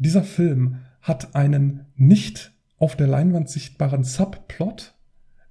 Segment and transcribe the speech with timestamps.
[0.00, 4.94] dieser Film hat einen nicht auf der Leinwand sichtbaren Subplot,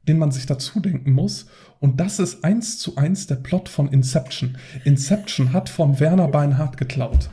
[0.08, 1.46] den man sich dazu denken muss.
[1.79, 4.57] Und das ist eins zu eins der Plot von Inception.
[4.85, 7.29] Inception hat von Werner Beinhardt geklaut.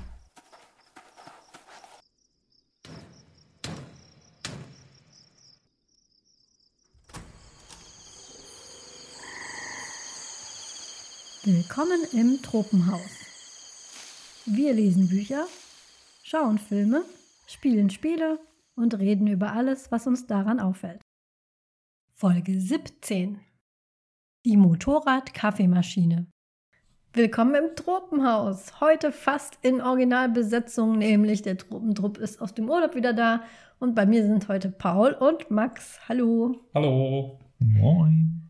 [11.45, 13.01] Willkommen im Tropenhaus.
[14.45, 15.47] Wir lesen Bücher,
[16.27, 17.05] schauen Filme,
[17.47, 18.41] spielen Spiele
[18.75, 21.01] und reden über alles, was uns daran auffällt.
[22.15, 23.39] Folge 17
[24.45, 26.27] Die Motorrad-Kaffeemaschine.
[27.13, 28.81] Willkommen im Tropenhaus.
[28.81, 33.45] Heute fast in Originalbesetzung, nämlich der Tropentrupp ist aus dem Urlaub wieder da
[33.79, 36.01] und bei mir sind heute Paul und Max.
[36.09, 36.57] Hallo.
[36.75, 37.39] Hallo.
[37.61, 38.46] Moin.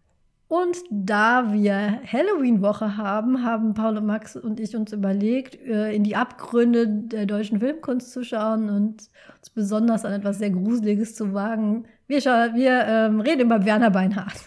[0.48, 6.04] Und da wir Halloween-Woche haben, haben Paul und Max und ich uns überlegt, äh, in
[6.04, 11.34] die Abgründe der deutschen Filmkunst zu schauen und uns besonders an etwas sehr Gruseliges zu
[11.34, 11.86] wagen.
[12.06, 14.38] Wir, wir ähm, reden über Werner Beinhardt.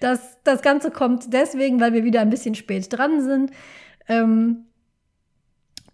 [0.00, 3.50] Das, das Ganze kommt deswegen, weil wir wieder ein bisschen spät dran sind.
[4.08, 4.66] Ähm,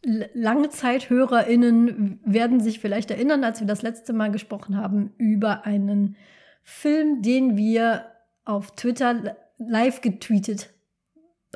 [0.04, 6.16] LangzeithörerInnen werden sich vielleicht erinnern, als wir das letzte Mal gesprochen haben über einen
[6.62, 8.04] Film, den wir
[8.44, 10.72] auf Twitter live getweetet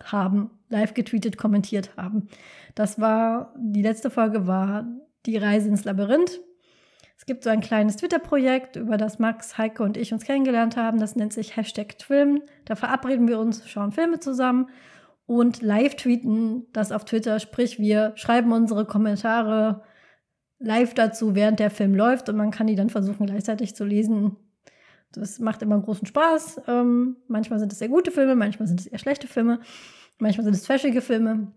[0.02, 2.28] haben, live getweetet, kommentiert haben.
[2.74, 4.86] Das war, die letzte Folge war
[5.26, 6.40] die Reise ins Labyrinth.
[7.18, 11.00] Es gibt so ein kleines Twitter-Projekt, über das Max, Heike und ich uns kennengelernt haben.
[11.00, 12.42] Das nennt sich Hashtag Twilm.
[12.66, 14.68] Da verabreden wir uns, schauen Filme zusammen
[15.24, 17.40] und live tweeten das auf Twitter.
[17.40, 19.82] Sprich, wir schreiben unsere Kommentare
[20.58, 24.36] live dazu, während der Film läuft und man kann die dann versuchen gleichzeitig zu lesen
[25.12, 26.62] das macht immer großen Spaß.
[26.68, 29.60] Ähm, manchmal sind es sehr gute Filme, manchmal sind es eher schlechte Filme,
[30.18, 31.52] manchmal sind es trashige Filme.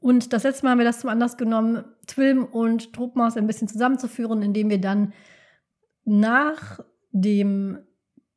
[0.00, 3.68] Und das letzte Mal haben wir das zum Anlass genommen, Twilm und Truppmaus ein bisschen
[3.68, 5.12] zusammenzuführen, indem wir dann
[6.04, 6.80] nach
[7.12, 7.78] dem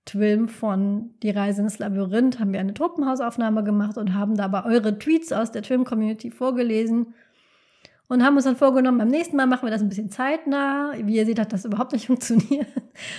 [0.05, 4.97] Twilm von Die Reise ins Labyrinth haben wir eine Truppenhausaufnahme gemacht und haben dabei eure
[4.97, 7.13] Tweets aus der Twilm-Community vorgelesen
[8.09, 10.93] und haben uns dann vorgenommen, beim nächsten Mal machen wir das ein bisschen zeitnah.
[11.03, 12.67] Wie ihr seht, hat das überhaupt nicht funktioniert.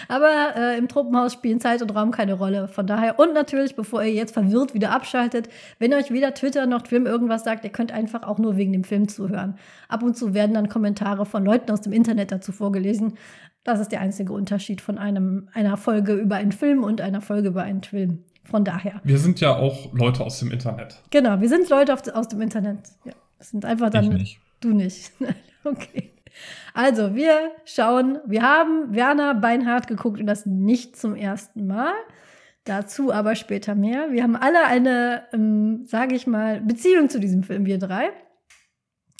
[0.08, 2.66] Aber äh, im Tropenhaus spielen Zeit und Raum keine Rolle.
[2.66, 6.88] Von daher, und natürlich, bevor ihr jetzt verwirrt wieder abschaltet, wenn euch weder Twitter noch
[6.88, 9.56] Film irgendwas sagt, ihr könnt einfach auch nur wegen dem Film zuhören.
[9.88, 13.14] Ab und zu werden dann Kommentare von Leuten aus dem Internet dazu vorgelesen.
[13.62, 17.48] Das ist der einzige Unterschied von einem, einer Folge über einen Film und einer Folge
[17.48, 18.24] über einen Film.
[18.42, 19.00] Von daher.
[19.04, 21.00] Wir sind ja auch Leute aus dem Internet.
[21.10, 22.80] Genau, wir sind Leute auf, aus dem Internet.
[23.04, 24.06] Ja, das sind einfach dann.
[24.06, 24.40] Ich nicht.
[24.60, 25.12] Du nicht.
[25.64, 26.12] okay.
[26.74, 31.94] Also, wir schauen, wir haben Werner Beinhardt geguckt und das nicht zum ersten Mal.
[32.64, 34.12] Dazu aber später mehr.
[34.12, 38.10] Wir haben alle eine, ähm, sage ich mal, Beziehung zu diesem Film, wir drei.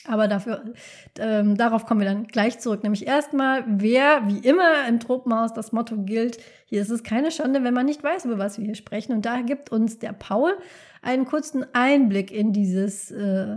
[0.07, 0.73] Aber dafür,
[1.19, 2.83] ähm, darauf kommen wir dann gleich zurück.
[2.83, 7.65] Nämlich erstmal, wer wie immer im Tropenhaus das Motto gilt, hier ist es keine Schande,
[7.65, 9.13] wenn man nicht weiß, über was wir hier sprechen.
[9.13, 10.53] Und da gibt uns der Paul
[11.03, 13.57] einen kurzen Einblick in dieses äh,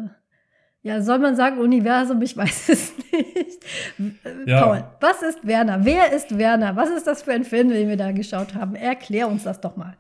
[0.84, 2.22] ja, soll man sagen Universum?
[2.22, 3.64] Ich weiß es nicht.
[4.46, 4.62] Ja.
[4.62, 5.86] Paul, was ist Werner?
[5.86, 6.76] Wer ist Werner?
[6.76, 8.76] Was ist das für ein Film, den wir da geschaut haben?
[8.76, 9.96] Erklär uns das doch mal.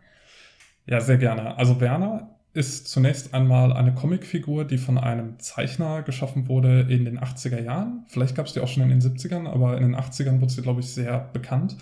[0.86, 1.58] Ja, sehr gerne.
[1.58, 7.18] Also Werner ist zunächst einmal eine Comicfigur, die von einem Zeichner geschaffen wurde in den
[7.18, 8.06] 80er Jahren.
[8.10, 10.62] Vielleicht gab es die auch schon in den 70ern, aber in den 80ern wurde sie,
[10.62, 11.78] glaube ich, sehr bekannt.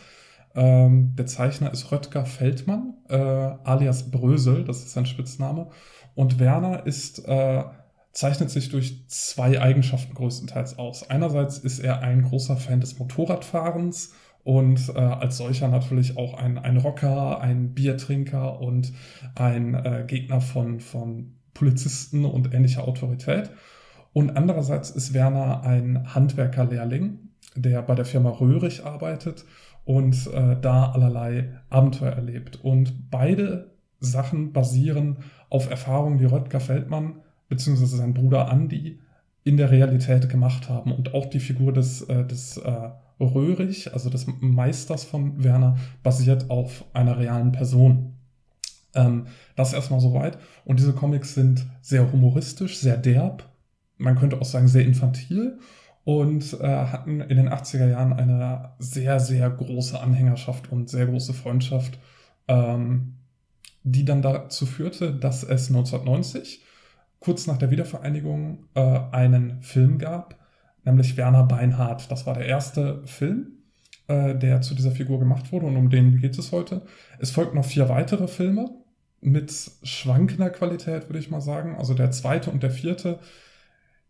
[0.53, 5.69] Ähm, der Zeichner ist Röttger Feldmann, äh, alias Brösel, das ist sein Spitzname.
[6.13, 7.63] Und Werner ist äh,
[8.11, 11.09] zeichnet sich durch zwei Eigenschaften größtenteils aus.
[11.09, 14.13] Einerseits ist er ein großer Fan des Motorradfahrens
[14.43, 18.91] und äh, als solcher natürlich auch ein, ein Rocker, ein Biertrinker und
[19.35, 23.51] ein äh, Gegner von, von Polizisten und ähnlicher Autorität.
[24.13, 27.19] Und andererseits ist Werner ein Handwerkerlehrling,
[27.55, 29.45] der bei der Firma Röhrig arbeitet
[29.85, 32.59] und äh, da allerlei Abenteuer erlebt.
[32.61, 35.17] Und beide Sachen basieren
[35.49, 38.99] auf Erfahrungen, die Röttger Feldmann beziehungsweise sein Bruder Andy
[39.43, 40.91] in der Realität gemacht haben.
[40.91, 42.89] Und auch die Figur des, äh, des äh,
[43.19, 48.13] Röhrig, also des Meisters von Werner, basiert auf einer realen Person.
[48.95, 50.37] Ähm, das erstmal soweit.
[50.65, 53.51] Und diese Comics sind sehr humoristisch, sehr derb,
[53.97, 55.59] man könnte auch sagen sehr infantil
[56.03, 61.33] und äh, hatten in den 80er Jahren eine sehr, sehr große Anhängerschaft und sehr große
[61.33, 61.99] Freundschaft,
[62.47, 63.17] ähm,
[63.83, 66.63] die dann dazu führte, dass es 1990
[67.21, 70.37] kurz nach der Wiedervereinigung äh, einen Film gab,
[70.83, 72.11] nämlich Werner Beinhardt.
[72.11, 73.63] Das war der erste Film,
[74.09, 76.81] äh, der zu dieser Figur gemacht wurde und um den geht es heute.
[77.19, 78.69] Es folgten noch vier weitere Filme
[79.21, 79.53] mit
[79.83, 81.77] schwankender Qualität, würde ich mal sagen.
[81.77, 83.19] Also der zweite und der vierte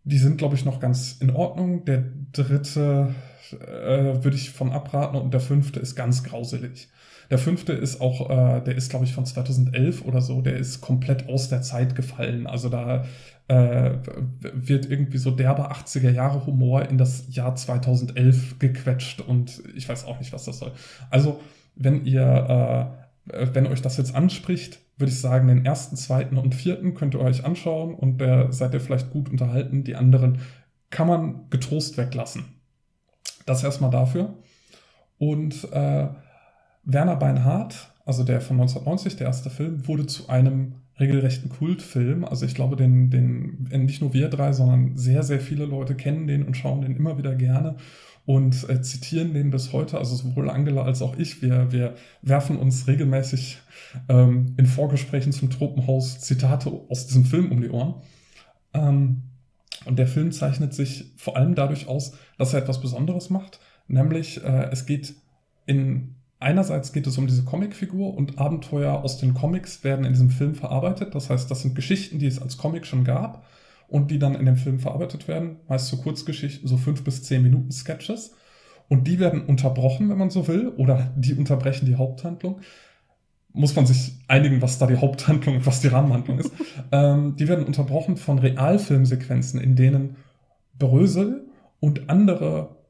[0.03, 1.85] die sind, glaube ich, noch ganz in Ordnung.
[1.85, 3.13] Der dritte
[3.51, 6.89] äh, würde ich von abraten und der fünfte ist ganz grauselig.
[7.31, 10.81] Der fünfte ist auch, äh, der ist, glaube ich, von 2011 oder so, der ist
[10.81, 12.45] komplett aus der Zeit gefallen.
[12.45, 13.05] Also da
[13.47, 13.91] äh,
[14.41, 20.05] wird irgendwie so derber 80er Jahre Humor in das Jahr 2011 gequetscht und ich weiß
[20.05, 20.73] auch nicht, was das soll.
[21.09, 21.39] Also,
[21.75, 22.93] wenn ihr,
[23.33, 27.15] äh, wenn euch das jetzt anspricht, würde ich sagen, den ersten, zweiten und vierten könnt
[27.15, 29.85] ihr euch anschauen und der seid ihr vielleicht gut unterhalten.
[29.85, 30.39] Die anderen
[30.89, 32.43] kann man getrost weglassen.
[33.45, 34.33] Das erstmal dafür.
[35.17, 36.07] Und äh,
[36.83, 42.23] Werner Beinhardt, also der von 1990, der erste Film, wurde zu einem regelrechten Kultfilm.
[42.23, 46.27] Also ich glaube, den, den nicht nur wir drei, sondern sehr, sehr viele Leute kennen
[46.27, 47.77] den und schauen den immer wieder gerne
[48.25, 49.97] und äh, zitieren den bis heute.
[49.97, 51.41] Also sowohl Angela als auch ich.
[51.41, 53.59] Wir, wir werfen uns regelmäßig
[54.09, 57.95] ähm, in Vorgesprächen zum Tropenhaus Zitate aus diesem Film um die Ohren.
[58.73, 59.23] Ähm,
[59.85, 63.59] und der Film zeichnet sich vor allem dadurch aus, dass er etwas Besonderes macht.
[63.87, 65.15] Nämlich, äh, es geht
[65.65, 70.31] in Einerseits geht es um diese Comicfigur und Abenteuer aus den Comics werden in diesem
[70.31, 71.13] Film verarbeitet.
[71.13, 73.45] Das heißt, das sind Geschichten, die es als Comic schon gab
[73.87, 75.57] und die dann in dem Film verarbeitet werden.
[75.67, 78.33] Meist so Kurzgeschichten, so fünf bis zehn Minuten Sketches.
[78.89, 82.61] Und die werden unterbrochen, wenn man so will, oder die unterbrechen die Haupthandlung.
[83.53, 86.51] Muss man sich einigen, was da die Haupthandlung und was die Rahmenhandlung ist.
[86.91, 90.15] ähm, die werden unterbrochen von Realfilmsequenzen, in denen
[90.79, 91.45] Brösel
[91.79, 92.80] und andere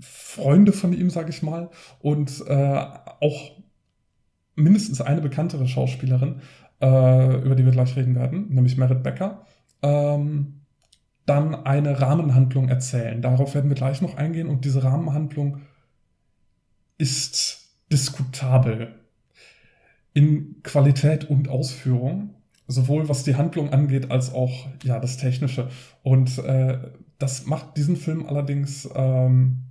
[0.00, 1.70] Freunde von ihm, sage ich mal,
[2.00, 2.84] und äh,
[3.20, 3.52] auch
[4.54, 6.40] mindestens eine bekanntere Schauspielerin,
[6.80, 9.44] äh, über die wir gleich reden werden, nämlich Merit Becker,
[9.82, 10.60] ähm,
[11.26, 13.22] dann eine Rahmenhandlung erzählen.
[13.22, 15.60] Darauf werden wir gleich noch eingehen und diese Rahmenhandlung
[16.98, 18.94] ist diskutabel
[20.12, 22.34] in Qualität und Ausführung,
[22.66, 25.68] sowohl was die Handlung angeht als auch ja das Technische.
[26.02, 26.78] Und äh,
[27.18, 29.64] das macht diesen Film allerdings ähm,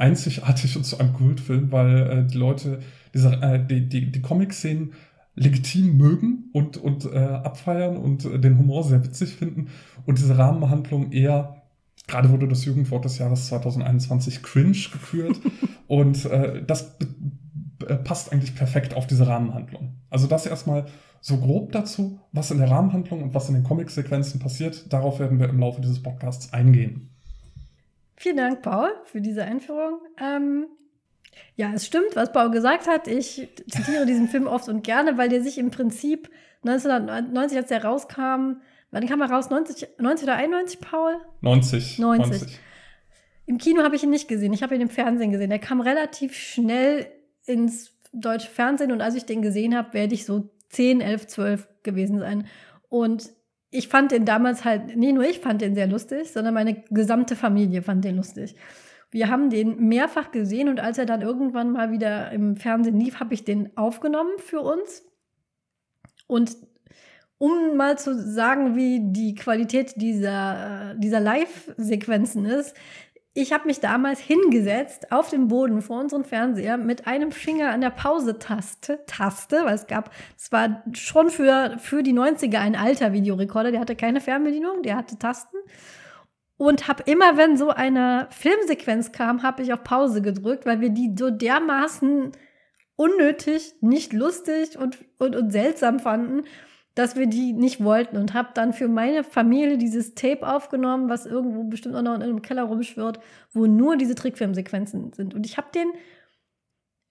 [0.00, 2.80] einzigartig und zu einem Kultfilm, weil äh, die Leute
[3.14, 4.94] diese, äh, die, die, die Comic-Szenen
[5.34, 9.68] legitim mögen und, und äh, abfeiern und äh, den Humor sehr witzig finden
[10.06, 11.62] und diese Rahmenhandlung eher,
[12.06, 15.38] gerade wurde das Jugendwort des Jahres 2021 cringe gekürt
[15.86, 16.96] und äh, das
[17.86, 19.94] äh, passt eigentlich perfekt auf diese Rahmenhandlung.
[20.10, 20.86] Also das erstmal
[21.20, 24.90] so grob dazu, was in der Rahmenhandlung und was in den Comic-Sequenzen passiert.
[24.92, 27.10] Darauf werden wir im Laufe dieses Podcasts eingehen.
[28.20, 29.98] Vielen Dank, Paul, für diese Einführung.
[30.20, 30.66] Ähm,
[31.56, 33.08] ja, es stimmt, was Paul gesagt hat.
[33.08, 36.28] Ich zitiere diesen Film oft und gerne, weil der sich im Prinzip
[36.62, 39.48] 1990, als der rauskam, wann kam er raus?
[39.48, 41.16] 90, 90 oder 91, Paul?
[41.40, 41.98] 90.
[41.98, 42.30] 90.
[42.40, 42.58] 90.
[43.46, 44.52] Im Kino habe ich ihn nicht gesehen.
[44.52, 45.48] Ich habe ihn im Fernsehen gesehen.
[45.48, 47.06] Der kam relativ schnell
[47.46, 51.68] ins deutsche Fernsehen und als ich den gesehen habe, werde ich so 10, 11, 12
[51.84, 52.46] gewesen sein.
[52.90, 53.30] Und
[53.70, 57.36] ich fand den damals halt, nicht nur ich fand den sehr lustig, sondern meine gesamte
[57.36, 58.56] Familie fand den lustig.
[59.10, 63.20] Wir haben den mehrfach gesehen und als er dann irgendwann mal wieder im Fernsehen lief,
[63.20, 65.04] habe ich den aufgenommen für uns.
[66.26, 66.56] Und
[67.38, 72.76] um mal zu sagen, wie die Qualität dieser, dieser Live-Sequenzen ist,
[73.32, 77.80] ich habe mich damals hingesetzt auf dem Boden vor unserem Fernseher mit einem Finger an
[77.80, 83.12] der Pause-Taste, Taste, weil es gab, es war schon für, für die 90er ein alter
[83.12, 85.56] Videorekorder, der hatte keine Fernbedienung, der hatte Tasten.
[86.56, 90.90] Und habe immer, wenn so eine Filmsequenz kam, habe ich auf Pause gedrückt, weil wir
[90.90, 92.32] die so dermaßen
[92.96, 96.42] unnötig, nicht lustig und, und, und seltsam fanden,
[96.94, 101.26] dass wir die nicht wollten und habe dann für meine Familie dieses Tape aufgenommen, was
[101.26, 103.20] irgendwo bestimmt auch noch in einem Keller rumschwirrt,
[103.52, 105.34] wo nur diese Trickfilmsequenzen sind.
[105.34, 105.92] Und ich habe den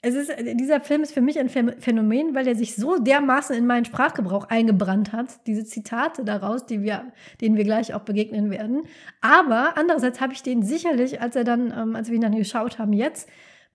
[0.02, 3.68] es ist, dieser Film ist für mich ein Phänomen, weil er sich so dermaßen in
[3.68, 5.46] meinen Sprachgebrauch eingebrannt hat.
[5.46, 8.84] Diese Zitate daraus, die wir, denen wir gleich auch begegnen werden.
[9.20, 12.80] Aber andererseits habe ich den sicherlich, als er dann, ähm, als wir ihn dann geschaut
[12.80, 13.28] haben, jetzt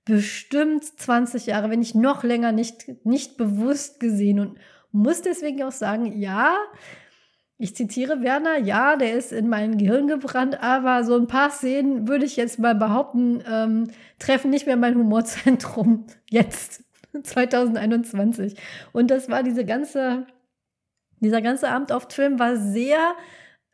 [0.07, 4.59] bestimmt 20 Jahre, wenn nicht noch länger, nicht, nicht bewusst gesehen und
[4.95, 6.57] muss deswegen auch sagen, ja,
[7.59, 12.09] ich zitiere Werner, ja, der ist in mein Gehirn gebrannt, aber so ein paar Szenen
[12.09, 16.85] würde ich jetzt mal behaupten, ähm, treffen nicht mehr mein Humorzentrum jetzt,
[17.23, 18.57] 2021.
[18.93, 20.27] Und das war diese ganze,
[21.21, 22.99] dieser ganze Abend auf Film war sehr,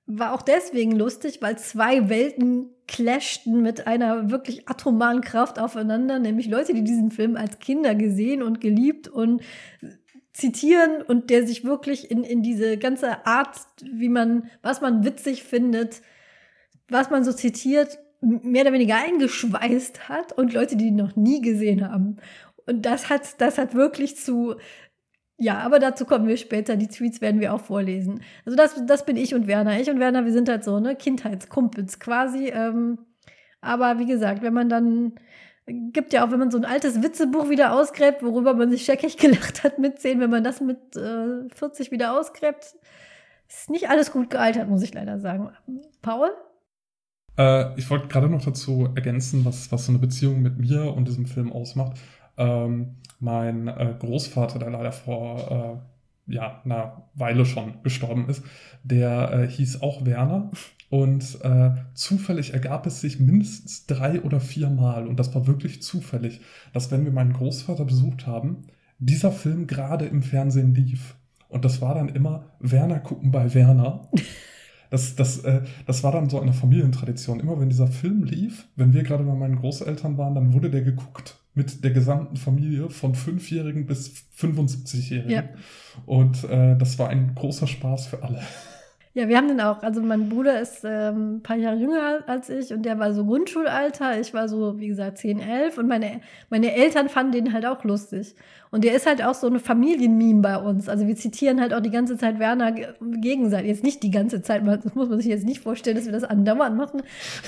[0.06, 6.48] war auch deswegen lustig, weil zwei Welten clashten mit einer wirklich atomaren Kraft aufeinander, nämlich
[6.48, 9.42] Leute, die diesen Film als Kinder gesehen und geliebt und
[10.40, 15.44] zitieren und der sich wirklich in, in diese ganze Art, wie man, was man witzig
[15.44, 16.02] findet,
[16.88, 21.40] was man so zitiert, mehr oder weniger eingeschweißt hat und Leute, die ihn noch nie
[21.40, 22.16] gesehen haben.
[22.66, 24.56] Und das hat, das hat wirklich zu
[25.42, 26.76] ja, aber dazu kommen wir später.
[26.76, 28.20] Die Tweets werden wir auch vorlesen.
[28.44, 29.80] Also das, das bin ich und Werner.
[29.80, 32.48] Ich und Werner, wir sind halt so, ne, Kindheitskumpels quasi.
[32.48, 32.98] Ähm,
[33.62, 35.14] aber wie gesagt, wenn man dann
[35.92, 39.16] gibt ja auch, wenn man so ein altes Witzebuch wieder ausgräbt, worüber man sich scheckig
[39.18, 42.74] gelacht hat mit 10, wenn man das mit äh, 40 wieder ausgräbt,
[43.48, 45.50] ist nicht alles gut gealtert, muss ich leider sagen.
[46.02, 46.30] Paul?
[47.36, 51.08] Äh, ich wollte gerade noch dazu ergänzen, was, was so eine Beziehung mit mir und
[51.08, 51.98] diesem Film ausmacht.
[52.36, 55.80] Ähm, mein äh, Großvater, der leider vor
[56.28, 58.44] äh, ja, einer Weile schon gestorben ist,
[58.82, 60.50] der äh, hieß auch Werner
[60.90, 65.82] und äh, zufällig ergab es sich mindestens drei oder vier Mal, und das war wirklich
[65.82, 66.40] zufällig,
[66.72, 68.64] dass wenn wir meinen Großvater besucht haben,
[68.98, 71.14] dieser Film gerade im Fernsehen lief.
[71.48, 74.10] Und das war dann immer Werner gucken bei Werner.
[74.92, 77.38] Das, das, äh, das war dann so eine Familientradition.
[77.38, 80.82] Immer wenn dieser Film lief, wenn wir gerade bei meinen Großeltern waren, dann wurde der
[80.82, 85.30] geguckt mit der gesamten Familie von Fünfjährigen bis 75-Jährigen.
[85.30, 85.44] Ja.
[86.06, 88.40] Und äh, das war ein großer Spaß für alle.
[89.12, 89.82] Ja, wir haben den auch.
[89.82, 93.24] Also mein Bruder ist ähm, ein paar Jahre jünger als ich und der war so
[93.24, 94.20] Grundschulalter.
[94.20, 97.82] Ich war so, wie gesagt, 10, 11 und meine, meine Eltern fanden den halt auch
[97.82, 98.36] lustig.
[98.70, 100.88] Und der ist halt auch so eine Familienmeme bei uns.
[100.88, 103.68] Also wir zitieren halt auch die ganze Zeit Werner gegenseitig.
[103.68, 106.22] Jetzt nicht die ganze Zeit, das muss man sich jetzt nicht vorstellen, dass wir das
[106.22, 107.02] andauernd machen.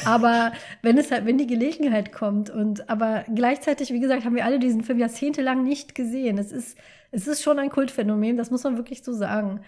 [0.05, 0.51] Aber
[0.83, 4.59] wenn es halt, wenn die Gelegenheit kommt und aber gleichzeitig, wie gesagt, haben wir alle
[4.59, 6.39] diesen Film jahrzehntelang nicht gesehen.
[6.39, 6.77] Es ist,
[7.13, 9.61] es ist schon ein Kultphänomen, das muss man wirklich so sagen.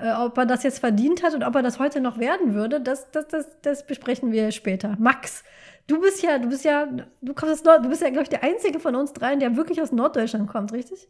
[0.00, 2.80] Äh, ob er das jetzt verdient hat und ob er das heute noch werden würde,
[2.80, 4.96] das, das, das, das besprechen wir später.
[4.98, 5.44] Max,
[5.86, 6.86] du bist ja, du bist ja,
[7.20, 9.56] du kommst aus Nord, du bist ja, glaube ich, der einzige von uns dreien, der
[9.56, 11.06] wirklich aus Norddeutschland kommt, richtig?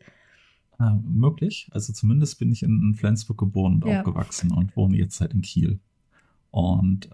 [0.80, 1.68] Äh, möglich.
[1.72, 4.00] Also zumindest bin ich in, in Flensburg geboren und ja.
[4.00, 5.78] aufgewachsen und wohne jetzt halt in Kiel.
[6.50, 7.10] Und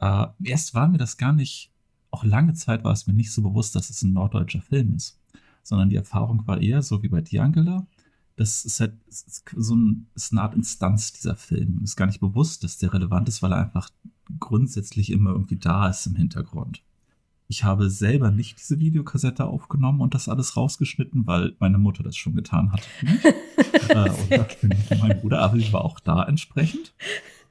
[0.00, 1.70] äh, erst war mir das gar nicht,
[2.10, 5.20] auch lange Zeit war es mir nicht so bewusst, dass es ein norddeutscher Film ist.
[5.62, 7.86] Sondern die Erfahrung war eher so wie bei dir, Angela
[8.42, 11.80] das ist halt ist so ein, ist eine Art Instanz dieser Film.
[11.84, 13.88] Ist gar nicht bewusst, dass der relevant ist, weil er einfach
[14.40, 16.82] grundsätzlich immer irgendwie da ist im Hintergrund.
[17.46, 22.16] Ich habe selber nicht diese Videokassette aufgenommen und das alles rausgeschnitten, weil meine Mutter das
[22.16, 22.82] schon getan hat.
[23.88, 26.94] äh, und mein Bruder Abel war auch da entsprechend.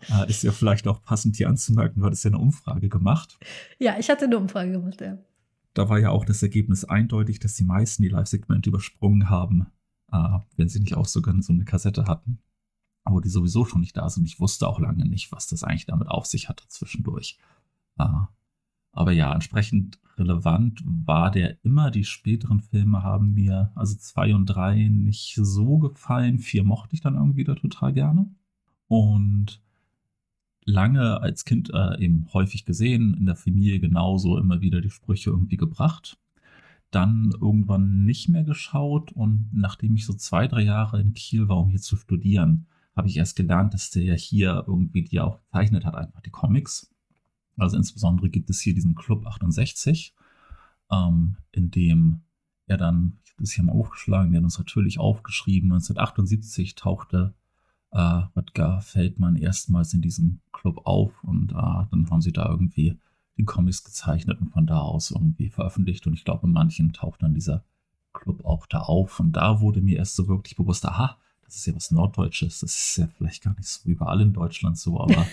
[0.10, 3.38] Äh, ist ja vielleicht auch passend hier anzumerken, du hattest ja eine Umfrage gemacht.
[3.80, 5.20] Ja, ich hatte eine Umfrage gemacht, ja.
[5.74, 9.68] Da war ja auch das Ergebnis eindeutig, dass die meisten die Live-Segmente übersprungen haben
[10.12, 12.40] äh, wenn sie nicht auch sogar so eine Kassette hatten,
[13.06, 14.26] wo die sowieso schon nicht da sind.
[14.26, 17.38] Ich wusste auch lange nicht, was das eigentlich damit auf sich hatte zwischendurch.
[17.98, 18.08] Äh,
[18.94, 21.92] aber ja, entsprechend relevant war der immer.
[21.92, 26.40] Die späteren Filme haben mir, also zwei und drei, nicht so gefallen.
[26.40, 28.30] Vier mochte ich dann irgendwie wieder total gerne.
[28.88, 29.62] Und
[30.66, 35.30] lange als Kind äh, eben häufig gesehen, in der Familie genauso immer wieder die Sprüche
[35.32, 36.21] irgendwie gebracht
[36.92, 41.58] dann irgendwann nicht mehr geschaut und nachdem ich so zwei, drei Jahre in Kiel war,
[41.58, 45.40] um hier zu studieren, habe ich erst gelernt, dass der ja hier irgendwie die auch
[45.40, 46.94] gezeichnet hat, einfach die Comics.
[47.58, 50.14] Also insbesondere gibt es hier diesen Club 68,
[50.92, 52.22] ähm, in dem
[52.68, 57.34] er dann, ich habe das hier mal aufgeschlagen, der hat uns natürlich aufgeschrieben, 1978 tauchte
[57.92, 58.00] äh,
[58.36, 62.98] Rutger Feldmann erstmals in diesem Club auf und äh, dann haben sie da irgendwie
[63.42, 66.08] die Comics gezeichnet und von da aus irgendwie veröffentlicht.
[66.08, 67.64] Und ich glaube, in manchen taucht dann dieser
[68.14, 69.20] Club auch da auf.
[69.20, 72.60] Und da wurde mir erst so wirklich bewusst, aha, das ist ja was Norddeutsches.
[72.60, 75.26] Das ist ja vielleicht gar nicht so überall in Deutschland so, aber.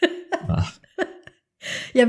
[0.48, 0.62] äh.
[1.92, 2.06] Ja,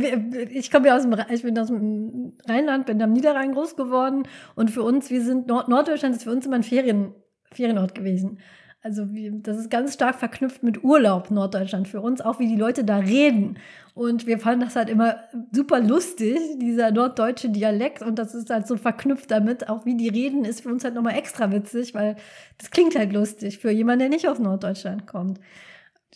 [0.50, 4.24] ich komme ja aus dem, ich bin aus dem Rheinland, bin am Niederrhein groß geworden
[4.56, 7.14] und für uns, wir sind Nord Norddeutschland ist für uns immer ein Ferien,
[7.52, 8.40] Ferienort gewesen.
[8.84, 9.08] Also
[9.44, 12.98] das ist ganz stark verknüpft mit Urlaub Norddeutschland für uns, auch wie die Leute da
[12.98, 13.60] reden.
[13.94, 15.18] Und wir fanden das halt immer
[15.52, 18.02] super lustig, dieser norddeutsche Dialekt.
[18.02, 20.96] Und das ist halt so verknüpft damit, auch wie die reden, ist für uns halt
[20.96, 22.16] nochmal extra witzig, weil
[22.58, 25.40] das klingt halt lustig für jemanden, der nicht aus Norddeutschland kommt.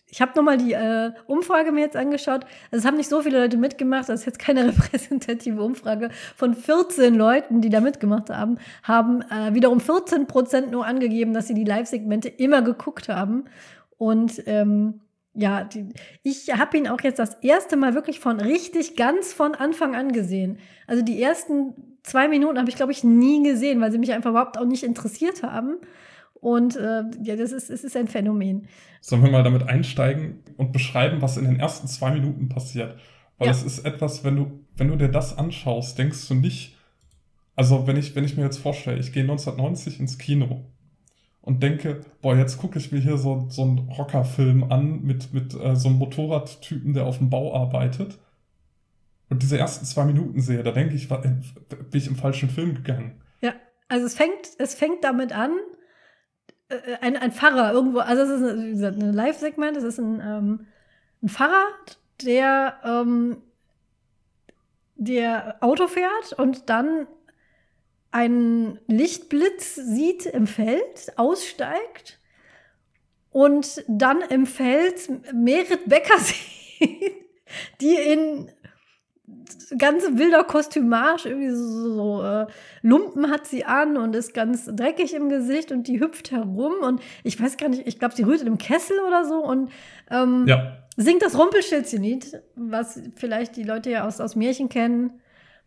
[0.09, 2.45] Ich habe nochmal die äh, Umfrage mir jetzt angeschaut.
[2.71, 4.07] Also es haben nicht so viele Leute mitgemacht.
[4.07, 6.09] Das ist jetzt keine repräsentative Umfrage.
[6.35, 11.47] Von 14 Leuten, die da mitgemacht haben, haben äh, wiederum 14 Prozent nur angegeben, dass
[11.47, 13.45] sie die Live-Segmente immer geguckt haben.
[13.97, 15.01] Und ähm,
[15.33, 15.89] ja, die,
[16.23, 20.13] ich habe ihn auch jetzt das erste Mal wirklich von richtig ganz von Anfang an
[20.13, 20.59] gesehen.
[20.87, 21.73] Also die ersten
[22.03, 24.83] zwei Minuten habe ich, glaube ich, nie gesehen, weil sie mich einfach überhaupt auch nicht
[24.83, 25.77] interessiert haben.
[26.45, 28.67] Und äh, ja, das ist, es ist ein Phänomen.
[29.01, 32.99] Sollen wir mal damit einsteigen und beschreiben, was in den ersten zwei Minuten passiert?
[33.39, 36.77] Weil es ist etwas, wenn du, wenn du dir das anschaust, denkst du nicht,
[37.55, 40.65] also wenn ich, wenn ich mir jetzt vorstelle, ich gehe 1990 ins Kino
[41.41, 45.55] und denke, boah, jetzt gucke ich mir hier so, so einen Rockerfilm an mit, mit
[45.55, 48.19] äh, so einem Motorradtypen, der auf dem Bau arbeitet.
[49.31, 51.29] Und diese ersten zwei Minuten sehe, da denke ich, war, äh,
[51.69, 53.19] bin ich im falschen Film gegangen.
[53.41, 53.55] Ja,
[53.87, 55.49] also es fängt, es fängt damit an,
[56.69, 60.67] äh, ein, ein Pfarrer irgendwo, also es ist wie ein Live-Segment, es ist ein, ähm,
[61.21, 61.67] ein Pfarrer,
[62.21, 63.41] der, ähm,
[64.95, 67.07] der Auto fährt und dann
[68.11, 72.19] einen Lichtblitz sieht im Feld, aussteigt
[73.31, 77.13] und dann im Feld Merit Becker sieht,
[77.81, 78.49] die in
[79.77, 82.47] ganz wilder Kostümage, irgendwie so, so äh,
[82.81, 87.01] Lumpen hat sie an und ist ganz dreckig im Gesicht und die hüpft herum und
[87.23, 89.69] ich weiß gar nicht, ich glaube, sie rührt in einem Kessel oder so und
[90.11, 90.77] ähm, Ja.
[90.97, 95.13] singt das Rumpelstilzchen-Lied, was vielleicht die Leute ja aus, aus Märchen kennen.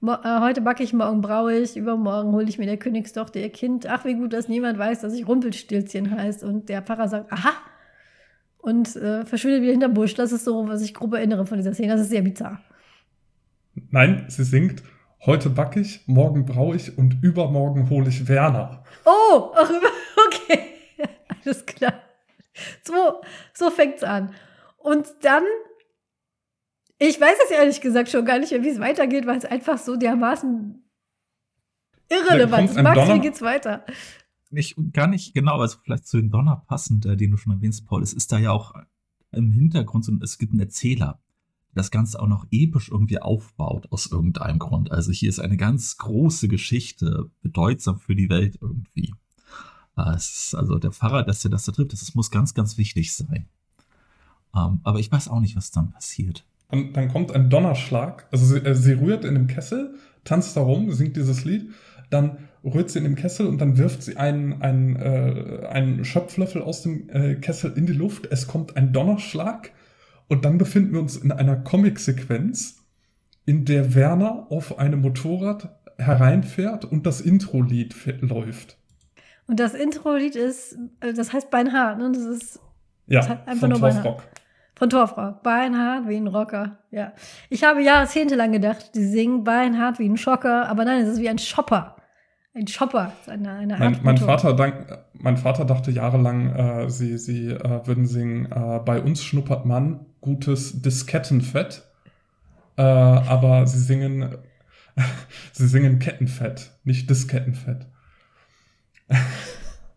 [0.01, 3.51] Mo äh, heute backe ich, morgen braue ich, übermorgen hole ich mir der Königstochter ihr
[3.51, 3.87] Kind.
[3.89, 6.45] Ach, wie gut, dass niemand weiß, dass ich Rumpelstilzchen heißt.
[6.45, 7.51] Und der Pfarrer sagt, aha,
[8.59, 10.15] und äh, verschwindet wieder hinterm Busch.
[10.15, 11.93] Das ist so, was ich grob erinnere von dieser Szene.
[11.93, 12.61] Das ist sehr bizarr.
[13.91, 14.83] Nein, sie singt,
[15.25, 18.85] heute back ich, morgen brau ich und übermorgen hole ich Werner.
[19.05, 19.55] Oh,
[20.27, 20.61] okay.
[21.45, 21.95] Alles klar.
[22.83, 23.21] So,
[23.55, 24.35] so fängt's an.
[24.77, 25.45] Und dann,
[26.99, 29.79] ich weiß es ehrlich gesagt schon gar nicht mehr, wie es weitergeht, weil es einfach
[29.79, 30.83] so dermaßen
[32.09, 32.83] irrelevant ist.
[32.83, 33.85] Max, wie geht's weiter?
[34.51, 37.87] Nicht, gar nicht genau, also vielleicht zu den Donner passend, äh, den du schon erwähnst,
[37.87, 38.03] Paul.
[38.03, 38.75] Es ist da ja auch
[39.31, 41.21] im Hintergrund so, es gibt einen Erzähler,
[41.79, 44.91] das Ganze auch noch episch irgendwie aufbaut aus irgendeinem Grund.
[44.93, 49.15] Also hier ist eine ganz große Geschichte, bedeutsam für die Welt irgendwie.
[49.97, 53.15] Äh, also der Pfarrer, dass er das da trifft, das, das muss ganz, ganz wichtig
[53.15, 53.47] sein.
[54.55, 56.45] Ähm, aber ich weiß auch nicht, was dann passiert.
[56.69, 58.27] Und dann kommt ein Donnerschlag.
[58.31, 59.95] Also sie, äh, sie rührt in dem Kessel,
[60.25, 61.71] tanzt da rum, singt dieses Lied.
[62.11, 66.63] Dann rührt sie in dem Kessel und dann wirft sie einen, einen, äh, einen Schöpflöffel
[66.63, 68.27] aus dem äh, Kessel in die Luft.
[68.31, 69.73] Es kommt ein Donnerschlag.
[70.29, 72.85] Und dann befinden wir uns in einer Comic-Sequenz,
[73.47, 78.77] in der Werner auf einem Motorrad hereinfährt und das Intro-Lied läuft.
[79.47, 82.13] Und das Intro-Lied ist, äh, das heißt Beinhard, ne?
[82.13, 82.61] Das ist
[83.07, 84.05] Ja, Das hat einfach von nur Beinhard.
[84.05, 84.23] Torfrock.
[84.79, 85.33] von Torfrau.
[85.43, 86.79] Beinhard wie ein Rocker.
[86.91, 87.15] Ja.
[87.49, 91.29] Ich habe jahrzehntelang gedacht, die singen Beinhard wie ein Schocker, aber nein, es ist wie
[91.31, 91.97] ein Shopper.
[92.55, 93.13] Ein Shopper.
[93.27, 94.19] Eine, eine Mein, mein.
[94.19, 99.23] Vater, dank, mein Vater dachte jahrelang, äh, sie, sie äh, würden singen, äh, bei uns
[99.23, 101.85] schnuppert man gutes Diskettenfett.
[102.77, 104.39] Äh, aber sie singen,
[105.53, 107.87] sie singen Kettenfett, nicht Diskettenfett.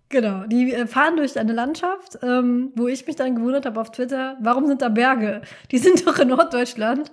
[0.09, 3.91] Genau, die äh, fahren durch eine Landschaft, ähm, wo ich mich dann gewundert habe auf
[3.91, 5.41] Twitter, warum sind da Berge?
[5.71, 7.11] Die sind doch in Norddeutschland.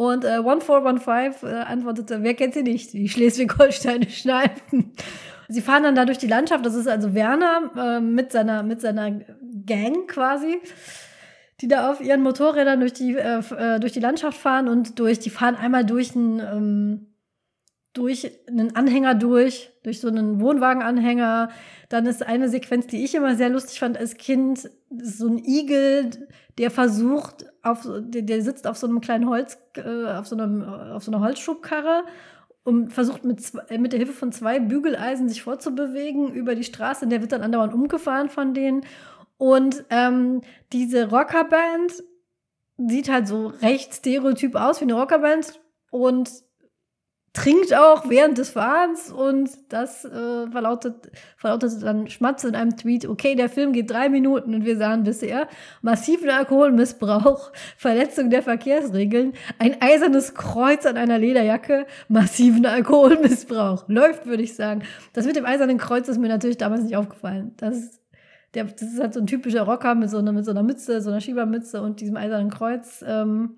[0.00, 2.94] Und äh, 1415 äh, antwortete, wer kennt sie nicht?
[2.94, 4.92] Die Schleswig-Holsteinischen Alpen.
[5.48, 8.80] Sie fahren dann da durch die Landschaft, das ist also Werner äh, mit, seiner, mit
[8.80, 9.10] seiner
[9.66, 10.58] Gang quasi,
[11.60, 15.18] die da auf ihren Motorrädern durch die, äh, äh, durch die Landschaft fahren und durch,
[15.18, 17.09] die fahren einmal durch einen, ähm,
[17.92, 21.50] durch einen Anhänger durch, durch so einen Wohnwagenanhänger.
[21.88, 24.70] Dann ist eine Sequenz, die ich immer sehr lustig fand als Kind,
[25.02, 26.10] so ein Igel,
[26.58, 30.62] der versucht, auf, der, der sitzt auf so einem kleinen Holz, äh, auf, so einem,
[30.62, 32.04] auf so einer Holzschubkarre
[32.62, 36.64] und versucht mit, zwei, äh, mit der Hilfe von zwei Bügeleisen sich fortzubewegen über die
[36.64, 37.08] Straße.
[37.08, 38.82] Der wird dann andauernd umgefahren von denen.
[39.36, 42.04] Und ähm, diese Rockerband
[42.76, 46.30] sieht halt so recht stereotyp aus wie eine Rockerband und
[47.32, 53.06] trinkt auch während des Fahrens und das äh, verlautet, verlautet dann Schmatz in einem Tweet,
[53.06, 55.46] okay, der Film geht drei Minuten und wir sahen bisher
[55.80, 63.84] massiven Alkoholmissbrauch, Verletzung der Verkehrsregeln, ein eisernes Kreuz an einer Lederjacke, massiven Alkoholmissbrauch.
[63.86, 64.82] Läuft, würde ich sagen.
[65.12, 67.54] Das mit dem eisernen Kreuz ist mir natürlich damals nicht aufgefallen.
[67.58, 68.00] Das ist,
[68.54, 71.00] der, das ist halt so ein typischer Rocker mit so einer, mit so einer Mütze,
[71.00, 73.04] so einer Schiebermütze und diesem eisernen Kreuz.
[73.06, 73.56] Ähm,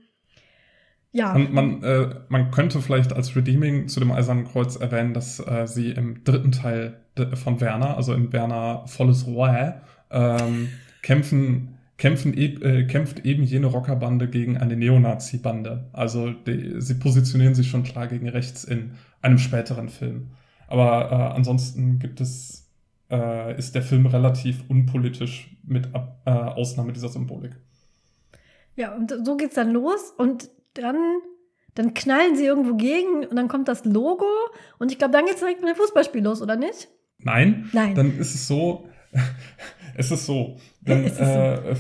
[1.13, 1.35] ja.
[1.35, 5.67] Man, man, äh, man könnte vielleicht als Redeeming zu dem Eisernen Kreuz erwähnen, dass äh,
[5.67, 7.01] sie im dritten Teil
[7.35, 9.73] von Werner, also in Werner Volles Roy,
[10.11, 10.69] ähm,
[11.03, 15.91] kämpfen, kämpfen e äh, kämpft eben jene Rockerbande gegen eine Neonazi-Bande.
[15.93, 20.31] Also die, sie positionieren sich schon klar gegen rechts in einem späteren Film.
[20.67, 22.71] Aber äh, ansonsten gibt es,
[23.11, 27.53] äh, ist der Film relativ unpolitisch mit Ab äh, Ausnahme dieser Symbolik.
[28.75, 30.97] Ja, und so geht's dann los und dann,
[31.75, 34.27] dann knallen sie irgendwo gegen und dann kommt das Logo
[34.79, 36.89] und ich glaube, dann geht's direkt mit dem Fußballspiel los, oder nicht?
[37.19, 37.95] Nein, Nein.
[37.95, 38.89] dann ist es so,
[39.97, 41.25] es ist so, dann, Es ist so.
[41.25, 41.77] Äh,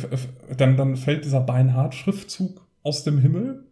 [0.57, 3.67] dann, dann fällt dieser Beinhard-Schriftzug aus dem Himmel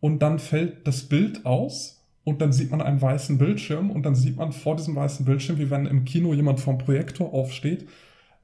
[0.00, 4.14] und dann fällt das Bild aus und dann sieht man einen weißen Bildschirm und dann
[4.14, 7.88] sieht man vor diesem weißen Bildschirm, wie wenn im Kino jemand vom Projektor aufsteht,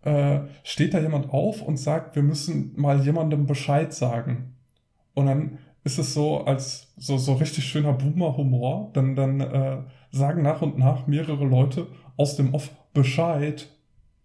[0.02, 4.54] äh, steht da jemand auf und sagt, wir müssen mal jemandem Bescheid sagen.
[5.14, 8.90] Und dann ist es so als so, so richtig schöner Boomer-Humor.
[8.92, 9.78] Dann, dann äh,
[10.10, 13.68] sagen nach und nach mehrere Leute aus dem Off Bescheid,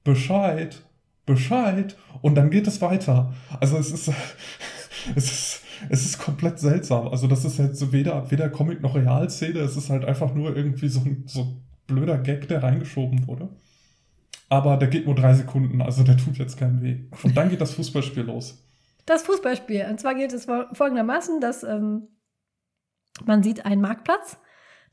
[0.04, 0.82] Bescheid,
[1.28, 3.32] Bescheid und dann geht es weiter.
[3.60, 4.12] Also es ist,
[5.16, 7.08] es ist, es ist komplett seltsam.
[7.10, 10.56] Also das ist jetzt so weder, weder Comic noch Realszene, es ist halt einfach nur
[10.58, 13.50] irgendwie so ein, so blöder Gag, der reingeschoben wurde.
[14.50, 17.02] Aber der geht nur drei Sekunden, also der tut jetzt keinen weh.
[17.22, 18.66] Und dann geht das Fußballspiel los.
[19.06, 19.88] Das Fußballspiel.
[19.90, 22.08] Und zwar geht es folgendermaßen, dass ähm,
[23.26, 24.38] man sieht einen Marktplatz.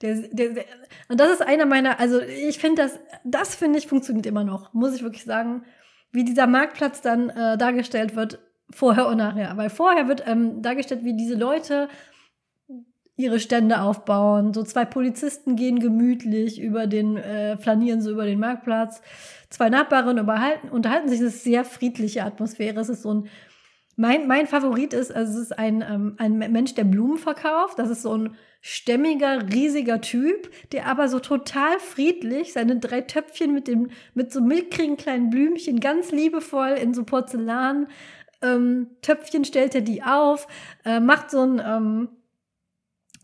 [0.00, 0.64] Der, der, der,
[1.08, 4.72] und das ist einer meiner, also ich finde das, das finde ich funktioniert immer noch,
[4.72, 5.64] muss ich wirklich sagen,
[6.12, 8.38] wie dieser Marktplatz dann äh, dargestellt wird,
[8.70, 9.56] vorher und nachher.
[9.56, 11.88] Weil vorher wird ähm, dargestellt, wie diese Leute
[13.16, 14.54] ihre Stände aufbauen.
[14.54, 19.02] So zwei Polizisten gehen gemütlich über den, äh, flanieren so über den Marktplatz.
[19.50, 21.18] Zwei Nachbarn unterhalten, unterhalten sich.
[21.18, 22.78] Das ist sehr friedliche Atmosphäre.
[22.78, 23.28] Es ist so ein,
[23.98, 27.80] mein, mein Favorit ist, also es ist ein, ähm, ein Mensch, der Blumen verkauft.
[27.80, 33.52] Das ist so ein stämmiger, riesiger Typ, der aber so total friedlich seine drei Töpfchen
[33.52, 37.88] mit dem, mit so mickrigen kleinen Blümchen ganz liebevoll in so Porzellan
[38.40, 40.46] ähm, Töpfchen stellt er die auf,
[40.84, 42.08] äh, macht so ein, ähm,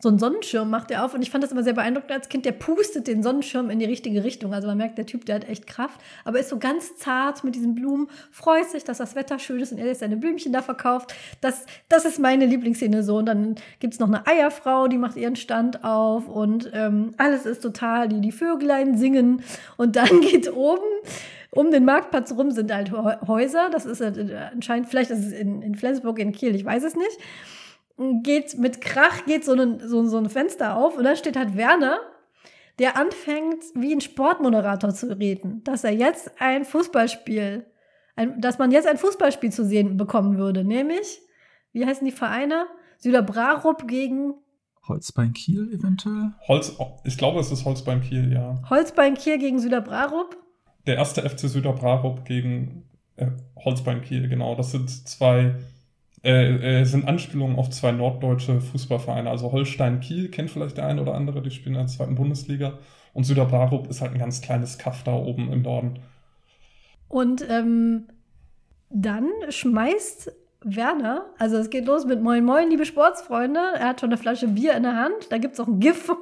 [0.04, 2.44] so einen Sonnenschirm macht er auf und ich fand das immer sehr beeindruckend als Kind,
[2.44, 4.52] der pustet den Sonnenschirm in die richtige Richtung.
[4.52, 7.54] Also man merkt, der Typ, der hat echt Kraft, aber ist so ganz zart mit
[7.54, 10.60] diesen Blumen, freut sich, dass das Wetter schön ist und er jetzt seine Blümchen da
[10.60, 11.14] verkauft.
[11.40, 13.16] Das, das ist meine Lieblingsszene so.
[13.16, 17.62] Und dann gibt's noch eine Eierfrau, die macht ihren Stand auf und ähm, alles ist
[17.62, 19.42] total, die, die Vögelein singen
[19.78, 20.84] und dann geht oben
[21.50, 23.70] um den Marktplatz rum sind halt Häuser.
[23.70, 26.94] Das ist äh, anscheinend, vielleicht ist es in, in Flensburg, in Kiel, ich weiß es
[26.94, 27.18] nicht
[27.96, 31.56] geht mit Krach geht so ein, so, so ein Fenster auf und da steht halt
[31.56, 31.98] Werner,
[32.78, 37.64] der anfängt, wie ein Sportmoderator zu reden, dass er jetzt ein Fußballspiel,
[38.16, 41.20] ein, dass man jetzt ein Fußballspiel zu sehen bekommen würde, nämlich,
[41.72, 42.66] wie heißen die Vereine?
[42.98, 44.34] Süderbrarup gegen
[44.88, 46.32] Holzbein Kiel eventuell?
[46.46, 48.60] Holz, ich glaube, es ist Holzbein Kiel, ja.
[48.68, 50.36] Holzbein Kiel gegen Süderbrarup?
[50.86, 52.84] Der erste FC Süderbrarup gegen
[53.16, 54.54] äh, Holzbein Kiel, genau.
[54.54, 55.54] Das sind zwei
[56.24, 59.28] äh, äh, sind Anspielungen auf zwei norddeutsche Fußballvereine.
[59.28, 62.78] Also Holstein Kiel kennt vielleicht der eine oder andere, die spielen in der zweiten Bundesliga.
[63.12, 66.00] Und Süderbrarup ist halt ein ganz kleines Kaff da oben im Norden.
[67.08, 68.08] Und ähm,
[68.90, 70.32] dann schmeißt
[70.62, 73.60] Werner, also es geht los mit Moin Moin, liebe Sportsfreunde.
[73.78, 75.30] Er hat schon eine Flasche Bier in der Hand.
[75.30, 76.16] Da gibt es auch ein GIF von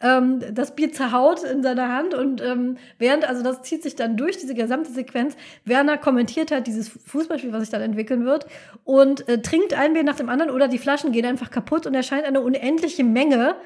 [0.00, 4.16] ähm, das Bier zerhaut in seiner Hand und ähm, während, also das zieht sich dann
[4.16, 8.46] durch diese gesamte Sequenz, Werner kommentiert halt dieses Fußballspiel, was sich dann entwickeln wird
[8.84, 11.94] und äh, trinkt ein Bier nach dem anderen oder die Flaschen gehen einfach kaputt und
[11.94, 13.56] erscheint eine unendliche Menge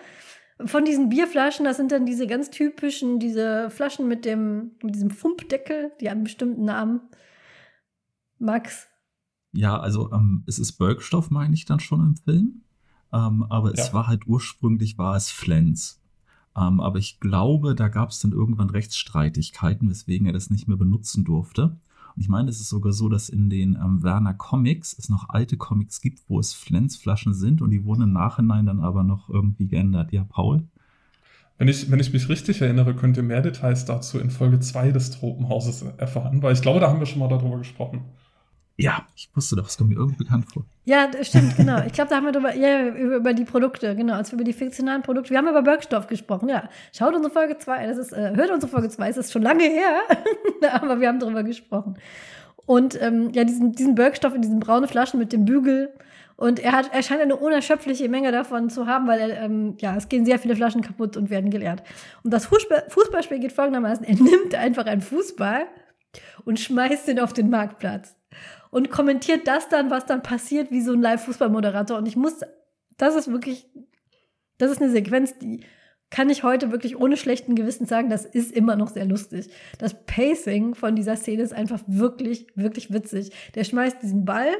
[0.65, 5.11] von diesen Bierflaschen, das sind dann diese ganz typischen, diese Flaschen mit dem, mit diesem
[5.11, 7.01] Fumpdeckel, die haben einen bestimmten Namen.
[8.39, 8.87] Max.
[9.53, 12.63] Ja, also ähm, es ist Bergstoff, meine ich dann schon im Film.
[13.13, 13.83] Ähm, aber ja.
[13.83, 16.04] es war halt ursprünglich war es Flens.
[16.57, 20.77] Ähm, aber ich glaube, da gab es dann irgendwann Rechtsstreitigkeiten, weswegen er das nicht mehr
[20.77, 21.77] benutzen durfte.
[22.17, 25.31] Und ich meine, es ist sogar so, dass in den ähm, Werner Comics es noch
[25.31, 29.29] alte Comics gibt, wo es Flensflaschen sind und die wurden im Nachhinein dann aber noch
[29.29, 30.13] irgendwie geändert.
[30.13, 30.65] Ja, Paul?
[31.59, 34.91] Wenn ich, wenn ich mich richtig erinnere, könnt ihr mehr Details dazu in Folge 2
[34.91, 38.03] des Tropenhauses erfahren, weil ich glaube, da haben wir schon mal darüber gesprochen.
[38.77, 40.65] Ja, ich wusste doch, es kommt mir irgendwie bekannt vor.
[40.85, 41.83] Ja, stimmt, genau.
[41.87, 44.45] Ich glaube, da haben wir drüber, ja, über, über, die Produkte, genau, als wir über
[44.45, 46.69] die fiktionalen Produkte, wir haben über Bergstoff gesprochen, ja.
[46.93, 49.65] Schaut unsere Folge 2, das ist, äh, hört unsere Folge 2, es ist schon lange
[49.65, 50.01] her,
[50.73, 51.97] aber wir haben darüber gesprochen.
[52.67, 55.93] Und ähm, ja, diesen, diesen Bergstoff in diesen braunen Flaschen mit dem Bügel.
[56.37, 59.95] Und er hat, er scheint eine unerschöpfliche Menge davon zu haben, weil er, ähm, ja,
[59.95, 61.85] es gehen sehr viele Flaschen kaputt und werden geleert.
[62.25, 65.67] Und das Fußball, Fußballspiel geht folgendermaßen: Er nimmt einfach einen Fußball
[66.45, 68.17] und schmeißt ihn auf den Marktplatz
[68.75, 71.97] und kommentiert das dann, was dann passiert, wie so ein Live-Fußballmoderator.
[71.97, 72.41] Und ich muss,
[72.97, 73.69] das ist wirklich,
[74.59, 75.61] das ist eine Sequenz, die
[76.11, 79.49] kann ich heute wirklich ohne schlechten Gewissen sagen, das ist immer noch sehr lustig.
[79.79, 83.31] Das Pacing von dieser Szene ist einfach wirklich, wirklich witzig.
[83.55, 84.51] Der schmeißt diesen Ball,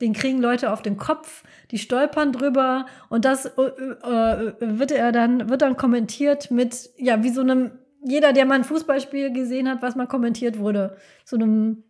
[0.00, 5.12] den kriegen Leute auf den Kopf, die stolpern drüber und das äh, äh, wird er
[5.12, 9.68] dann, wird dann kommentiert mit, ja, wie so einem, jeder, der mal ein Fußballspiel gesehen
[9.68, 11.84] hat, was mal kommentiert wurde, so einem,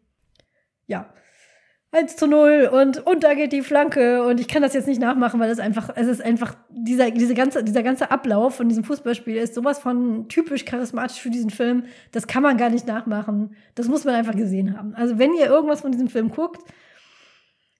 [0.87, 1.09] ja,
[1.95, 5.01] 1 zu 0 und, und da geht die Flanke und ich kann das jetzt nicht
[5.01, 8.83] nachmachen, weil es einfach, es ist einfach, dieser, diese ganze, dieser ganze Ablauf von diesem
[8.83, 13.55] Fußballspiel ist sowas von typisch charismatisch für diesen Film, das kann man gar nicht nachmachen.
[13.75, 14.95] Das muss man einfach gesehen haben.
[14.95, 16.63] Also wenn ihr irgendwas von diesem Film guckt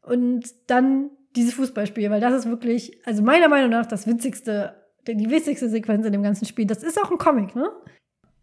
[0.03, 4.75] und dann dieses Fußballspiel, weil das ist wirklich, also meiner Meinung nach das witzigste,
[5.09, 6.67] die witzigste Sequenz in dem ganzen Spiel.
[6.67, 7.71] Das ist auch ein Comic, ne?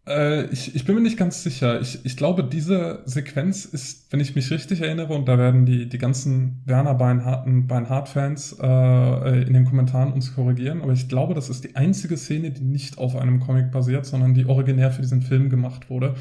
[0.09, 1.79] Äh, ich, ich bin mir nicht ganz sicher.
[1.79, 5.87] Ich, ich glaube, diese Sequenz ist, wenn ich mich richtig erinnere, und da werden die,
[5.87, 11.49] die ganzen Werner Beinhardt-Fans Beinhardt äh, in den Kommentaren uns korrigieren, aber ich glaube, das
[11.49, 15.21] ist die einzige Szene, die nicht auf einem Comic basiert, sondern die originär für diesen
[15.21, 16.15] Film gemacht wurde.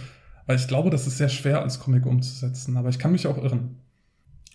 [0.45, 3.39] Weil ich glaube, das ist sehr schwer als Comic umzusetzen, aber ich kann mich auch
[3.39, 3.77] irren.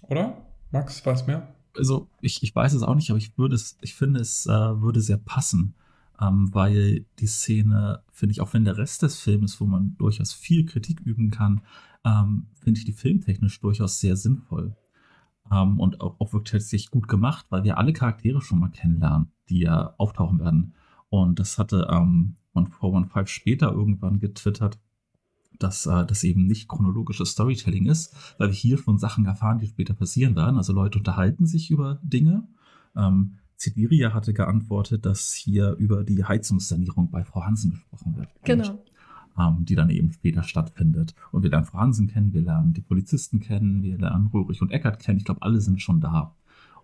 [0.04, 0.46] Oder?
[0.72, 1.48] Max, weiß mehr?
[1.76, 4.52] Also, ich, ich weiß es auch nicht, aber ich würde es, ich finde, es äh,
[4.52, 5.74] würde sehr passen,
[6.21, 10.34] ähm, weil die Szene, finde ich, auch wenn der Rest des Films, wo man durchaus
[10.34, 11.62] viel Kritik üben kann,
[12.06, 14.76] ähm, finde ich die filmtechnisch durchaus sehr sinnvoll.
[15.52, 19.60] Ähm, und auch, auch wirklich gut gemacht, weil wir alle Charaktere schon mal kennenlernen, die
[19.60, 20.73] ja auftauchen werden.
[21.10, 24.80] Und das hatte ähm, 1415 später irgendwann getwittert,
[25.60, 29.67] dass äh, das eben nicht chronologisches Storytelling ist, weil wir hier schon Sachen erfahren, die
[29.67, 30.58] später passieren werden.
[30.58, 32.47] Also Leute unterhalten sich über Dinge.
[32.95, 38.30] Ähm, Sidiria hatte geantwortet, dass hier über die Heizungssanierung bei Frau Hansen gesprochen wird.
[38.43, 38.84] Genau
[39.38, 41.15] ähm, die dann eben später stattfindet.
[41.32, 44.99] Und wir lernen Fransen kennen, wir lernen die Polizisten kennen, wir lernen Röhrig und Eckert
[44.99, 45.17] kennen.
[45.17, 46.36] Ich glaube, alle sind schon da.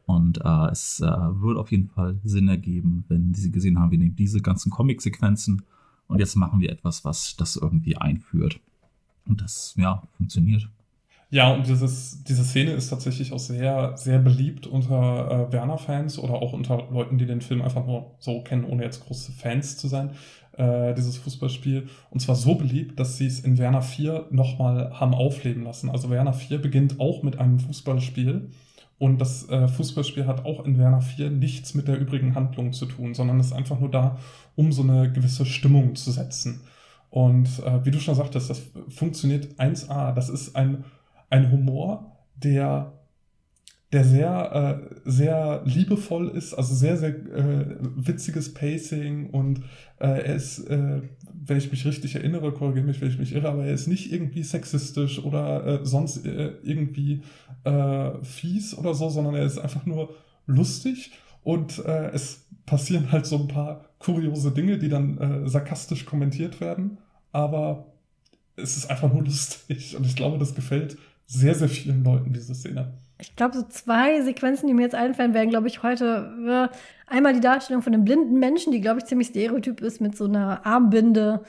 [0.06, 4.00] Und äh, es äh, wird auf jeden Fall Sinn ergeben, wenn sie gesehen haben, wir
[4.00, 5.62] nehmen diese ganzen Comic-Sequenzen
[6.08, 8.60] und jetzt machen wir etwas, was das irgendwie einführt.
[9.26, 10.68] Und das, ja, funktioniert.
[11.32, 16.34] Ja, und dieses, diese Szene ist tatsächlich auch sehr, sehr beliebt unter äh, Werner-Fans oder
[16.34, 19.88] auch unter Leuten, die den Film einfach nur so kennen, ohne jetzt große Fans zu
[19.88, 20.12] sein
[20.60, 21.88] äh, dieses Fußballspiel.
[22.12, 25.90] Und zwar so beliebt, dass sie es in Werner 4 nochmal haben aufleben lassen.
[25.90, 28.50] Also Werner 4 beginnt auch mit einem Fußballspiel.
[28.98, 32.86] Und das äh, Fußballspiel hat auch in Werner 4 nichts mit der übrigen Handlung zu
[32.86, 34.18] tun, sondern ist einfach nur da,
[34.56, 36.62] um so eine gewisse Stimmung zu setzen.
[37.10, 40.14] Und äh, wie du schon sagtest, das funktioniert 1A.
[40.14, 40.84] Das ist ein,
[41.30, 42.94] ein Humor, der
[43.92, 49.62] der sehr, äh, sehr liebevoll ist, also sehr, sehr äh, witziges Pacing und
[50.00, 51.02] äh, er ist, äh,
[51.34, 54.12] wenn ich mich richtig erinnere, korrigiere mich, wenn ich mich irre, aber er ist nicht
[54.12, 57.24] irgendwie sexistisch oder äh, sonst äh, irgendwie
[57.64, 60.14] äh, fies oder so, sondern er ist einfach nur
[60.46, 61.12] lustig
[61.44, 66.62] und äh, es passieren halt so ein paar kuriose Dinge, die dann äh, sarkastisch kommentiert
[66.62, 67.00] werden,
[67.32, 67.88] aber
[68.56, 70.98] es ist einfach nur lustig und ich glaube, das gefällt
[71.30, 75.34] sehr, sehr vielen Leuten, diese Szene ich glaube, so zwei Sequenzen, die mir jetzt einfallen,
[75.34, 79.06] werden, glaube ich, heute äh, einmal die Darstellung von einem blinden Menschen, die, glaube ich,
[79.06, 81.44] ziemlich stereotyp ist mit so einer Armbinde.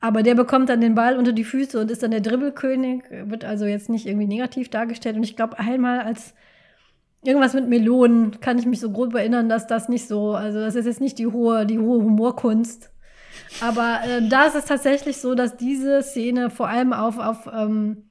[0.00, 3.44] Aber der bekommt dann den Ball unter die Füße und ist dann der Dribbelkönig, wird
[3.44, 5.14] also jetzt nicht irgendwie negativ dargestellt.
[5.14, 6.34] Und ich glaube, einmal als
[7.22, 10.74] irgendwas mit Melonen kann ich mich so grob erinnern, dass das nicht so, also das
[10.74, 12.90] ist jetzt nicht die hohe, die hohe Humorkunst.
[13.60, 18.08] Aber äh, da ist es tatsächlich so, dass diese Szene vor allem auf, auf ähm,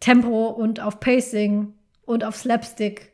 [0.00, 3.12] Tempo und auf Pacing und auf Slapstick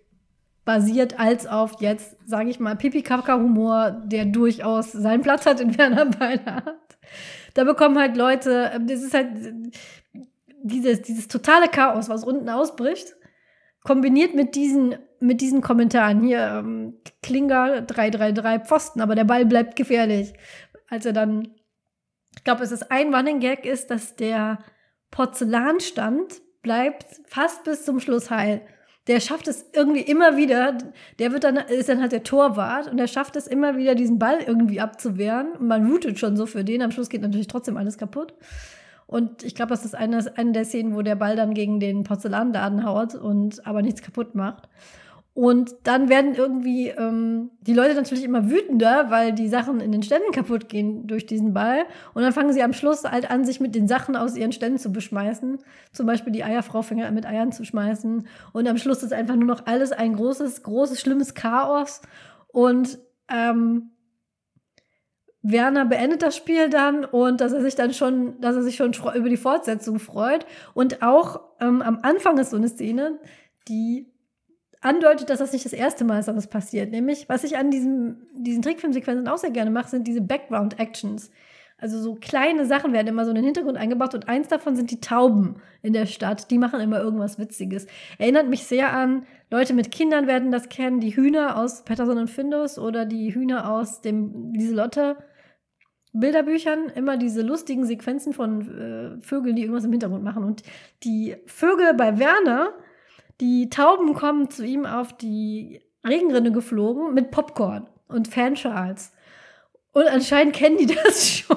[0.64, 6.06] basiert, als auf jetzt, sage ich mal, Pipi-Kaka-Humor, der durchaus seinen Platz hat in Werner
[6.06, 6.98] Beinhardt.
[7.54, 9.28] Da bekommen halt Leute, ähm, das ist halt
[10.62, 13.14] dieses, dieses totale Chaos, was unten ausbricht,
[13.84, 16.22] kombiniert mit diesen, mit diesen Kommentaren.
[16.22, 20.34] Hier, ähm, Klinger 333 Pfosten, aber der Ball bleibt gefährlich.
[20.88, 21.54] Als er dann,
[22.36, 24.58] ich glaube, es ist ein Running Gag ist, dass der
[25.12, 28.60] Porzellanstand bleibt fast bis zum Schluss heil
[29.06, 30.76] der schafft es irgendwie immer wieder,
[31.18, 34.18] der wird dann, ist dann halt der Torwart und der schafft es immer wieder, diesen
[34.18, 35.52] Ball irgendwie abzuwehren.
[35.52, 36.82] Und man rootet schon so für den.
[36.82, 38.34] Am Schluss geht natürlich trotzdem alles kaputt.
[39.06, 42.02] Und ich glaube, das ist eine, eine der Szenen, wo der Ball dann gegen den
[42.02, 44.68] Porzellanladen haut und aber nichts kaputt macht.
[45.36, 50.02] Und dann werden irgendwie ähm, die Leute natürlich immer wütender, weil die Sachen in den
[50.02, 51.84] Ständen kaputt gehen durch diesen Ball.
[52.14, 54.78] Und dann fangen sie am Schluss halt an, sich mit den Sachen aus ihren Ständen
[54.78, 55.58] zu beschmeißen.
[55.92, 58.26] Zum Beispiel die Eierfrau fängt mit Eiern zu schmeißen.
[58.54, 62.00] Und am Schluss ist einfach nur noch alles ein großes, großes, schlimmes Chaos.
[62.48, 62.98] Und
[63.30, 63.90] ähm,
[65.42, 68.94] Werner beendet das Spiel dann und dass er sich dann schon, dass er sich schon
[69.14, 70.46] über die Fortsetzung freut.
[70.72, 73.18] Und auch ähm, am Anfang ist so eine Szene,
[73.68, 74.15] die
[74.80, 76.90] andeutet, dass das nicht das erste Mal ist, dass das passiert.
[76.90, 81.30] Nämlich, was ich an diesem, diesen Trickfilmsequenzen auch sehr gerne mache, sind diese Background-Actions.
[81.78, 84.90] Also so kleine Sachen werden immer so in den Hintergrund eingebaut und eins davon sind
[84.90, 86.50] die Tauben in der Stadt.
[86.50, 87.86] Die machen immer irgendwas Witziges.
[88.18, 92.30] Erinnert mich sehr an, Leute mit Kindern werden das kennen, die Hühner aus Patterson und
[92.30, 95.18] Findus oder die Hühner aus dem Lieselotte.
[96.14, 100.44] Bilderbüchern immer diese lustigen Sequenzen von äh, Vögeln, die irgendwas im Hintergrund machen.
[100.44, 100.62] Und
[101.04, 102.72] die Vögel bei Werner
[103.40, 109.12] die Tauben kommen zu ihm auf die Regenrinne geflogen mit Popcorn und Fanschals.
[109.92, 111.56] Und anscheinend kennen die das schon.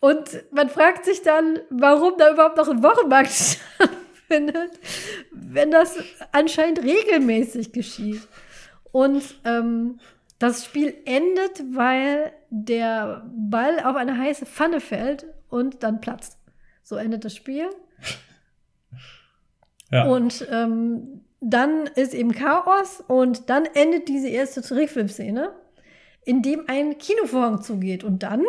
[0.00, 3.30] Und man fragt sich dann, warum da überhaupt noch ein Wochenmarkt
[4.32, 4.78] stattfindet,
[5.30, 5.96] wenn das
[6.32, 8.22] anscheinend regelmäßig geschieht.
[8.90, 9.98] Und ähm,
[10.38, 16.38] das Spiel endet, weil der Ball auf eine heiße Pfanne fällt und dann platzt.
[16.82, 17.70] So endet das Spiel.
[19.92, 20.06] Ja.
[20.06, 25.52] Und ähm, dann ist eben Chaos und dann endet diese erste Trickfilm-Szene,
[26.24, 28.04] in dem ein Kinovorhang zugeht.
[28.04, 28.42] Und dann?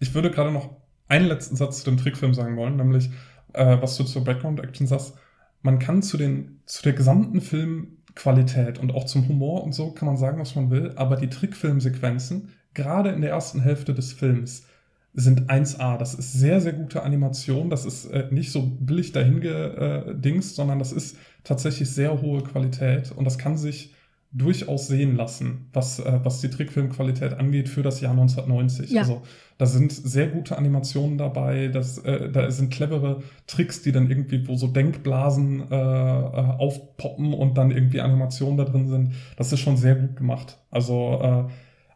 [0.00, 0.70] Ich würde gerade noch
[1.08, 3.10] einen letzten Satz zu dem Trickfilm sagen wollen, nämlich,
[3.52, 5.14] äh, was du zur Background-Action sagst.
[5.62, 10.06] Man kann zu, den, zu der gesamten Filmqualität und auch zum Humor und so kann
[10.06, 14.66] man sagen, was man will, aber die Trickfilmsequenzen, gerade in der ersten Hälfte des Films,
[15.14, 15.96] sind 1A.
[15.96, 17.70] Das ist sehr, sehr gute Animation.
[17.70, 23.12] Das ist äh, nicht so billig dahingedingst, äh, sondern das ist tatsächlich sehr hohe Qualität
[23.12, 23.94] und das kann sich
[24.34, 28.90] durchaus sehen lassen, was, äh, was die Trickfilmqualität angeht für das Jahr 1990.
[28.90, 29.02] Ja.
[29.02, 29.22] Also
[29.58, 34.48] da sind sehr gute Animationen dabei, das, äh, da sind clevere Tricks, die dann irgendwie,
[34.48, 39.12] wo so Denkblasen äh, äh, aufpoppen und dann irgendwie Animationen da drin sind.
[39.36, 40.58] Das ist schon sehr gut gemacht.
[40.72, 41.44] Also äh,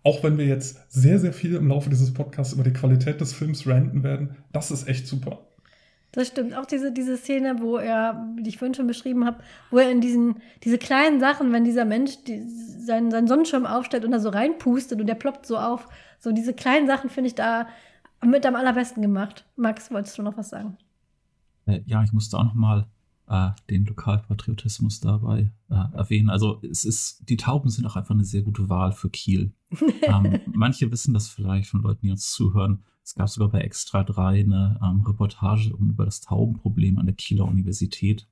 [0.02, 3.32] auch wenn wir jetzt sehr, sehr viel im Laufe dieses Podcasts über die Qualität des
[3.32, 5.40] Films ranten werden, das ist echt super.
[6.12, 6.56] Das stimmt.
[6.56, 9.38] Auch diese, diese Szene, wo er, die ich vorhin schon beschrieben habe,
[9.70, 14.04] wo er in diesen, diese kleinen Sachen, wenn dieser Mensch die, seinen, seinen Sonnenschirm aufstellt
[14.04, 15.86] und da so reinpustet und der ploppt so auf,
[16.18, 17.68] so diese kleinen Sachen finde ich da
[18.24, 19.46] mit am allerbesten gemacht.
[19.56, 20.78] Max, wolltest du noch was sagen?
[21.66, 22.86] Äh, ja, ich musste auch noch mal
[23.28, 26.30] äh, den Lokalpatriotismus dabei äh, erwähnen.
[26.30, 29.52] Also es ist, die Tauben sind auch einfach eine sehr gute Wahl für Kiel.
[30.02, 32.84] ähm, manche wissen das vielleicht von Leuten, die uns zuhören.
[33.04, 37.46] Es gab sogar bei Extra 3 eine ähm, Reportage über das Taubenproblem an der Kieler
[37.46, 38.28] Universität,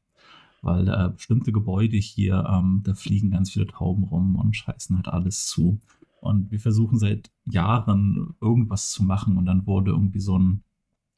[0.62, 5.08] weil äh, bestimmte Gebäude hier, ähm, da fliegen ganz viele Tauben rum und scheißen halt
[5.08, 5.80] alles zu.
[6.20, 10.62] Und wir versuchen seit Jahren irgendwas zu machen und dann wurde irgendwie so ein,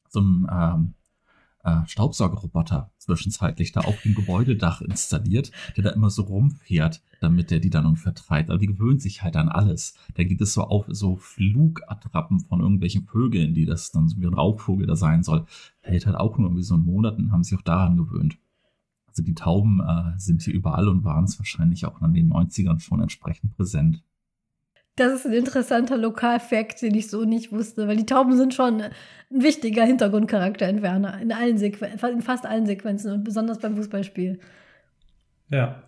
[0.07, 0.93] so ein ähm,
[1.63, 7.59] äh, Staubsaugerroboter zwischenzeitlich da auf dem Gebäudedach installiert, der da immer so rumfährt, damit der
[7.59, 8.49] die dann irgendwie vertreibt.
[8.49, 9.95] Aber die gewöhnt sich halt an alles.
[10.15, 14.25] Da gibt es so auf so Flugattrappen von irgendwelchen Vögeln, die das dann so wie
[14.25, 15.45] ein Raubvogel da sein soll.
[15.81, 18.37] Hält halt auch nur irgendwie so einen Monat und haben sich auch daran gewöhnt.
[19.07, 22.79] Also die Tauben äh, sind hier überall und waren es wahrscheinlich auch in den 90ern
[22.79, 24.03] schon entsprechend präsent.
[24.99, 28.81] Das ist ein interessanter Lokalfakt, den ich so nicht wusste, weil die Tauben sind schon
[28.81, 28.91] ein
[29.29, 34.39] wichtiger Hintergrundcharakter in Werner, in, allen in fast allen Sequenzen und besonders beim Fußballspiel.
[35.49, 35.83] Ja.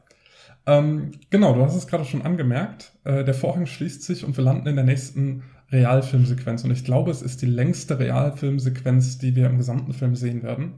[0.65, 2.93] Ähm, genau, du hast es gerade schon angemerkt.
[3.03, 6.63] Äh, der Vorhang schließt sich und wir landen in der nächsten Realfilmsequenz.
[6.63, 10.75] Und ich glaube, es ist die längste Realfilmsequenz, die wir im gesamten Film sehen werden.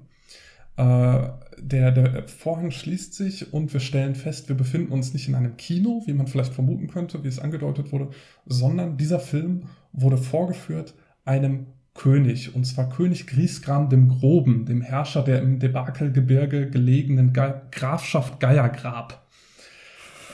[0.78, 5.36] Äh, der, der Vorhang schließt sich und wir stellen fest, wir befinden uns nicht in
[5.36, 8.10] einem Kino, wie man vielleicht vermuten könnte, wie es angedeutet wurde,
[8.46, 10.94] sondern dieser Film wurde vorgeführt
[11.26, 17.54] einem König, und zwar König Griesgram dem Groben, dem Herrscher der im Debakelgebirge gelegenen Ge
[17.72, 19.28] Grafschaft Geiergrab,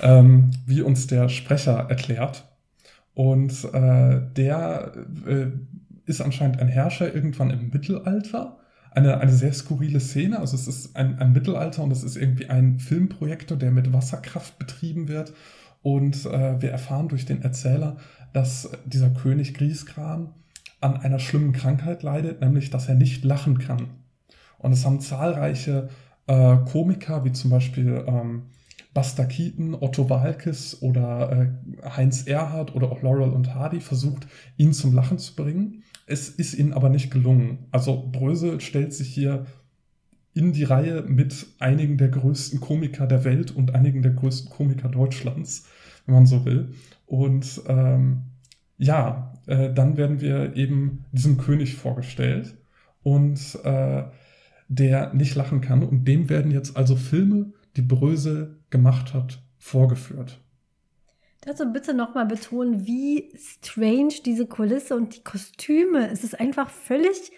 [0.02, 2.46] ähm, wie uns der Sprecher erklärt.
[3.14, 4.94] Und äh, der
[5.28, 5.48] äh,
[6.06, 8.58] ist anscheinend ein Herrscher irgendwann im Mittelalter
[8.92, 10.40] eine, eine sehr skurrile Szene.
[10.40, 14.58] Also es ist ein, ein Mittelalter und es ist irgendwie ein Filmprojektor, der mit Wasserkraft
[14.60, 15.34] betrieben wird.
[15.82, 17.98] Und äh, wir erfahren durch den Erzähler,
[18.34, 20.34] dass dieser König Griesgram
[20.82, 23.90] an einer schlimmen Krankheit leidet, nämlich dass er nicht lachen kann.
[24.58, 25.90] Und es haben zahlreiche
[26.28, 28.44] äh, Komiker, wie zum Beispiel ähm,
[28.94, 34.74] Buster Keaton, Otto Walkes oder äh, Heinz Erhardt oder auch Laurel und Hardy versucht, ihn
[34.74, 35.84] zum Lachen zu bringen.
[36.10, 37.68] Es ist ihnen aber nicht gelungen.
[37.72, 39.46] Also Brösel stellt sich hier
[40.34, 44.90] in die Reihe mit einigen der größten Komiker der Welt und einigen der größten Komiker
[44.90, 45.68] Deutschlands,
[46.06, 46.74] wenn man so will.
[47.06, 48.22] Und ähm,
[48.78, 52.56] ja, äh, dann werden wir eben diesem König vorgestellt
[53.04, 54.04] und äh,
[54.68, 55.84] der nicht lachen kann.
[55.84, 60.40] Und dem werden jetzt also Filme, die Brösel gemacht hat, vorgeführt.
[61.42, 66.10] Dazu bitte nochmal betonen, wie strange diese Kulisse und die Kostüme.
[66.12, 67.32] Es ist einfach völlig.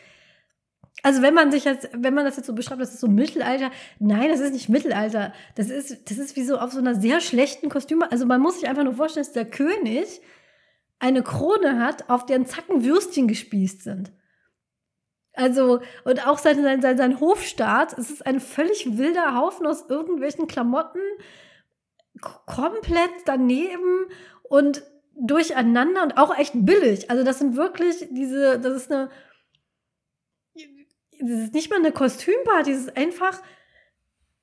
[1.03, 3.71] Also wenn man sich jetzt, wenn man das jetzt so beschreibt, das ist so Mittelalter.
[3.99, 5.33] Nein, das ist nicht Mittelalter.
[5.55, 8.11] Das ist, das ist wie so auf so einer sehr schlechten Kostüme.
[8.11, 10.21] Also man muss sich einfach nur vorstellen, dass der König
[10.99, 14.11] eine Krone hat, auf deren Zacken Würstchen gespießt sind.
[15.33, 20.47] Also, und auch sein, sein, sein Hofstaat, es ist ein völlig wilder Haufen aus irgendwelchen
[20.47, 20.99] Klamotten,
[22.19, 24.07] komplett daneben
[24.43, 24.83] und
[25.15, 27.09] durcheinander und auch echt billig.
[27.09, 29.09] Also das sind wirklich diese, das ist eine,
[31.19, 33.41] das ist nicht mal eine Kostümparty, das ist einfach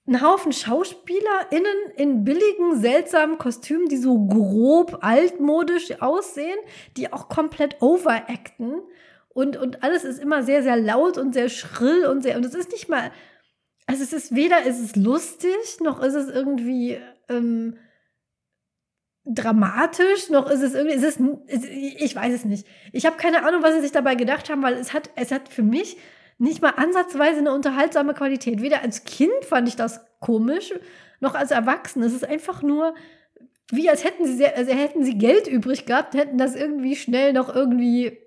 [0.07, 6.59] ein Haufen SchauspielerInnen in billigen, seltsamen Kostümen, die so grob altmodisch aussehen,
[6.97, 8.81] die auch komplett overacten.
[9.29, 12.55] Und, und alles ist immer sehr, sehr laut und sehr schrill und sehr, und es
[12.55, 13.13] ist nicht mal,
[13.87, 16.99] also es ist weder ist es lustig, noch ist es irgendwie
[17.29, 17.77] ähm,
[19.25, 22.67] dramatisch, noch ist es irgendwie, ist es, ich weiß es nicht.
[22.93, 25.49] Ich habe keine Ahnung, was sie sich dabei gedacht haben, weil es hat, es hat
[25.49, 25.99] für mich
[26.39, 28.63] nicht mal ansatzweise eine unterhaltsame Qualität.
[28.63, 30.73] Weder als Kind fand ich das komisch,
[31.21, 32.07] noch als Erwachsene.
[32.07, 32.95] Es ist einfach nur,
[33.71, 37.33] wie als hätten sie, sehr, also hätten sie Geld übrig gehabt, hätten das irgendwie schnell
[37.33, 38.19] noch irgendwie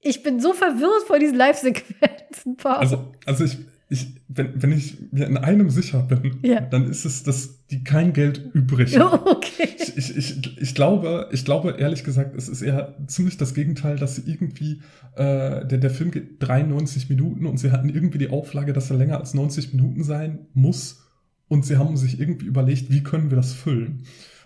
[0.00, 2.56] Ich bin so verwirrt vor diesen Live-Sequenzen.
[2.62, 3.58] Also, also ich,
[3.90, 6.60] ich, wenn, wenn ich mir in einem sicher bin, Ja.
[6.60, 9.22] dann ist es, dass die kein Geld übrig haben.
[9.26, 9.68] okay.
[9.78, 13.96] Ich, ich, ich, ich, glaube, ich glaube, ehrlich gesagt, es ist eher ziemlich das Gegenteil,
[13.96, 14.82] dass sie irgendwie,
[15.16, 18.98] äh, der, der Film geht 93 Minuten und sie hatten irgendwie die Auflage, dass er
[18.98, 21.04] länger als 90 Minuten sein muss.
[21.48, 24.02] Und sie haben sich irgendwie überlegt, wie können wir das füllen?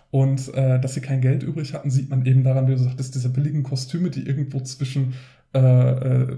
[0.09, 3.15] Und äh, dass sie kein Geld übrig hatten, sieht man eben daran, wie du sagtest,
[3.15, 5.15] diese billigen Kostüme, die irgendwo zwischen
[5.53, 6.37] äh, äh,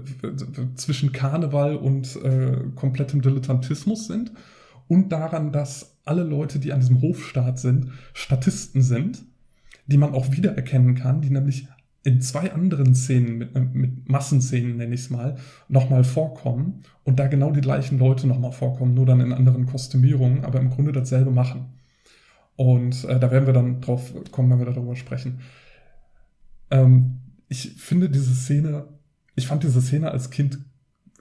[0.74, 4.32] zwischen Karneval und äh, komplettem Dilettantismus sind
[4.88, 9.24] und daran, dass alle Leute, die an diesem Hofstaat sind, Statisten sind,
[9.86, 11.66] die man auch wiedererkennen kann, die nämlich
[12.02, 15.36] in zwei anderen Szenen, mit, mit Massenszenen nenne ich es mal,
[15.68, 20.44] nochmal vorkommen und da genau die gleichen Leute nochmal vorkommen, nur dann in anderen Kostümierungen,
[20.44, 21.72] aber im Grunde dasselbe machen.
[22.54, 25.40] Und äh, da werden wir dann drauf kommen, wenn wir darüber sprechen.
[26.70, 28.86] Ähm, ich finde diese Szene,
[29.36, 30.58] ich fand diese Szene als Kind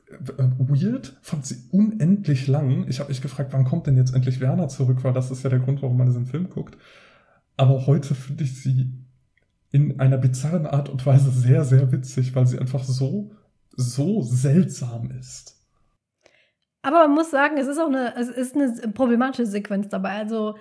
[0.10, 2.88] äh, weird, fand sie unendlich lang.
[2.88, 5.50] Ich habe mich gefragt, wann kommt denn jetzt endlich Werner zurück, weil das ist ja
[5.50, 6.78] der Grund, warum man diesen Film guckt.
[7.58, 8.92] Aber heute finde ich sie
[9.72, 13.32] in einer bizarren Art und Weise sehr, sehr witzig, weil sie einfach so,
[13.76, 15.56] so seltsam ist.
[16.82, 20.12] Aber man muss sagen, es ist auch eine, es ist eine problematische Sequenz dabei.
[20.12, 20.56] Also,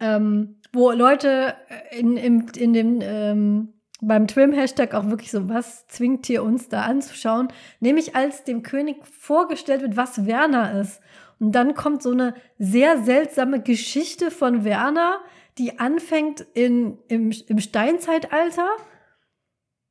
[0.00, 1.54] ähm, wo Leute
[1.90, 3.72] in, in, in dem, ähm,
[4.06, 7.48] beim Trim-Hashtag auch wirklich so, was zwingt hier uns da anzuschauen?
[7.80, 11.00] Nämlich als dem König vorgestellt wird, was Werner ist.
[11.40, 15.18] Und dann kommt so eine sehr seltsame Geschichte von Werner,
[15.58, 18.68] die anfängt in, im, im Steinzeitalter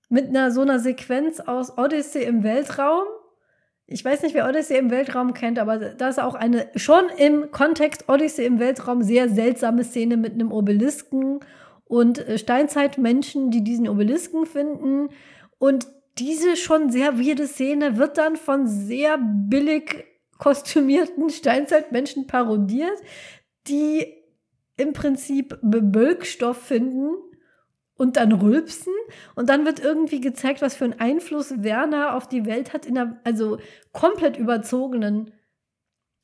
[0.09, 3.03] mit einer so einer Sequenz aus Odyssey im Weltraum.
[3.87, 7.51] Ich weiß nicht, wer Odyssey im Weltraum kennt, aber da ist auch eine schon im
[7.51, 11.41] Kontext Odyssey im Weltraum sehr seltsame Szene mit einem Obelisken
[11.85, 15.09] und äh, Steinzeitmenschen, die diesen Obelisken finden.
[15.57, 20.05] Und diese schon sehr weirde Szene wird dann von sehr billig
[20.37, 22.97] kostümierten Steinzeitmenschen parodiert,
[23.67, 24.05] die
[24.77, 27.13] im Prinzip Bebölkstoff finden
[27.97, 28.93] und dann rülpsen.
[29.35, 32.97] Und dann wird irgendwie gezeigt, was für einen Einfluss Werner auf die Welt hat, in
[32.97, 33.59] einer also
[33.93, 35.31] komplett überzogenen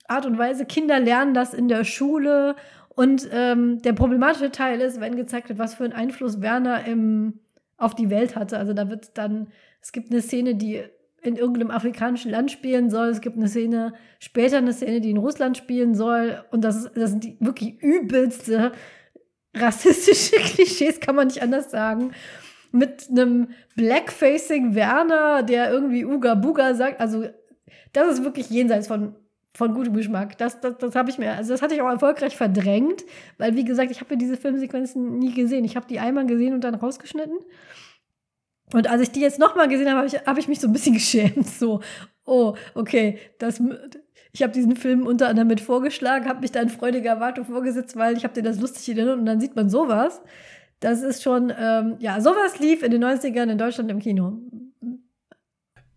[0.07, 0.65] Art und Weise.
[0.65, 2.55] Kinder lernen das in der Schule.
[3.01, 7.39] Und ähm, der problematische Teil ist, wenn gezeigt wird, was für einen Einfluss Werner im,
[7.75, 8.59] auf die Welt hatte.
[8.59, 9.47] Also da wird dann,
[9.81, 10.83] es gibt eine Szene, die
[11.23, 13.07] in irgendeinem afrikanischen Land spielen soll.
[13.07, 16.45] Es gibt eine Szene, später eine Szene, die in Russland spielen soll.
[16.51, 18.71] Und das, ist, das sind die wirklich übelste
[19.55, 22.11] rassistische Klischees, kann man nicht anders sagen.
[22.71, 27.01] Mit einem Blackfacing Werner, der irgendwie Uga Buga sagt.
[27.01, 27.25] Also,
[27.93, 29.15] das ist wirklich jenseits von,
[29.53, 30.37] von gutem Geschmack.
[30.37, 33.03] Das, das, das habe ich mir, also das hatte ich auch erfolgreich verdrängt,
[33.37, 35.65] weil, wie gesagt, ich habe mir diese Filmsequenzen nie gesehen.
[35.65, 37.37] Ich habe die einmal gesehen und dann rausgeschnitten.
[38.73, 40.73] Und als ich die jetzt nochmal gesehen habe, habe ich, hab ich mich so ein
[40.73, 41.47] bisschen geschämt.
[41.47, 41.81] So,
[42.25, 43.61] oh, okay, das,
[44.31, 47.97] ich habe diesen Film unter anderem mit vorgeschlagen, habe mich da in freudiger Erwartung vorgesetzt,
[47.97, 50.21] weil ich habe dir das lustig erinnert und dann sieht man sowas.
[50.79, 54.39] Das ist schon, ähm, ja, sowas lief in den 90ern in Deutschland im Kino.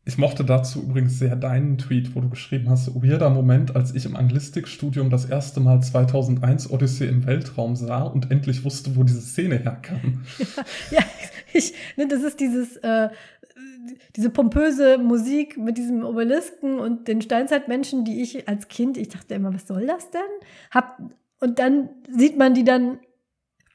[0.06, 4.04] Ich mochte dazu übrigens sehr deinen Tweet, wo du geschrieben hast, weirder Moment, als ich
[4.04, 9.22] im Anglistikstudium das erste Mal 2001 Odyssee im Weltraum sah und endlich wusste, wo diese
[9.22, 10.24] Szene herkam.
[10.90, 11.00] ja,
[11.54, 13.08] ich, ne, das ist dieses, äh,
[14.14, 19.34] diese pompöse Musik mit diesem Obelisken und den Steinzeitmenschen, die ich als Kind, ich dachte
[19.34, 20.20] immer, was soll das denn?
[20.70, 20.98] Hab,
[21.40, 22.98] und dann sieht man die dann,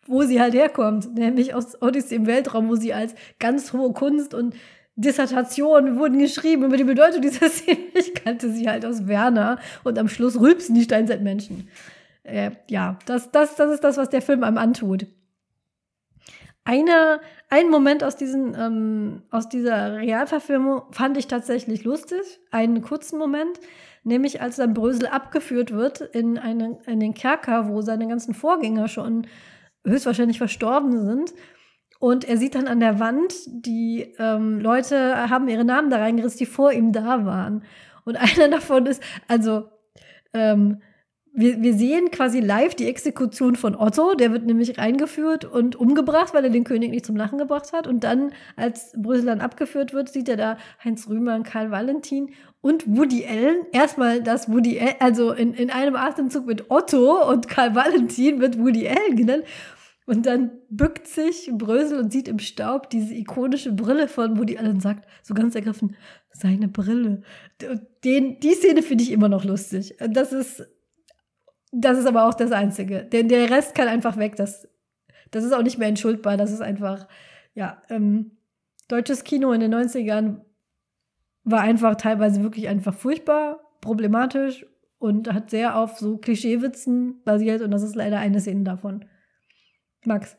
[0.05, 4.36] wo sie halt herkommt, nämlich aus Odyssey im Weltraum, wo sie als ganz hohe Kunst
[4.36, 4.53] und
[4.96, 7.80] Dissertationen wurden geschrieben über die Bedeutung dieser Szene.
[7.94, 11.70] Ich kannte sie halt aus Werner und am Schluss rülpsen die Steinzeitmenschen.
[12.24, 15.08] Äh, ja, das, das, das ist das, was der Film einem antut.
[16.64, 17.20] Eine,
[17.50, 22.40] ein Moment aus, diesen, ähm, aus dieser Realverfilmung fand ich tatsächlich lustig.
[22.52, 23.60] Einen kurzen Moment,
[24.04, 28.88] nämlich als dann Brösel abgeführt wird in, eine, in den Kerker, wo seine ganzen Vorgänger
[28.88, 29.26] schon
[29.86, 31.34] höchstwahrscheinlich verstorben sind.
[32.00, 36.39] Und er sieht dann an der Wand, die ähm, Leute haben ihre Namen da reingerissen,
[36.39, 37.64] die vor ihm da waren.
[38.06, 39.66] Und einer davon ist, also,
[40.34, 40.82] ähm,
[41.32, 44.16] wir, wir sehen quasi live die Exekution von Otto.
[44.16, 47.88] Der wird nämlich reingeführt und umgebracht, weil er den König nicht zum Lachen gebracht hat.
[47.88, 52.32] Und dann, als Brüssel dann abgeführt wird, sieht er da Heinz Rühmann, Karl Valentin
[52.62, 53.58] und Woody Allen.
[53.72, 58.58] Erstmal das Woody Allen, also in, in einem Atemzug mit Otto und Karl Valentin wird
[58.58, 59.43] Woody Allen genannt.
[60.10, 64.80] Und dann bückt sich Brösel und sieht im Staub diese ikonische Brille von Woody Allen
[64.80, 65.95] sagt, so ganz ergriffen,
[66.32, 67.22] seine Brille.
[68.03, 69.95] Den, die Szene finde ich immer noch lustig.
[69.99, 70.68] Das ist,
[71.72, 73.03] das ist aber auch das Einzige.
[73.03, 74.36] Denn der Rest kann einfach weg.
[74.36, 74.68] Das,
[75.30, 76.38] das ist auch nicht mehr entschuldbar.
[76.38, 77.07] Das ist einfach,
[77.53, 78.32] ja, ähm,
[78.88, 80.41] deutsches Kino in den 90ern
[81.43, 84.66] war einfach teilweise wirklich einfach furchtbar, problematisch
[84.97, 89.05] und hat sehr auf so Klischeewitzen basiert und das ist leider eine Szene davon.
[90.06, 90.38] Max.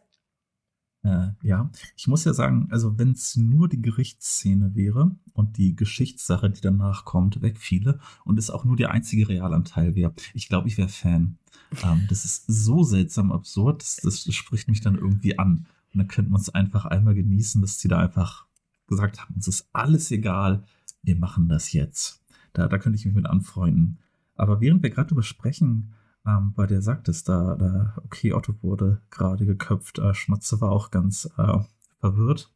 [1.03, 5.75] Äh, ja, ich muss ja sagen, also wenn es nur die Gerichtsszene wäre und die
[5.75, 10.69] Geschichtssache, die danach kommt, wegfiele und es auch nur der einzige Realanteil wäre, ich glaube,
[10.69, 11.39] ich wäre Fan.
[11.83, 15.67] Ähm, das ist so seltsam absurd, das, das, spricht mich dann irgendwie an.
[15.93, 18.47] Und dann könnte man es einfach einmal genießen, dass sie da einfach
[18.87, 20.65] gesagt haben, uns ist alles egal,
[21.03, 22.23] wir machen das jetzt.
[22.53, 23.99] Da, da könnte ich mich mit anfreunden.
[24.35, 25.95] Aber während wir gerade drüber sprechen,
[26.27, 30.71] ähm, bei der sagt es da, da, okay, Otto wurde gerade geköpft, äh, Schmatze war
[30.71, 31.59] auch ganz äh,
[31.99, 32.53] verwirrt.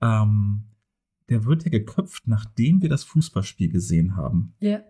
[0.00, 0.64] Ähm,
[1.28, 4.54] der wird ja geköpft, nachdem wir das Fußballspiel gesehen haben.
[4.60, 4.70] Ja.
[4.70, 4.84] Yeah.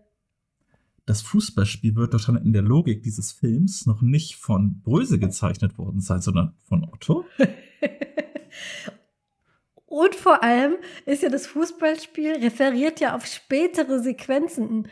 [1.09, 5.79] Das Fußballspiel wird doch schon in der Logik dieses Films noch nicht von Bröse gezeichnet
[5.79, 7.25] worden sein, sondern von Otto.
[9.87, 10.75] Und vor allem
[11.07, 14.89] ist ja das Fußballspiel referiert ja auf spätere Sequenzen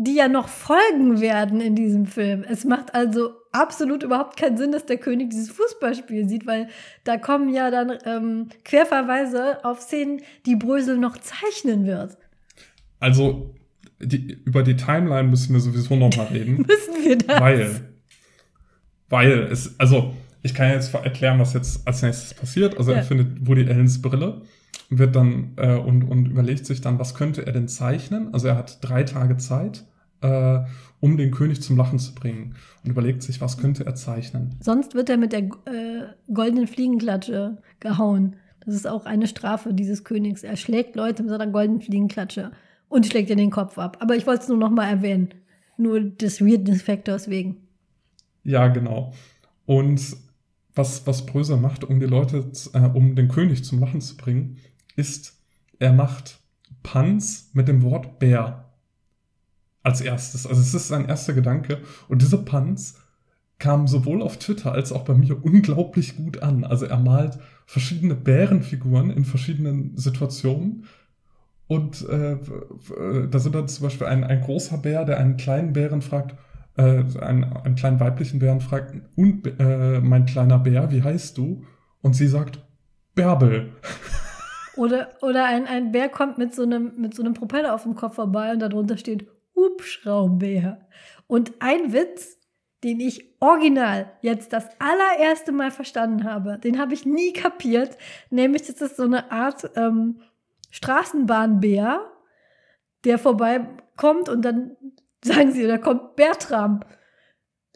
[0.00, 2.44] die ja noch folgen werden in diesem Film.
[2.48, 6.68] Es macht also absolut überhaupt keinen Sinn, dass der König dieses Fußballspiel sieht, weil
[7.02, 12.16] da kommen ja dann ähm, Querverweise auf Szenen, die Brösel noch zeichnen wird.
[13.00, 13.56] Also
[14.00, 16.58] die, über die Timeline müssen wir sowieso noch mal reden.
[16.68, 17.40] müssen wir das?
[17.40, 17.80] Weil,
[19.08, 22.78] weil es, also ich kann jetzt erklären, was jetzt als nächstes passiert.
[22.78, 22.98] Also ja.
[22.98, 24.42] er findet Woody Allens Brille
[24.90, 28.32] wird dann äh, und, und überlegt sich dann, was könnte er denn zeichnen?
[28.32, 29.84] Also er hat drei Tage Zeit,
[30.22, 30.60] äh,
[31.00, 34.56] um den König zum Lachen zu bringen und überlegt sich, was könnte er zeichnen.
[34.60, 38.36] Sonst wird er mit der äh, goldenen Fliegenklatsche gehauen.
[38.64, 40.42] Das ist auch eine Strafe dieses Königs.
[40.42, 42.52] Er schlägt Leute mit seiner goldenen Fliegenklatsche
[42.88, 43.98] und schlägt ihnen den Kopf ab.
[44.00, 45.28] Aber ich wollte es nur noch mal erwähnen.
[45.76, 47.68] Nur des Weirdness-Faktors wegen.
[48.42, 49.12] Ja, genau.
[49.64, 50.16] Und
[50.74, 54.56] was, was Bröser macht, um die Leute, äh, um den König zum Lachen zu bringen,
[54.98, 55.40] ist,
[55.78, 56.40] er macht
[56.82, 58.64] Puns mit dem Wort Bär
[59.82, 60.46] als erstes.
[60.46, 61.78] Also es ist sein erster Gedanke.
[62.08, 62.96] Und diese Puns
[63.58, 66.64] kamen sowohl auf Twitter als auch bei mir unglaublich gut an.
[66.64, 70.84] Also er malt verschiedene Bärenfiguren in verschiedenen Situationen.
[71.66, 75.72] Und äh, äh da sind dann zum Beispiel ein, ein großer Bär, der einen kleinen
[75.72, 76.36] Bären fragt,
[76.76, 81.64] äh, einen, einen kleinen weiblichen Bären fragt, und äh, mein kleiner Bär, wie heißt du?
[82.00, 82.60] Und sie sagt,
[83.14, 83.72] Bärbel.
[84.78, 87.96] Oder, oder ein, ein Bär kommt mit so, einem, mit so einem Propeller auf dem
[87.96, 90.86] Kopf vorbei und darunter steht Hubschraubbär.
[91.26, 92.38] Und ein Witz,
[92.84, 97.98] den ich original jetzt das allererste Mal verstanden habe, den habe ich nie kapiert,
[98.30, 100.20] nämlich das ist so eine Art ähm,
[100.70, 102.00] Straßenbahnbär,
[103.04, 104.76] der vorbeikommt und dann
[105.24, 106.80] sagen sie, da kommt Bertram.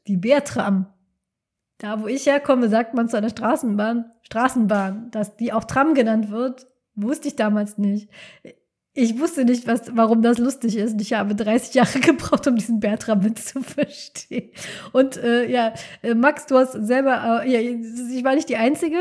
[0.06, 0.86] Die Bertram.
[1.78, 6.30] Da, wo ich herkomme, sagt man zu einer Straßenbahn, Straßenbahn, dass die auch Tram genannt
[6.30, 8.08] wird, Wusste ich damals nicht.
[8.94, 11.00] Ich wusste nicht, was, warum das lustig ist.
[11.00, 14.50] Ich habe 30 Jahre gebraucht, um diesen Bertram-Witz zu verstehen.
[14.92, 15.72] Und äh, ja,
[16.02, 18.98] äh, Max, du hast selber, äh, ja, ich war nicht die Einzige.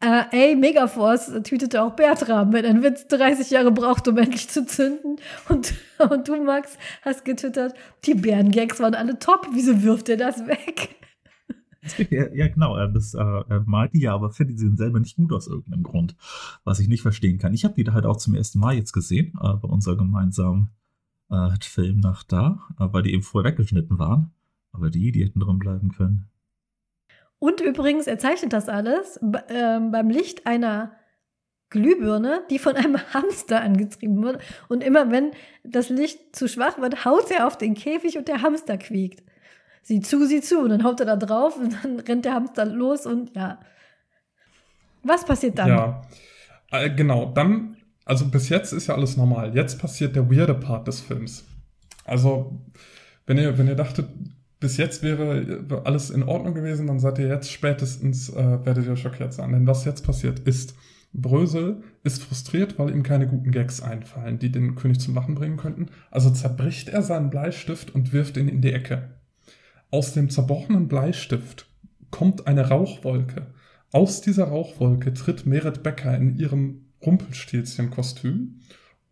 [0.00, 4.66] Äh, ey, Megaforce tweetete auch Bertram, wenn ein Witz 30 Jahre braucht, um endlich zu
[4.66, 5.16] zünden.
[5.48, 5.72] Und,
[6.10, 9.48] und du, Max, hast getwittert, die Bärengags waren alle top.
[9.52, 10.96] Wieso wirft er das weg?
[12.10, 15.82] Ja, genau, das äh, malt die ja, aber findet sie selber nicht gut aus irgendeinem
[15.82, 16.16] Grund,
[16.64, 17.54] was ich nicht verstehen kann.
[17.54, 20.70] Ich habe die da halt auch zum ersten Mal jetzt gesehen, äh, bei unserer gemeinsamen
[21.30, 24.32] äh, Filmnacht da, äh, weil die eben vorher weggeschnitten waren.
[24.72, 26.28] Aber die, die hätten drin bleiben können.
[27.38, 30.92] Und übrigens, er zeichnet das alles ähm, beim Licht einer
[31.70, 34.40] Glühbirne, die von einem Hamster angetrieben wird.
[34.68, 35.32] Und immer wenn
[35.62, 39.22] das Licht zu schwach wird, haut er auf den Käfig und der Hamster quiekt
[39.84, 40.60] sieh zu, sieh zu.
[40.60, 43.60] Und dann haut er da drauf und dann rennt der Hamster los und ja.
[45.04, 45.68] Was passiert dann?
[45.68, 46.02] Ja,
[46.72, 47.30] äh, genau.
[47.32, 49.54] Dann, also bis jetzt ist ja alles normal.
[49.54, 51.44] Jetzt passiert der weirde Part des Films.
[52.04, 52.58] Also,
[53.26, 54.08] wenn ihr, wenn ihr dachtet,
[54.60, 58.96] bis jetzt wäre alles in Ordnung gewesen, dann seid ihr jetzt spätestens, äh, werdet ihr
[58.96, 59.52] schockiert sein.
[59.52, 60.74] Denn was jetzt passiert ist,
[61.12, 65.58] Brösel ist frustriert, weil ihm keine guten Gags einfallen, die den König zum Lachen bringen
[65.58, 65.86] könnten.
[66.10, 69.10] Also zerbricht er seinen Bleistift und wirft ihn in die Ecke.
[69.94, 71.68] Aus dem zerbrochenen Bleistift
[72.10, 73.54] kommt eine Rauchwolke.
[73.92, 78.58] Aus dieser Rauchwolke tritt Meret Becker in ihrem Rumpelstilzchen-Kostüm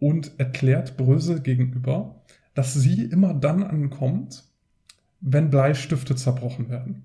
[0.00, 2.24] und erklärt Brösel gegenüber,
[2.54, 4.42] dass sie immer dann ankommt,
[5.20, 7.04] wenn Bleistifte zerbrochen werden.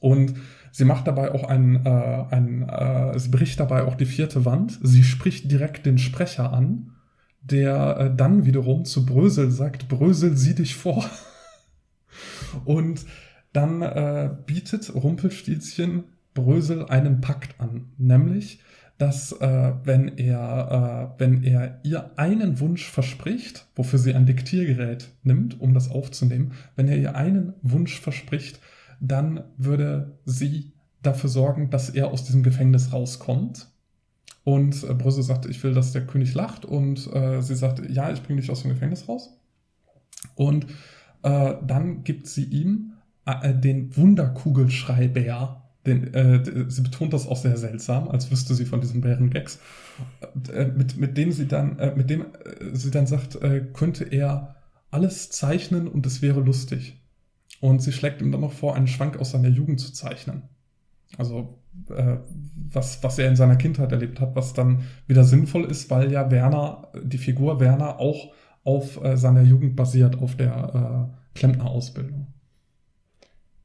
[0.00, 0.34] Und
[0.72, 4.78] sie macht dabei auch ein, äh, ein äh, sie bricht dabei auch die vierte Wand.
[4.82, 6.90] Sie spricht direkt den Sprecher an,
[7.40, 11.02] der äh, dann wiederum zu Brösel sagt, Brösel, sieh dich vor.
[12.64, 13.04] Und
[13.52, 18.60] dann äh, bietet Rumpelstilzchen Brösel einen Pakt an, nämlich,
[18.98, 25.08] dass äh, wenn, er, äh, wenn er ihr einen Wunsch verspricht, wofür sie ein Diktiergerät
[25.24, 28.60] nimmt, um das aufzunehmen, wenn er ihr einen Wunsch verspricht,
[29.00, 30.72] dann würde sie
[31.02, 33.68] dafür sorgen, dass er aus diesem Gefängnis rauskommt.
[34.44, 36.64] Und äh, Brüssel sagt, ich will, dass der König lacht.
[36.64, 39.36] Und äh, sie sagt, ja, ich bringe dich aus dem Gefängnis raus.
[40.34, 40.66] Und
[41.22, 42.94] äh, dann gibt sie ihm
[43.26, 45.58] äh, den Wunderkugelschreiber.
[45.86, 49.58] Den, äh, sie betont das auch sehr seltsam, als wüsste sie von diesen Bärengags,
[50.52, 52.26] äh, mit, mit dem sie dann, äh, mit dem äh,
[52.72, 53.38] sie dann sagt,
[53.72, 54.56] könnte er
[54.90, 57.00] alles zeichnen und es wäre lustig.
[57.60, 60.42] Und sie schlägt ihm dann noch vor, einen Schwank aus seiner Jugend zu zeichnen.
[61.16, 61.58] Also
[61.88, 66.30] was, was er in seiner Kindheit erlebt hat, was dann wieder sinnvoll ist, weil ja
[66.30, 68.32] Werner, die Figur Werner auch
[68.64, 72.26] auf seiner Jugend basiert, auf der Klempnerausbildung.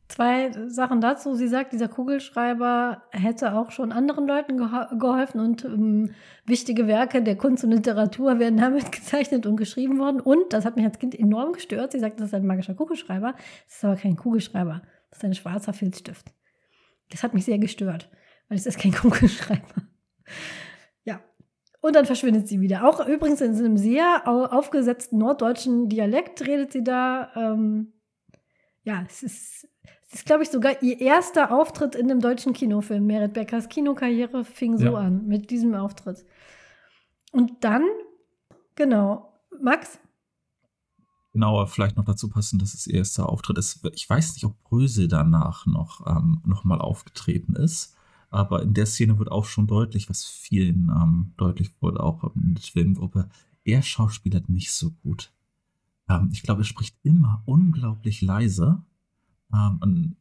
[0.07, 1.35] Zwei Sachen dazu.
[1.35, 6.11] Sie sagt, dieser Kugelschreiber hätte auch schon anderen Leuten geholfen und ähm,
[6.45, 10.21] wichtige Werke der Kunst und Literatur werden damit gezeichnet und geschrieben worden.
[10.21, 13.33] Und, das hat mich als Kind enorm gestört, sie sagt, das ist ein magischer Kugelschreiber.
[13.65, 16.33] Das ist aber kein Kugelschreiber, das ist ein schwarzer Filzstift.
[17.11, 18.09] Das hat mich sehr gestört,
[18.47, 19.83] weil es ist kein Kugelschreiber.
[21.87, 22.85] Und dann verschwindet sie wieder.
[22.85, 27.31] Auch übrigens in einem sehr aufgesetzten norddeutschen Dialekt redet sie da.
[27.33, 27.93] Ähm,
[28.83, 29.69] ja, es ist
[30.09, 33.05] das ist, glaube ich, sogar ihr erster Auftritt in einem deutschen Kinofilm.
[33.05, 34.93] Merit Beckers Kinokarriere fing so ja.
[34.95, 36.25] an, mit diesem Auftritt.
[37.31, 37.83] Und dann,
[38.75, 39.97] genau, Max?
[41.31, 43.85] Genau, vielleicht noch dazu passen, dass es ihr erster Auftritt ist.
[43.93, 47.96] Ich weiß nicht, ob Brösel danach noch, ähm, noch mal aufgetreten ist.
[48.29, 52.55] Aber in der Szene wird auch schon deutlich, was vielen ähm, deutlich wurde, auch in
[52.55, 53.29] der Filmgruppe.
[53.63, 55.31] Er schauspielert nicht so gut.
[56.09, 58.83] Ähm, ich glaube, er spricht immer unglaublich leise
[59.53, 60.15] ähm, und,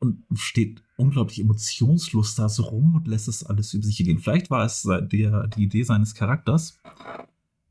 [0.00, 4.18] und steht unglaublich emotionslos da so rum und lässt es alles über sich gehen.
[4.18, 6.78] Vielleicht war es der, die Idee seines Charakters,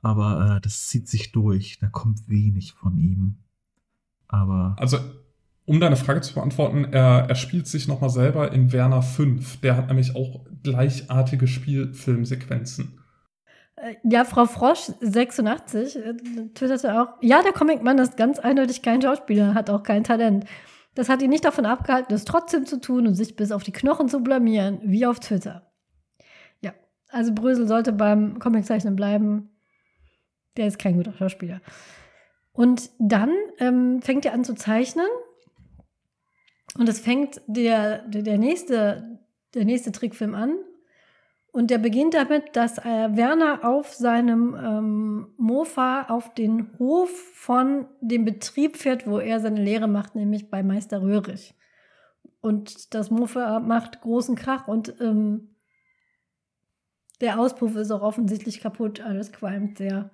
[0.02, 1.78] aber äh, das zieht sich durch.
[1.80, 3.38] Da kommt wenig von ihm.
[4.28, 4.76] Aber.
[4.80, 4.98] Also,
[5.66, 9.61] um deine Frage zu beantworten, er, er spielt sich nochmal selber in Werner 5.
[9.61, 12.99] Der hat nämlich auch gleichartige Spielfilmsequenzen.
[13.76, 16.13] Äh, ja, Frau Frosch, 86, äh,
[16.53, 20.45] twitterte auch, ja, der Comicmann ist ganz eindeutig kein Schauspieler, hat auch kein Talent.
[20.93, 23.74] Das hat ihn nicht davon abgehalten, es trotzdem zu tun und sich bis auf die
[23.74, 25.70] Knochen zu blamieren, wie auf Twitter.
[26.61, 26.74] Ja,
[27.09, 29.49] also Brösel sollte beim Comiczeichnen bleiben.
[30.55, 31.59] Der ist kein guter Schauspieler.
[32.53, 35.07] Und dann ähm, fängt er an zu zeichnen.
[36.78, 39.19] Und es fängt der, der, der, nächste,
[39.53, 40.55] der nächste Trickfilm an.
[41.51, 47.88] Und der beginnt damit, dass äh, Werner auf seinem ähm, Mofa auf den Hof von
[48.01, 51.55] dem Betrieb fährt, wo er seine Lehre macht, nämlich bei Meister Röhrig.
[52.41, 55.55] Und das Mofa macht großen Krach und ähm,
[57.21, 60.11] der Auspuff ist auch offensichtlich kaputt, alles qualmt sehr.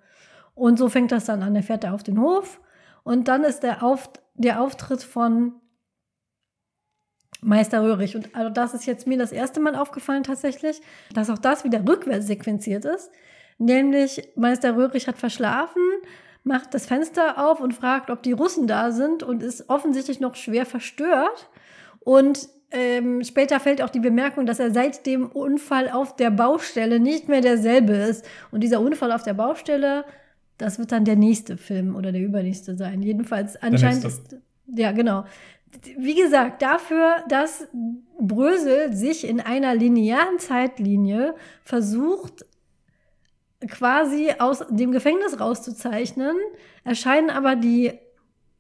[0.54, 1.56] Und so fängt das dann an.
[1.56, 2.62] Er fährt er auf den Hof
[3.04, 5.61] und dann ist der, auf, der Auftritt von
[7.42, 8.16] Meister Röhrig.
[8.16, 10.82] Und also das ist jetzt mir das erste Mal aufgefallen tatsächlich,
[11.14, 13.12] dass auch das wieder rückwärts sequenziert ist.
[13.58, 15.82] Nämlich Meister Röhrig hat verschlafen,
[16.44, 20.36] macht das Fenster auf und fragt, ob die Russen da sind und ist offensichtlich noch
[20.36, 21.50] schwer verstört.
[22.00, 27.00] Und ähm, später fällt auch die Bemerkung, dass er seit dem Unfall auf der Baustelle
[27.00, 28.26] nicht mehr derselbe ist.
[28.52, 30.06] Und dieser Unfall auf der Baustelle,
[30.58, 33.02] das wird dann der nächste Film oder der übernächste sein.
[33.02, 34.38] Jedenfalls anscheinend ist.
[34.68, 35.26] Ja, genau
[35.98, 37.68] wie gesagt, dafür, dass
[38.20, 42.46] Brösel sich in einer linearen Zeitlinie versucht,
[43.68, 46.36] quasi aus dem Gefängnis rauszuzeichnen,
[46.84, 47.94] erscheinen aber die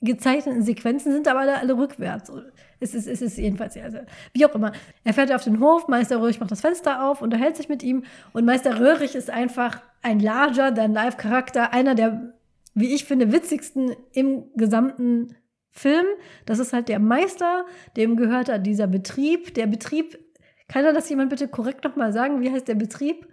[0.02, 2.32] gezeichneten Sequenzen, sind aber alle rückwärts.
[2.80, 4.00] Es ist, es ist jedenfalls, also,
[4.34, 4.72] wie auch immer.
[5.04, 8.04] Er fährt auf den Hof, Meister Röhrig macht das Fenster auf, unterhält sich mit ihm
[8.34, 12.34] und Meister Röhrig ist einfach ein larger than life Charakter, einer der,
[12.74, 15.36] wie ich finde, witzigsten im gesamten
[15.72, 16.06] Film.
[16.46, 17.66] Das ist halt der Meister,
[17.96, 19.54] dem gehört da dieser Betrieb.
[19.54, 20.20] Der Betrieb,
[20.68, 22.42] kann da das jemand bitte korrekt nochmal sagen?
[22.42, 23.28] Wie heißt der Betrieb?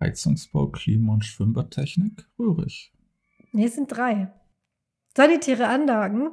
[0.00, 2.92] Heizungsbau, Klima- und Schwimmbadtechnik, Röhrig.
[3.52, 4.30] Nee, es sind drei.
[5.16, 6.30] Sanitäre Anlagen.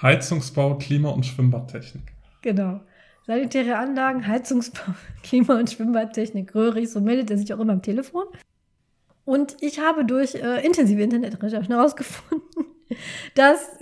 [0.00, 2.12] Heizungsbau, Klima- und Schwimmbadtechnik.
[2.42, 2.80] Genau.
[3.26, 8.24] Sanitäre Anlagen, Heizungsbau, Klima- und Schwimmbadtechnik, Röhrig, so meldet er sich auch immer am Telefon.
[9.24, 12.64] Und ich habe durch äh, intensive Internetrecherchen herausgefunden,
[13.34, 13.78] dass,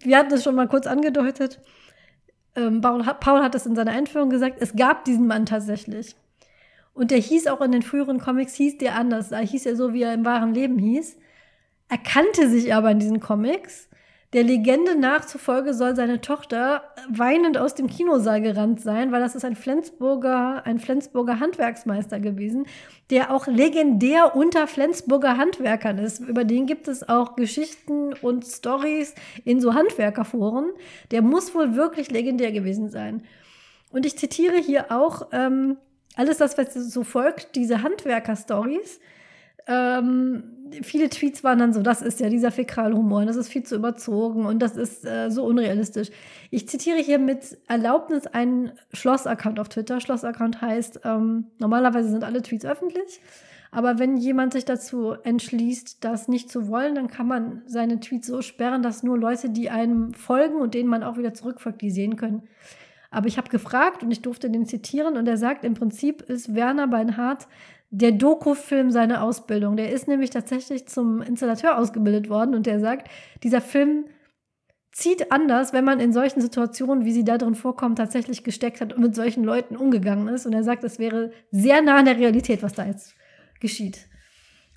[0.00, 1.60] wir hatten es schon mal kurz angedeutet,
[2.56, 6.14] ähm, Paul, Paul hat es in seiner Einführung gesagt, es gab diesen Mann tatsächlich.
[6.92, 9.30] Und der hieß auch in den früheren Comics, hieß der anders.
[9.30, 11.16] Da hieß er so, wie er im wahren Leben hieß.
[11.88, 13.88] Er kannte sich aber in diesen Comics,
[14.34, 19.44] Der Legende nachzufolge soll seine Tochter weinend aus dem Kinosaal gerannt sein, weil das ist
[19.44, 22.66] ein Flensburger, ein Flensburger Handwerksmeister gewesen,
[23.10, 26.18] der auch legendär unter Flensburger Handwerkern ist.
[26.18, 29.14] Über den gibt es auch Geschichten und Stories
[29.44, 30.70] in so Handwerkerforen.
[31.12, 33.22] Der muss wohl wirklich legendär gewesen sein.
[33.92, 35.76] Und ich zitiere hier auch ähm,
[36.16, 38.98] alles das, was so folgt, diese Handwerker-Stories.
[39.66, 40.44] Ähm,
[40.82, 43.76] viele Tweets waren dann so, das ist ja dieser Fäkalhumor und das ist viel zu
[43.76, 46.10] überzogen und das ist äh, so unrealistisch.
[46.50, 50.00] Ich zitiere hier mit Erlaubnis einen Schloss-Account auf Twitter.
[50.00, 53.20] Schloss-Account heißt, ähm, normalerweise sind alle Tweets öffentlich,
[53.70, 58.26] aber wenn jemand sich dazu entschließt, das nicht zu wollen, dann kann man seine Tweets
[58.26, 61.90] so sperren, dass nur Leute, die einem folgen und denen man auch wieder zurückfolgt, die
[61.90, 62.42] sehen können.
[63.10, 66.54] Aber ich habe gefragt und ich durfte den zitieren und er sagt, im Prinzip ist
[66.54, 67.46] Werner Beinhardt
[67.96, 69.76] der Doku-Film seine Ausbildung.
[69.76, 73.08] Der ist nämlich tatsächlich zum Installateur ausgebildet worden und der sagt,
[73.44, 74.06] dieser Film
[74.90, 78.92] zieht anders, wenn man in solchen Situationen, wie sie da drin vorkommen, tatsächlich gesteckt hat
[78.92, 80.44] und mit solchen Leuten umgegangen ist.
[80.44, 83.14] Und er sagt, es wäre sehr nah an der Realität, was da jetzt
[83.60, 84.08] geschieht.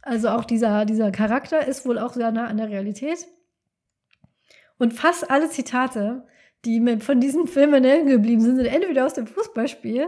[0.04, 3.28] Also auch dieser, dieser Charakter ist wohl auch sehr nah an der Realität.
[4.78, 6.24] Und fast alle Zitate,
[6.66, 10.08] die mir von diesem Film in Erinnerung geblieben sind, sind entweder aus dem Fußballspiel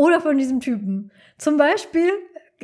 [0.00, 1.10] oder von diesem Typen.
[1.36, 2.10] Zum Beispiel,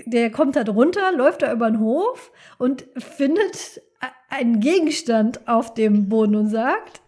[0.06, 3.82] der kommt halt runter, läuft da über den Hof und findet
[4.30, 7.02] einen Gegenstand auf dem Boden und sagt,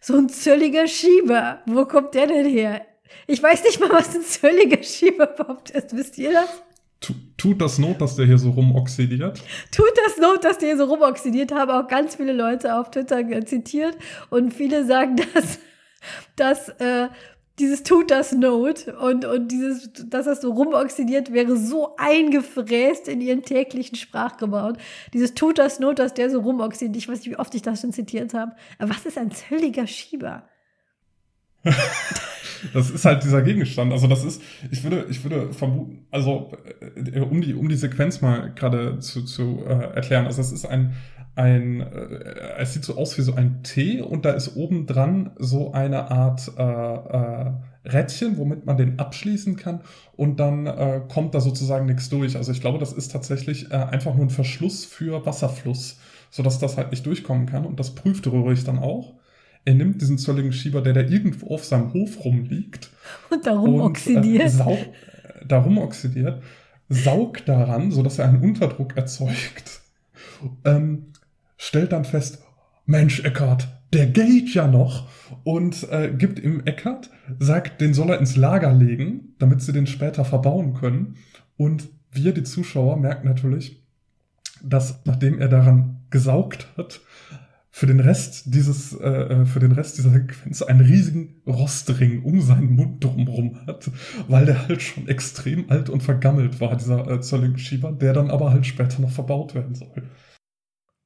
[0.00, 2.86] so ein zölliger Schieber, wo kommt der denn her?
[3.26, 5.94] Ich weiß nicht mal, was ein zölliger Schieber überhaupt ist.
[5.94, 6.62] Wisst ihr das?
[7.36, 9.42] Tut das Not, dass der hier so rumoxidiert?
[9.70, 11.52] Tut das Not, dass der hier so rumoxidiert?
[11.52, 13.98] Haben auch ganz viele Leute auf Twitter zitiert
[14.30, 15.58] und viele sagen, dass,
[16.36, 17.08] dass äh,
[17.58, 23.20] dieses tut das Not und, und dieses, dass das so rumoxidiert wäre, so eingefräst in
[23.20, 24.72] ihren täglichen Sprachgebrauch.
[25.12, 26.96] Dieses tut das Not, dass der so rumoxidiert.
[26.96, 28.52] Ich weiß nicht, wie oft ich das schon zitiert habe.
[28.78, 30.48] Aber was ist ein zölliger Schieber?
[32.72, 33.92] das ist halt dieser Gegenstand.
[33.92, 36.52] Also das ist, ich würde, ich würde vermuten, also
[36.96, 40.26] äh, um die, um die Sequenz mal gerade zu, zu äh, erklären.
[40.26, 40.94] Also das ist ein,
[41.36, 45.30] ein, äh, es sieht so aus wie so ein T und da ist oben dran
[45.38, 47.52] so eine Art äh, äh,
[47.84, 49.80] Rädchen, womit man den abschließen kann
[50.16, 52.36] und dann äh, kommt da sozusagen nichts durch.
[52.36, 55.98] Also ich glaube, das ist tatsächlich äh, einfach nur ein Verschluss für Wasserfluss,
[56.30, 59.14] sodass das halt nicht durchkommen kann und das prüft Röhrig dann auch.
[59.66, 62.90] Er nimmt diesen zölligen Schieber, der da irgendwo auf seinem Hof rumliegt
[63.30, 64.50] und darum und, äh, oxidiert.
[64.50, 64.76] Sau
[65.46, 66.42] darum oxidiert,
[66.88, 69.80] saugt daran, sodass er einen Unterdruck erzeugt.
[70.64, 71.06] Ähm,
[71.64, 72.42] stellt dann fest,
[72.86, 75.08] Mensch, Eckart, der geht ja noch
[75.44, 79.86] und äh, gibt ihm Eckart, sagt, den soll er ins Lager legen, damit sie den
[79.86, 81.16] später verbauen können.
[81.56, 83.82] Und wir, die Zuschauer, merken natürlich,
[84.62, 87.00] dass nachdem er daran gesaugt hat,
[87.70, 92.40] für den Rest dieses, äh, äh für den Rest dieser Sequenz einen riesigen Rostring um
[92.40, 93.90] seinen Mund drumherum hat,
[94.28, 98.50] weil der halt schon extrem alt und vergammelt war, dieser äh, Zölling-Schieber, der dann aber
[98.52, 100.04] halt später noch verbaut werden soll.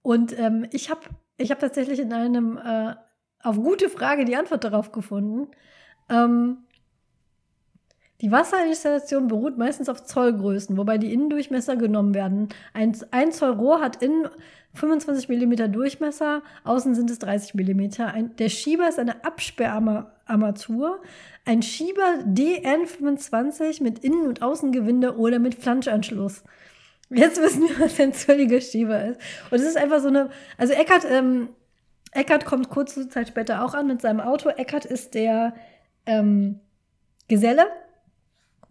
[0.08, 1.02] Und ähm, ich habe
[1.36, 2.94] ich hab tatsächlich in einem äh,
[3.42, 5.48] auf gute Frage die Antwort darauf gefunden.
[6.08, 6.60] Ähm,
[8.22, 12.48] die Wasserinstallation beruht meistens auf Zollgrößen, wobei die Innendurchmesser genommen werden.
[12.72, 14.30] Ein, ein Zoll Rohr hat innen
[14.72, 18.02] 25 mm Durchmesser, außen sind es 30 mm.
[18.02, 21.02] Ein, der Schieber ist eine Absperrarmatur.
[21.44, 26.44] Ein Schieber DN25 mit Innen- und Außengewinde oder mit Flanschanschluss.
[27.10, 29.20] Jetzt wissen wir, was ein zölliger Schieber ist.
[29.50, 30.30] Und es ist einfach so eine.
[30.58, 31.48] Also Eckart, ähm,
[32.12, 34.50] Eckart kommt kurze Zeit später auch an mit seinem Auto.
[34.50, 35.54] Eckart ist der
[36.06, 36.60] ähm,
[37.28, 37.66] Geselle.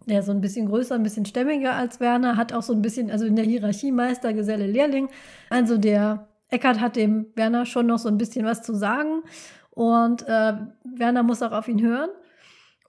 [0.06, 3.10] Der so ein bisschen größer, ein bisschen stämmiger als Werner, hat auch so ein bisschen,
[3.10, 5.10] also in der Hierarchie Meister, Geselle, Lehrling.
[5.50, 9.22] Also der Eckart hat dem Werner schon noch so ein bisschen was zu sagen.
[9.70, 12.08] Und äh, Werner muss auch auf ihn hören.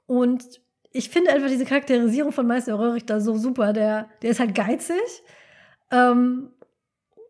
[0.06, 3.74] Und ich finde einfach diese Charakterisierung von Meister Röhrig da so super.
[3.74, 4.96] Der, der ist halt geizig
[5.92, 6.50] ähm,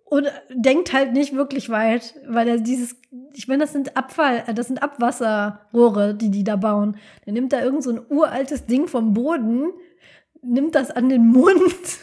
[0.09, 2.95] und denkt halt nicht wirklich weit, weil er dieses,
[3.35, 6.97] ich meine, das sind Abfall, äh, das sind Abwasserrohre, die die da bauen.
[7.25, 9.71] Der nimmt da irgend so ein uraltes Ding vom Boden,
[10.41, 11.99] nimmt das an den Mund,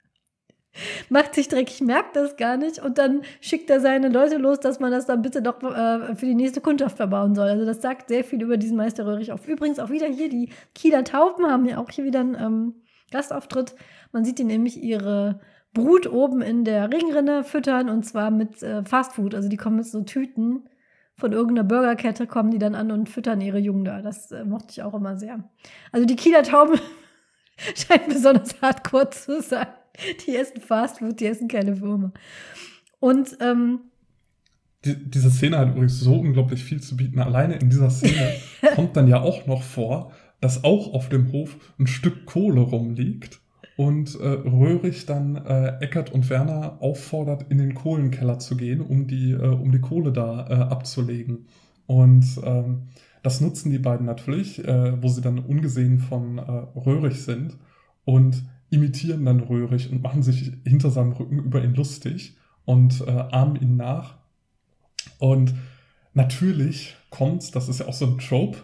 [1.08, 4.78] macht sich dreckig, merkt das gar nicht und dann schickt er seine Leute los, dass
[4.78, 7.48] man das dann bitte doch äh, für die nächste Kundschaft verbauen soll.
[7.48, 9.48] Also das sagt sehr viel über diesen Meister Röhrig auf.
[9.48, 12.74] Übrigens auch wieder hier, die Kieler Tauben haben ja auch hier wieder einen ähm,
[13.12, 13.74] Gastauftritt.
[14.12, 15.40] Man sieht die nämlich ihre
[15.76, 19.34] Brut oben in der Ringrinne füttern und zwar mit äh, Fastfood.
[19.34, 20.70] Also die kommen mit so Tüten
[21.14, 24.00] von irgendeiner Burgerkette, kommen die dann an und füttern ihre Jungen da.
[24.00, 25.44] Das äh, mochte ich auch immer sehr.
[25.92, 26.80] Also die Kieler Tauben
[27.74, 29.66] scheinen besonders hardcore zu sein.
[30.26, 32.12] Die essen Fastfood, die essen keine Würmer.
[32.98, 33.80] Und ähm,
[34.86, 37.18] die, diese Szene hat übrigens so unglaublich viel zu bieten.
[37.18, 38.32] Alleine in dieser Szene
[38.74, 43.40] kommt dann ja auch noch vor, dass auch auf dem Hof ein Stück Kohle rumliegt
[43.76, 49.06] und äh, Röhrig dann äh, Eckert und Werner auffordert, in den Kohlenkeller zu gehen, um
[49.06, 51.46] die, äh, um die Kohle da äh, abzulegen.
[51.86, 52.88] Und ähm,
[53.22, 57.56] das nutzen die beiden natürlich, äh, wo sie dann ungesehen von äh, Röhrig sind
[58.04, 63.10] und imitieren dann Röhrig und machen sich hinter seinem Rücken über ihn lustig und äh,
[63.10, 64.16] ahmen ihn nach.
[65.18, 65.54] Und
[66.14, 68.58] natürlich kommt, das ist ja auch so ein Trope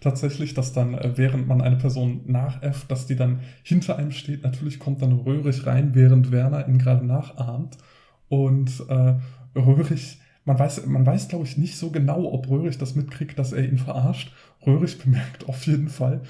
[0.00, 4.42] tatsächlich, dass dann, äh, während man eine Person nachäfft, dass die dann hinter einem steht.
[4.42, 7.78] Natürlich kommt dann Röhrig rein, während Werner ihn gerade nachahmt.
[8.28, 9.14] Und äh,
[9.58, 13.52] Röhrig, man weiß, man weiß, glaube ich, nicht so genau, ob Röhrig das mitkriegt, dass
[13.52, 14.32] er ihn verarscht.
[14.66, 16.20] Röhrig bemerkt auf jeden Fall,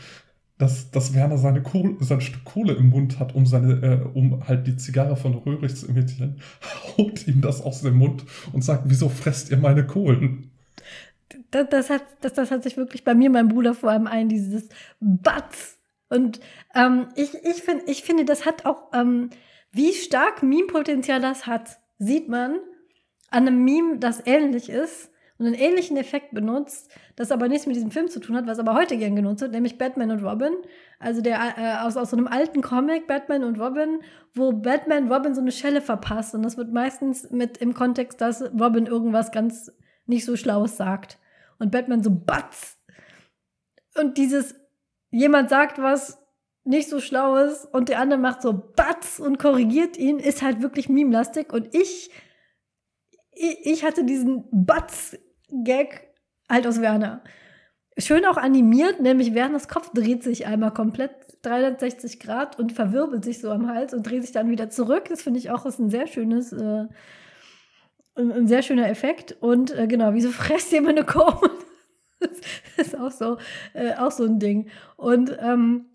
[0.58, 4.46] dass, dass Werner seine Kohle, sein Stück Kohle im Mund hat, um seine, äh, um
[4.46, 6.36] halt die Zigarre von Röhrig zu imitieren,
[6.96, 10.52] haut ihm das aus dem Mund und sagt, wieso fresst ihr meine Kohlen?
[11.50, 14.28] Das, das, hat, das, das hat sich wirklich bei mir, mein Bruder vor allem ein,
[14.28, 14.68] dieses
[15.00, 15.78] Batz.
[16.08, 16.40] Und
[16.74, 19.30] ähm, ich, ich, find, ich finde, das hat auch, ähm,
[19.72, 22.58] wie stark Meme-Potenzial das hat, sieht man
[23.30, 27.76] an einem Meme, das ähnlich ist und einen ähnlichen Effekt benutzt, das aber nichts mit
[27.76, 30.52] diesem Film zu tun hat, was aber heute gern genutzt wird, nämlich Batman und Robin.
[30.98, 34.00] Also der äh, aus, aus so einem alten Comic, Batman und Robin,
[34.34, 36.34] wo Batman Robin so eine Schelle verpasst.
[36.34, 39.72] Und das wird meistens mit im Kontext, dass Robin irgendwas ganz
[40.06, 41.18] nicht so Schlaues sagt.
[41.58, 42.78] Und Batman so Batz.
[43.98, 44.54] Und dieses,
[45.10, 46.18] jemand sagt was
[46.64, 50.88] nicht so Schlaues und der andere macht so Batz und korrigiert ihn, ist halt wirklich
[50.88, 51.52] meme-lastig.
[51.52, 52.10] Und ich,
[53.32, 55.16] ich hatte diesen Batz
[55.48, 56.12] Gag
[56.50, 57.22] halt aus Werner.
[57.98, 63.40] Schön auch animiert, nämlich Werners Kopf dreht sich einmal komplett 360 Grad und verwirbelt sich
[63.40, 65.04] so am Hals und dreht sich dann wieder zurück.
[65.08, 66.86] Das finde ich auch ist ein sehr schönes, äh,
[68.16, 69.36] ein, ein, sehr schöner Effekt.
[69.40, 71.50] Und äh, genau, wieso fresst ihr meine Kurve?
[72.18, 73.38] das ist auch so,
[73.74, 74.68] äh, auch so ein Ding.
[74.96, 75.86] Und ähm,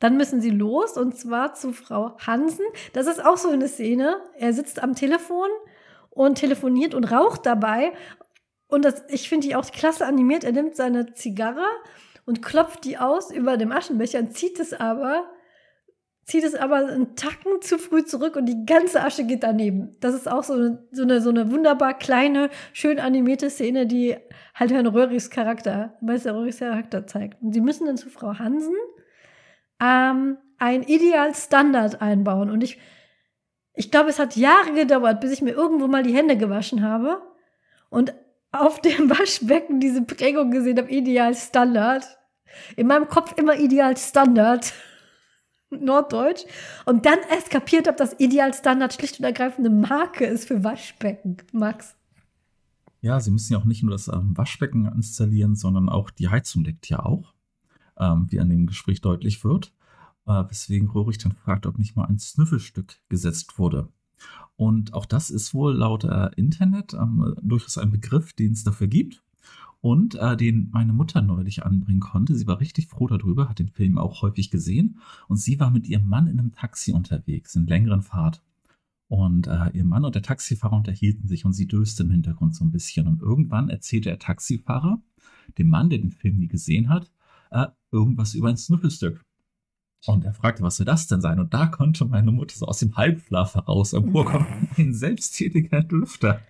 [0.00, 2.64] dann müssen sie los und zwar zu Frau Hansen.
[2.94, 4.16] Das ist auch so eine Szene.
[4.38, 5.48] Er sitzt am Telefon
[6.08, 7.92] und telefoniert und raucht dabei
[8.70, 10.44] und das, ich finde die auch klasse animiert.
[10.44, 11.66] Er nimmt seine Zigarre
[12.24, 15.28] und klopft die aus über dem Aschenbecher und zieht es aber,
[16.24, 19.96] zieht es aber einen Tacken zu früh zurück und die ganze Asche geht daneben.
[20.00, 24.16] Das ist auch so eine, so eine, so eine wunderbar kleine, schön animierte Szene, die
[24.54, 27.42] halt Herrn Röhrichs Charakter, Meister Röhrichs Charakter zeigt.
[27.42, 28.76] Und sie müssen dann zu Frau Hansen
[29.80, 32.50] ähm, ein Ideal-Standard einbauen.
[32.50, 32.78] Und ich,
[33.74, 37.22] ich glaube, es hat Jahre gedauert, bis ich mir irgendwo mal die Hände gewaschen habe.
[37.88, 38.14] Und
[38.52, 42.04] auf dem Waschbecken diese Prägung gesehen habe, Ideal Standard.
[42.76, 44.72] In meinem Kopf immer Ideal Standard.
[45.70, 46.44] Norddeutsch.
[46.84, 48.52] Und dann erst kapiert habe, dass Ideal
[48.92, 51.38] schlicht und ergreifend eine Marke ist für Waschbecken.
[51.52, 51.96] Max.
[53.02, 56.64] Ja, Sie müssen ja auch nicht nur das ähm, Waschbecken installieren, sondern auch die Heizung
[56.64, 57.32] deckt ja auch,
[57.98, 59.72] ähm, wie an dem Gespräch deutlich wird.
[60.26, 63.88] Äh, weswegen Röhrig dann fragt, ob nicht mal ein Snüffelstück gesetzt wurde.
[64.56, 68.88] Und auch das ist wohl laut äh, Internet ähm, durchaus ein Begriff, den es dafür
[68.88, 69.22] gibt.
[69.82, 72.34] Und äh, den meine Mutter neulich anbringen konnte.
[72.34, 74.98] Sie war richtig froh darüber, hat den Film auch häufig gesehen.
[75.26, 78.42] Und sie war mit ihrem Mann in einem Taxi unterwegs, in längeren Fahrt.
[79.08, 82.64] Und äh, ihr Mann und der Taxifahrer unterhielten sich und sie döste im Hintergrund so
[82.64, 83.08] ein bisschen.
[83.08, 85.02] Und irgendwann erzählte der Taxifahrer
[85.58, 87.10] dem Mann, der den Film nie gesehen hat,
[87.50, 89.24] äh, irgendwas über ein Snuffelstück.
[90.06, 91.40] Und er fragte, was soll das denn sein?
[91.40, 94.68] Und da konnte meine Mutter so aus dem Halbschlaf heraus emporkommen.
[94.78, 96.40] Ein selbsttätiger Lüfter.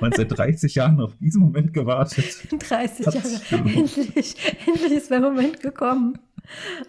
[0.00, 2.24] Man seit 30 Jahren auf diesen Moment gewartet.
[2.68, 3.18] 30 Jahre.
[3.50, 6.18] Endlich, endlich ist der Moment gekommen.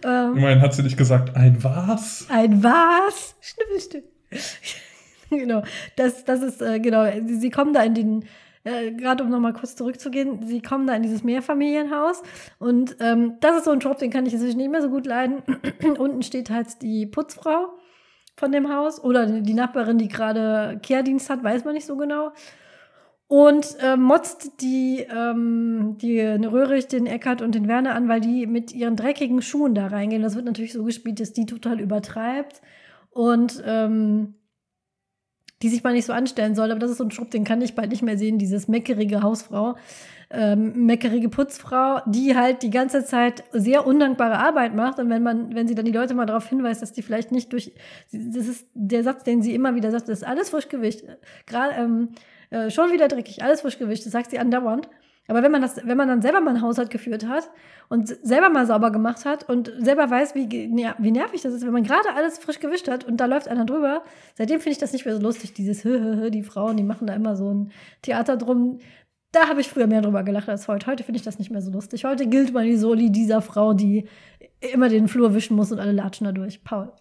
[0.04, 2.26] Ähm, Immerhin hat sie nicht gesagt, ein was?
[2.28, 3.36] Ein was?
[3.40, 4.04] Schnippelstück.
[5.30, 5.62] genau.
[5.96, 7.04] Das, das ist, äh, genau.
[7.26, 8.24] Sie, sie kommen da in den
[8.64, 12.22] äh, gerade um nochmal kurz zurückzugehen, sie kommen da in dieses Mehrfamilienhaus
[12.60, 15.04] und ähm, das ist so ein Job, den kann ich inzwischen nicht mehr so gut
[15.04, 15.42] leiden.
[15.98, 17.72] Unten steht halt die Putzfrau
[18.36, 22.32] von dem Haus oder die Nachbarin, die gerade Kehrdienst hat, weiß man nicht so genau.
[23.32, 28.46] Und äh, motzt die, ähm, die Röhrig, den Eckert und den Werner an, weil die
[28.46, 30.20] mit ihren dreckigen Schuhen da reingehen.
[30.20, 32.60] Das wird natürlich so gespielt, dass die total übertreibt.
[33.08, 34.34] Und ähm,
[35.62, 36.70] die sich mal nicht so anstellen soll.
[36.70, 39.22] Aber das ist so ein Schrupp, den kann ich bald nicht mehr sehen, dieses meckerige
[39.22, 39.76] Hausfrau,
[40.28, 44.98] ähm, meckerige Putzfrau, die halt die ganze Zeit sehr undankbare Arbeit macht.
[44.98, 47.50] Und wenn man, wenn sie dann die Leute mal darauf hinweist, dass die vielleicht nicht
[47.50, 47.72] durch,
[48.12, 51.04] das ist der Satz, den sie immer wieder sagt, das ist alles Frischgewicht.
[51.46, 52.08] Gerade, ähm,
[52.52, 54.88] äh, schon wieder dreckig, alles Frischgewicht, das sagt sie andauernd.
[55.28, 57.48] Aber wenn man das, wenn man dann selber mal einen Haushalt geführt hat
[57.88, 61.72] und selber mal sauber gemacht hat und selber weiß, wie, wie nervig das ist, wenn
[61.72, 64.02] man gerade alles frisch gewischt hat und da läuft einer drüber,
[64.34, 65.82] seitdem finde ich das nicht mehr so lustig, dieses
[66.30, 67.72] die Frauen, die machen da immer so ein
[68.02, 68.80] Theater drum.
[69.30, 70.88] Da habe ich früher mehr drüber gelacht als heute.
[70.88, 72.04] Heute finde ich das nicht mehr so lustig.
[72.04, 74.08] Heute gilt man die Soli dieser Frau, die
[74.60, 76.64] immer den Flur wischen muss und alle latschen da durch.
[76.64, 76.92] Paul.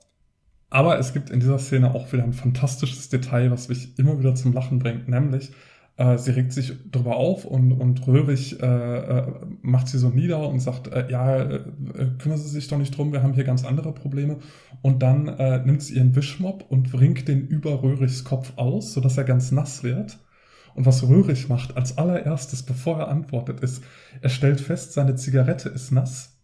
[0.72, 4.34] Aber es gibt in dieser Szene auch wieder ein fantastisches Detail, was mich immer wieder
[4.34, 5.52] zum Lachen bringt, nämlich
[5.98, 9.28] äh, sie regt sich darüber auf und, und röhrig äh, äh,
[9.62, 11.62] macht sie so nieder und sagt, äh, ja, äh,
[12.18, 14.38] kümmern Sie sich doch nicht drum, wir haben hier ganz andere Probleme.
[14.82, 19.18] Und dann äh, nimmt sie ihren Wischmopp und bringt den über Röhrigs Kopf aus, sodass
[19.18, 20.18] er ganz nass wird.
[20.74, 23.84] Und was Röhrig macht als allererstes, bevor er antwortet, ist,
[24.22, 26.38] er stellt fest, seine Zigarette ist nass,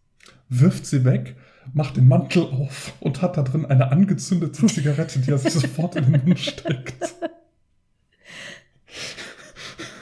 [0.49, 1.38] wirft sie weg
[1.74, 5.95] macht den Mantel auf und hat da drin eine angezündete Zigarette, die er sich sofort
[5.95, 7.15] in den Mund steckt.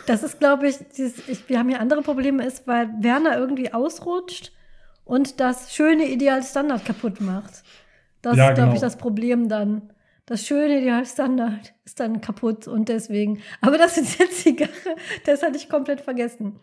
[0.05, 3.73] Das ist, glaube ich, dieses, ich, wir haben hier andere Probleme, ist, weil Werner irgendwie
[3.73, 4.51] ausrutscht
[5.03, 7.63] und das schöne Idealstandard kaputt macht.
[8.21, 8.75] Das ja, ist, glaube genau.
[8.75, 9.91] ich, das Problem dann.
[10.27, 13.41] Das schöne Idealstandard ist dann kaputt und deswegen.
[13.61, 14.71] Aber das ist jetzt Zigarre,
[15.25, 16.59] das hatte ich komplett vergessen.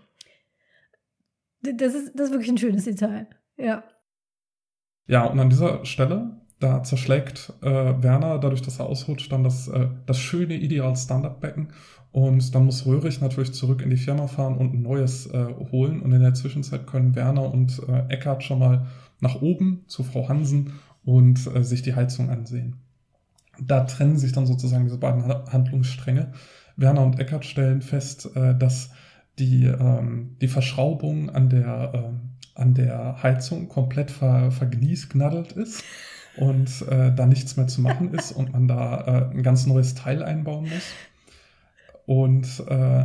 [1.62, 3.28] Das ist, das ist wirklich ein schönes Detail.
[3.56, 3.84] Ja.
[5.06, 9.68] Ja, und an dieser Stelle, da zerschlägt äh, Werner, dadurch, dass er ausrutscht, dann das,
[9.68, 11.68] äh, das schöne Ideal-Standardbecken.
[12.12, 16.00] Und dann muss Röhrig natürlich zurück in die Firma fahren und ein neues äh, holen.
[16.00, 18.86] Und in der Zwischenzeit können Werner und äh, Eckart schon mal
[19.20, 20.74] nach oben zu Frau Hansen
[21.04, 22.76] und äh, sich die Heizung ansehen.
[23.60, 26.32] Da trennen sich dann sozusagen diese beiden Handlungsstränge.
[26.76, 28.90] Werner und Eckart stellen fest, äh, dass
[29.38, 32.20] die, ähm, die Verschraubung an der ähm,
[32.54, 35.84] an der Heizung komplett ver, vergniesgnaddelt ist
[36.36, 39.94] und äh, da nichts mehr zu machen ist und man da äh, ein ganz neues
[39.94, 40.92] Teil einbauen muss.
[42.04, 43.04] Und äh,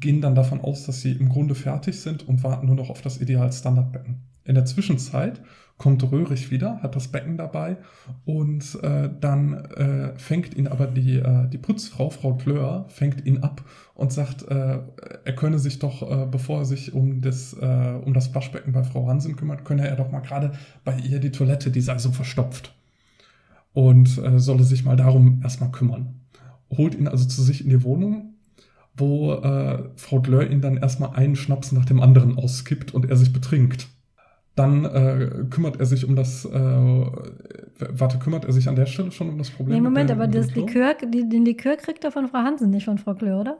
[0.00, 3.02] gehen dann davon aus, dass sie im Grunde fertig sind und warten nur noch auf
[3.02, 4.22] das Ideal-Standardbecken.
[4.44, 5.40] In der Zwischenzeit
[5.78, 7.76] kommt Röhrig wieder, hat das Becken dabei
[8.24, 13.42] und äh, dann äh, fängt ihn aber die, äh, die Putzfrau, Frau Klör, fängt ihn
[13.42, 13.62] ab
[13.94, 14.78] und sagt, äh,
[15.24, 18.84] er könne sich doch, äh, bevor er sich um das, äh, um das Waschbecken bei
[18.84, 20.52] Frau Hansen kümmert, könne er doch mal gerade
[20.84, 22.74] bei ihr die Toilette, die sei so verstopft.
[23.74, 26.20] Und äh, solle sich mal darum erstmal kümmern.
[26.74, 28.34] Holt ihn also zu sich in die Wohnung,
[28.96, 33.16] wo äh, Frau Glör ihn dann erstmal einen Schnaps nach dem anderen auskippt und er
[33.16, 33.88] sich betrinkt.
[34.56, 39.12] Dann äh, kümmert er sich um das, äh, warte, kümmert er sich an der Stelle
[39.12, 39.76] schon um das Problem?
[39.76, 42.86] Nee, Moment, der, aber das Likör, die, den Likör kriegt er von Frau Hansen, nicht
[42.86, 43.58] von Frau Klör, oder?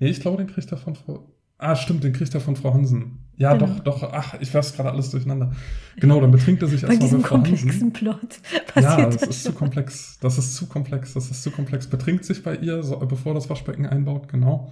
[0.00, 1.32] Nee, ich glaube, den kriegt er von Frau.
[1.56, 3.20] Ah, stimmt, den kriegt er von Frau Hansen.
[3.36, 3.72] Ja, genau.
[3.82, 4.12] doch, doch.
[4.12, 5.52] Ach, ich weiß gerade alles durcheinander.
[5.96, 8.40] Genau, dann betrinkt er sich erstmal bei Frau komplexen Plot.
[8.76, 10.18] Ja, das ist zu komplex.
[10.20, 11.14] Das ist zu komplex.
[11.14, 11.86] Das ist zu komplex.
[11.86, 14.70] Betrinkt sich bei ihr, so, bevor das Waschbecken einbaut, genau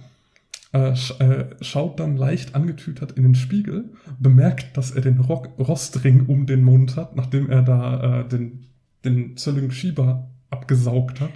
[0.73, 6.25] äh, äh, schaut dann leicht angetütert in den Spiegel, bemerkt, dass er den Rock Rostring
[6.25, 8.65] um den Mund hat, nachdem er da äh, den,
[9.05, 11.31] den Zölling Schieber abgesaugt hat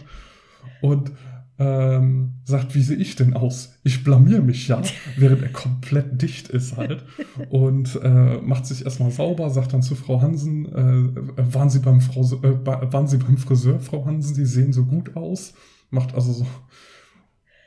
[0.82, 1.12] und
[1.60, 3.76] ähm, sagt, wie sehe ich denn aus?
[3.84, 4.82] Ich blamier mich ja,
[5.16, 7.06] während er komplett dicht ist halt
[7.50, 12.02] und äh, macht sich erstmal sauber, sagt dann zu Frau Hansen, äh, waren, Sie beim
[12.02, 15.54] Frau, äh, waren Sie beim Friseur, Frau Hansen, Sie sehen so gut aus,
[15.90, 16.48] macht also so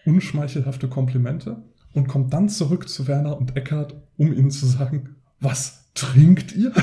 [0.06, 5.92] unschmeichelhafte Komplimente und kommt dann zurück zu Werner und Eckart, um ihnen zu sagen, was
[5.94, 6.72] trinkt ihr?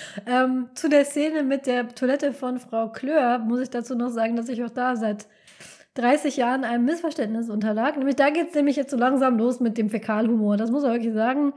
[0.26, 4.36] ähm, zu der Szene mit der Toilette von Frau Klör muss ich dazu noch sagen,
[4.36, 5.26] dass ich auch da seit
[5.94, 7.96] 30 Jahren einem Missverständnis unterlag.
[7.96, 10.56] Nämlich da geht es nämlich jetzt so langsam los mit dem Fäkalhumor.
[10.56, 11.52] Das muss man wirklich sagen.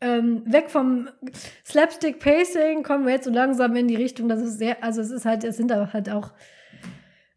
[0.00, 1.08] Ähm, weg vom
[1.64, 5.10] Slapstick Pacing kommen wir jetzt so langsam in die Richtung, dass es sehr, also es
[5.10, 6.32] ist halt, es sind da halt auch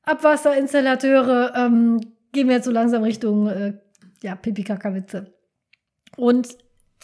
[0.07, 1.99] Abwasserinstallateure ähm,
[2.31, 3.73] gehen wir jetzt so langsam Richtung äh,
[4.23, 5.33] ja, Pipi-Kaka-Witze.
[6.15, 6.57] Und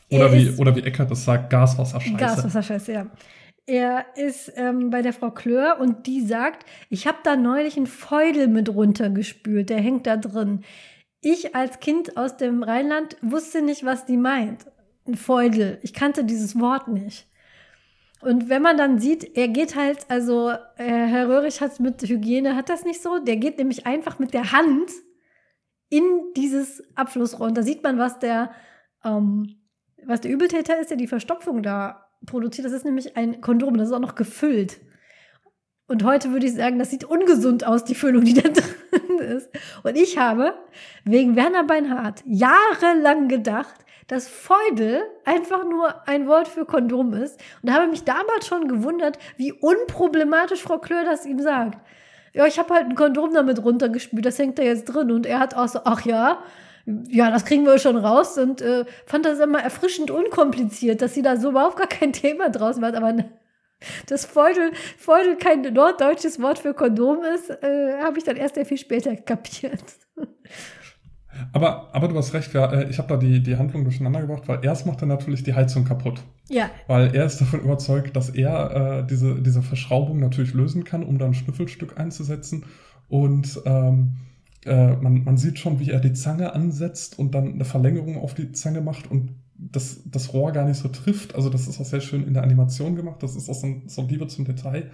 [0.10, 2.18] oder wie, oder wie Eckert das sagt, Gaswasserscheiße.
[2.18, 3.08] Gaswasserscheiße, ja.
[3.66, 7.88] Er ist ähm, bei der Frau Klör und die sagt, ich habe da neulich einen
[7.88, 10.64] Feudel mit runtergespült, der hängt da drin.
[11.22, 14.66] Ich als Kind aus dem Rheinland wusste nicht, was die meint.
[15.08, 15.80] Ein Feudel.
[15.82, 17.28] Ich kannte dieses Wort nicht.
[18.24, 22.56] Und wenn man dann sieht, er geht halt, also äh, Herr Röhrig hat mit Hygiene,
[22.56, 24.92] hat das nicht so, der geht nämlich einfach mit der Hand
[25.90, 26.04] in
[26.36, 27.48] dieses Abflussrohr.
[27.48, 28.52] Und da sieht man, was der,
[29.04, 29.56] ähm,
[30.06, 32.66] was der Übeltäter ist, der die Verstopfung da produziert.
[32.66, 34.80] Das ist nämlich ein Kondom, das ist auch noch gefüllt.
[35.88, 39.50] Und heute würde ich sagen, das sieht ungesund aus, die Füllung, die da drin ist.
[39.84, 40.54] Und ich habe
[41.04, 47.40] wegen Werner Beinhardt jahrelang gedacht, dass Feudel einfach nur ein Wort für Kondom ist.
[47.62, 51.80] Und habe mich damals schon gewundert, wie unproblematisch Frau Klör das ihm sagt.
[52.34, 55.12] Ja, ich habe halt ein Kondom damit runtergespült, das hängt da jetzt drin.
[55.12, 56.44] Und er hat auch so, ach ja,
[56.86, 61.22] ja, das kriegen wir schon raus und äh, fand das immer erfrischend unkompliziert, dass sie
[61.22, 62.96] da so überhaupt gar kein Thema draus macht.
[62.96, 63.16] Aber
[64.08, 68.66] das Feudel, Feudel kein norddeutsches Wort für Kondom ist, äh, habe ich dann erst sehr
[68.66, 69.84] viel später kapiert.
[71.52, 74.48] Aber, aber du hast recht, ja, äh, ich habe da die, die Handlung durcheinander gebracht,
[74.48, 76.24] weil erst macht er natürlich die Heizung kaputt.
[76.50, 76.70] Ja.
[76.88, 81.18] Weil er ist davon überzeugt, dass er äh, diese, diese Verschraubung natürlich lösen kann, um
[81.18, 82.66] da ein Schnüffelstück einzusetzen.
[83.10, 84.18] Und ähm,
[84.66, 88.34] äh, man, man sieht schon, wie er die Zange ansetzt und dann eine Verlängerung auf
[88.34, 91.36] die Zange macht und das, das Rohr gar nicht so trifft.
[91.36, 93.22] Also das ist auch sehr schön in der Animation gemacht.
[93.22, 94.92] Das ist auch so, ein, so Liebe zum Detail.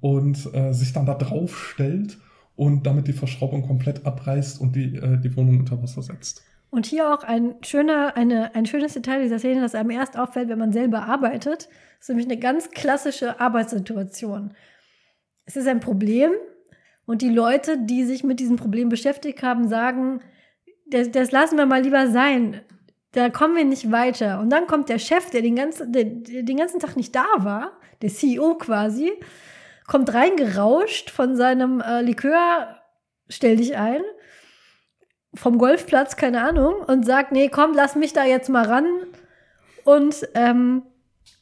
[0.00, 2.18] Und äh, sich dann da drauf stellt
[2.58, 6.42] und damit die Verschraubung komplett abreißt und die, äh, die Wohnung unter Wasser setzt.
[6.70, 10.48] Und hier auch ein schöner, eine, ein schönes Detail dieser Szene, das einem erst auffällt,
[10.48, 11.68] wenn man selber arbeitet.
[11.68, 14.54] Das ist nämlich eine ganz klassische Arbeitssituation.
[15.44, 16.32] Es ist ein Problem
[17.06, 20.20] und die Leute, die sich mit diesem Problem beschäftigt haben, sagen,
[20.90, 22.60] das, das lassen wir mal lieber sein.
[23.12, 24.40] Da kommen wir nicht weiter.
[24.40, 27.26] Und dann kommt der Chef, der den ganzen, der, der den ganzen Tag nicht da
[27.38, 27.70] war,
[28.02, 29.12] der CEO quasi,
[29.88, 32.76] kommt reingerauscht von seinem äh, Likör,
[33.28, 34.02] stell dich ein,
[35.34, 38.86] vom Golfplatz, keine Ahnung, und sagt, nee, komm, lass mich da jetzt mal ran.
[39.84, 40.82] Und ähm,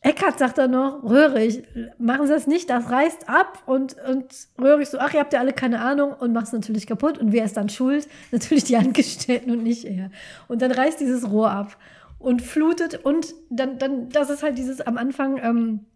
[0.01, 1.65] Eckart sagt dann noch, Röhrig,
[1.99, 3.65] machen Sie das nicht, das reißt ab.
[3.67, 6.87] Und, und Röhrig so, ach, ihr habt ja alle keine Ahnung und macht es natürlich
[6.87, 7.19] kaputt.
[7.19, 8.09] Und wer ist dann schuld?
[8.31, 10.11] Natürlich die Angestellten und nicht er.
[10.47, 11.77] Und dann reißt dieses Rohr ab
[12.21, 13.05] und flutet.
[13.05, 15.87] Und dann, dann das ist halt dieses am Anfang, ähm,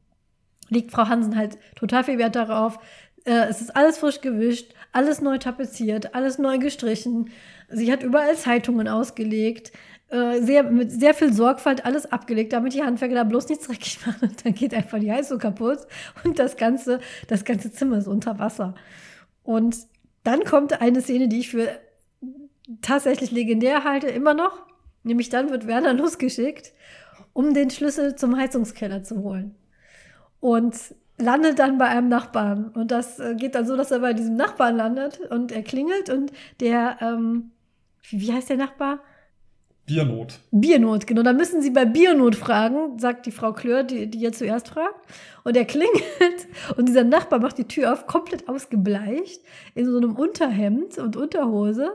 [0.70, 2.78] legt Frau Hansen halt total viel Wert darauf.
[3.24, 7.30] Äh, es ist alles frisch gewischt, alles neu tapeziert, alles neu gestrichen.
[7.68, 9.72] Sie hat überall Zeitungen ausgelegt.
[10.08, 13.98] Äh, sehr, mit sehr viel Sorgfalt alles abgelegt, damit die Handwerker da bloß nichts dreckig
[14.06, 14.30] machen.
[14.30, 15.80] Und dann geht einfach die Heizung kaputt
[16.24, 18.74] und das ganze, das ganze Zimmer ist unter Wasser.
[19.42, 19.76] Und
[20.24, 21.68] dann kommt eine Szene, die ich für
[22.82, 24.66] tatsächlich legendär halte, immer noch.
[25.02, 26.72] Nämlich dann wird Werner losgeschickt,
[27.32, 29.54] um den Schlüssel zum Heizungskeller zu holen
[30.40, 30.76] und
[31.18, 32.68] landet dann bei einem Nachbarn.
[32.68, 36.10] Und das äh, geht dann so, dass er bei diesem Nachbarn landet und er klingelt
[36.10, 37.52] und der, ähm,
[38.10, 39.00] wie heißt der Nachbar?
[39.90, 40.38] Biernot.
[40.52, 41.22] Biernot, genau.
[41.24, 45.04] Da müssen Sie bei Biernot fragen, sagt die Frau Klör, die, die ihr zuerst fragt.
[45.42, 49.42] Und er klingelt und dieser Nachbar macht die Tür auf, komplett ausgebleicht,
[49.74, 51.90] in so einem Unterhemd und Unterhose.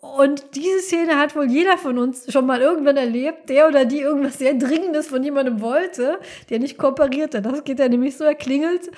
[0.00, 4.00] Und diese Szene hat wohl jeder von uns schon mal irgendwann erlebt, der oder die
[4.00, 6.18] irgendwas sehr Dringendes von jemandem wollte,
[6.48, 7.42] der nicht kooperierte.
[7.42, 8.90] Das geht ja nämlich so, er klingelt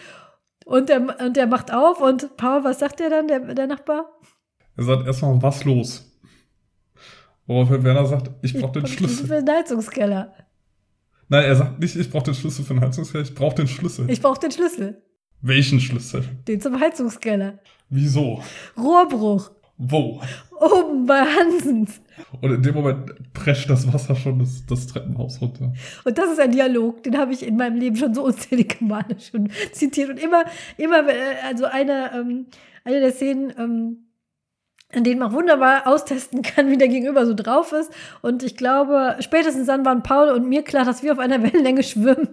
[0.65, 4.07] und der, und der macht auf und Paul, was sagt der dann, der, der Nachbar?
[4.77, 6.16] Er sagt erstmal, was los?
[7.47, 9.27] Woraufhin Werner sagt, ich brauche den Schlüssel.
[9.27, 10.35] Für den Heizungskeller.
[11.29, 14.09] Nein, er sagt nicht, ich brauche den Schlüssel für den Heizungskeller, ich brauche den Schlüssel.
[14.11, 15.03] Ich brauche den Schlüssel.
[15.43, 16.25] Welchen Schlüssel?
[16.49, 17.59] Den zum Heizungskeller.
[17.89, 18.43] Wieso?
[18.77, 19.51] Rohrbruch.
[19.79, 20.23] Wo?
[20.59, 22.01] Oben bei Hansens.
[22.41, 25.75] Und in dem Moment prescht das Wasser schon das, das Treppenhaus runter.
[26.05, 29.21] Und das ist ein Dialog, den habe ich in meinem Leben schon so unzählige Male
[29.21, 30.09] schon zitiert.
[30.11, 30.45] Und immer,
[30.79, 32.47] immer, äh, also eine, ähm,
[32.85, 34.06] eine der Szenen, ähm,
[35.05, 37.93] denen man wunderbar austesten kann, wie der Gegenüber so drauf ist.
[38.23, 41.83] Und ich glaube, spätestens dann waren Paul und mir klar, dass wir auf einer Wellenlänge
[41.83, 42.29] schwimmen,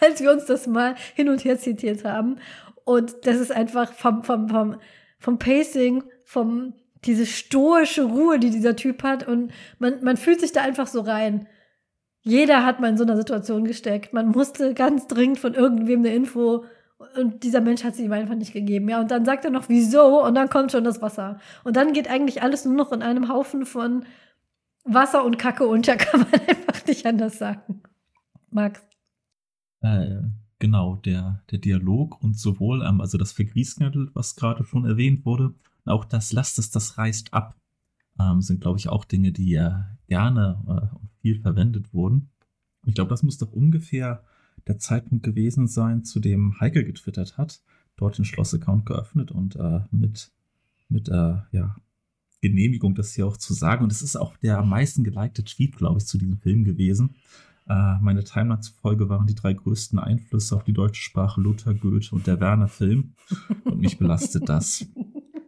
[0.00, 2.38] als wir uns das mal hin und her zitiert haben.
[2.84, 4.76] Und das ist einfach vom, vom, vom,
[5.18, 6.74] vom Pacing, vom,
[7.04, 9.26] diese stoische Ruhe, die dieser Typ hat.
[9.26, 11.48] Und man, man fühlt sich da einfach so rein.
[12.22, 14.12] Jeder hat mal in so einer Situation gesteckt.
[14.12, 16.64] Man musste ganz dringend von irgendwem eine Info
[16.98, 18.88] und dieser Mensch hat sie ihm einfach nicht gegeben.
[18.88, 20.24] Ja, und dann sagt er noch, wieso?
[20.24, 21.38] Und dann kommt schon das Wasser.
[21.64, 24.04] Und dann geht eigentlich alles nur noch in einem Haufen von
[24.84, 27.82] Wasser und Kacke unter, kann man einfach nicht anders sagen.
[28.50, 28.80] Max.
[29.80, 30.22] Äh,
[30.58, 35.54] genau, der, der Dialog und sowohl, ähm, also das Vergießknödel, was gerade schon erwähnt wurde,
[35.84, 37.56] auch das Lasst es, das reißt ab,
[38.18, 42.30] ähm, sind, glaube ich, auch Dinge, die ja gerne äh, und viel verwendet wurden.
[42.86, 44.24] Ich glaube, das muss doch ungefähr
[44.66, 47.62] der Zeitpunkt gewesen sein, zu dem Heike getwittert hat,
[47.96, 50.32] dort den Schloss-Account geöffnet und äh, mit,
[50.88, 51.76] mit äh, ja,
[52.40, 53.84] Genehmigung, das hier auch zu sagen.
[53.84, 57.16] Und es ist auch der am meisten gelikte Tweet, glaube ich, zu diesem Film gewesen.
[57.68, 62.14] Äh, meine Timeline zufolge waren die drei größten Einflüsse auf die deutsche Sprache Luther, Goethe
[62.14, 63.14] und der Werner-Film.
[63.64, 64.86] Und mich belastet das.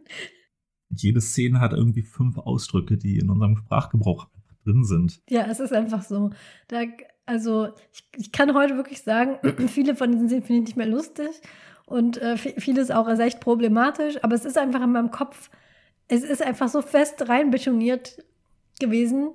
[0.89, 4.27] Jede Szene hat irgendwie fünf Ausdrücke, die in unserem Sprachgebrauch
[4.65, 5.21] drin sind.
[5.29, 6.31] Ja, es ist einfach so.
[6.67, 6.83] Da
[7.29, 9.37] also ich, ich, kann heute wirklich sagen,
[9.67, 11.29] viele von diesen Szenen finde ich nicht mehr lustig
[11.85, 15.51] und äh, vieles auch ist echt problematisch, aber es ist einfach in meinem Kopf,
[16.07, 18.23] es ist einfach so fest reinbetoniert
[18.79, 19.29] gewesen.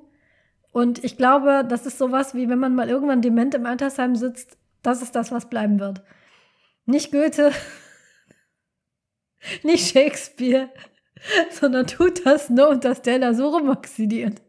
[0.72, 4.58] Und ich glaube, das ist sowas, wie wenn man mal irgendwann dement im Altersheim sitzt,
[4.82, 6.02] das ist das, was bleiben wird.
[6.86, 7.52] Nicht Goethe,
[9.62, 10.68] nicht Shakespeare,
[11.50, 14.43] sondern tut das nur unter Stella so rumoxidiert.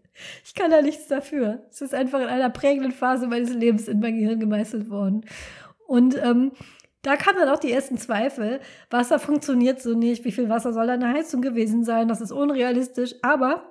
[0.45, 1.63] Ich kann da nichts dafür.
[1.69, 5.25] Es ist einfach in einer prägenden Phase meines Lebens in mein Gehirn gemeißelt worden.
[5.87, 6.51] Und ähm,
[7.01, 8.59] da kamen dann auch die ersten Zweifel.
[8.89, 10.25] Wasser funktioniert so nicht.
[10.25, 12.07] Wie viel Wasser soll da eine Heizung gewesen sein?
[12.07, 13.13] Das ist unrealistisch.
[13.21, 13.63] Aber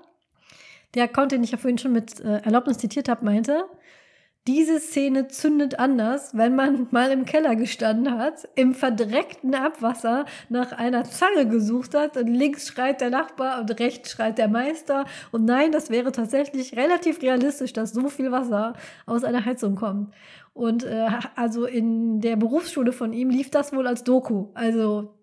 [0.94, 3.64] der Account, den ich ja vorhin schon mit äh, Erlaubnis zitiert habe, meinte,
[4.46, 10.72] diese Szene zündet anders, wenn man mal im Keller gestanden hat, im verdreckten Abwasser nach
[10.72, 15.06] einer Zange gesucht hat und links schreit der Nachbar und rechts schreit der Meister.
[15.32, 18.74] Und nein, das wäre tatsächlich relativ realistisch, dass so viel Wasser
[19.06, 20.12] aus einer Heizung kommt.
[20.52, 24.48] Und äh, also in der Berufsschule von ihm lief das wohl als Doku.
[24.52, 25.14] Also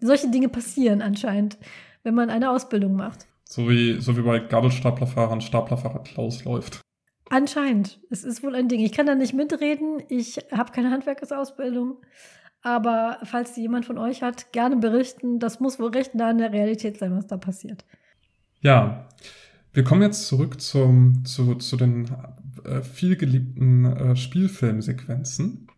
[0.00, 1.58] solche Dinge passieren anscheinend,
[2.04, 3.26] wenn man eine Ausbildung macht.
[3.44, 6.80] So wie, so wie bei Gabelstaplerfahrern Staplerfahrer Klaus läuft.
[7.32, 7.98] Anscheinend.
[8.10, 8.80] Es ist wohl ein Ding.
[8.80, 10.02] Ich kann da nicht mitreden.
[10.10, 11.96] Ich habe keine Handwerkersausbildung.
[12.60, 15.38] Aber falls jemand von euch hat, gerne berichten.
[15.38, 17.86] Das muss wohl recht nah an der Realität sein, was da passiert.
[18.60, 19.08] Ja,
[19.72, 22.10] wir kommen jetzt zurück zum, zu, zu den
[22.66, 25.68] äh, vielgeliebten äh, Spielfilmsequenzen.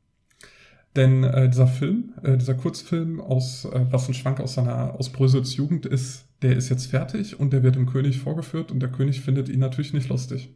[0.96, 5.12] Denn äh, dieser Film, äh, dieser Kurzfilm aus, äh, was ein Schwank aus seiner, aus
[5.12, 8.90] Brösels Jugend ist, der ist jetzt fertig und der wird dem König vorgeführt und der
[8.90, 10.52] König findet ihn natürlich nicht lustig.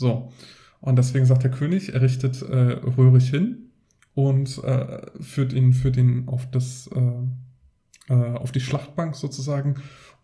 [0.00, 0.32] So.
[0.80, 3.70] Und deswegen sagt der König, er richtet äh, Röhrig hin
[4.14, 9.74] und äh, führt ihn, führt ihn auf das, äh, äh, auf die Schlachtbank sozusagen.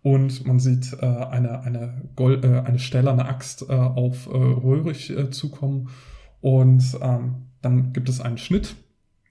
[0.02, 5.10] Und man sieht äh, eine, eine, Gold, äh, eine stählerne Axt äh, auf äh, Röhrig
[5.10, 5.90] äh, zukommen.
[6.40, 8.76] Und ähm, dann gibt es einen Schnitt,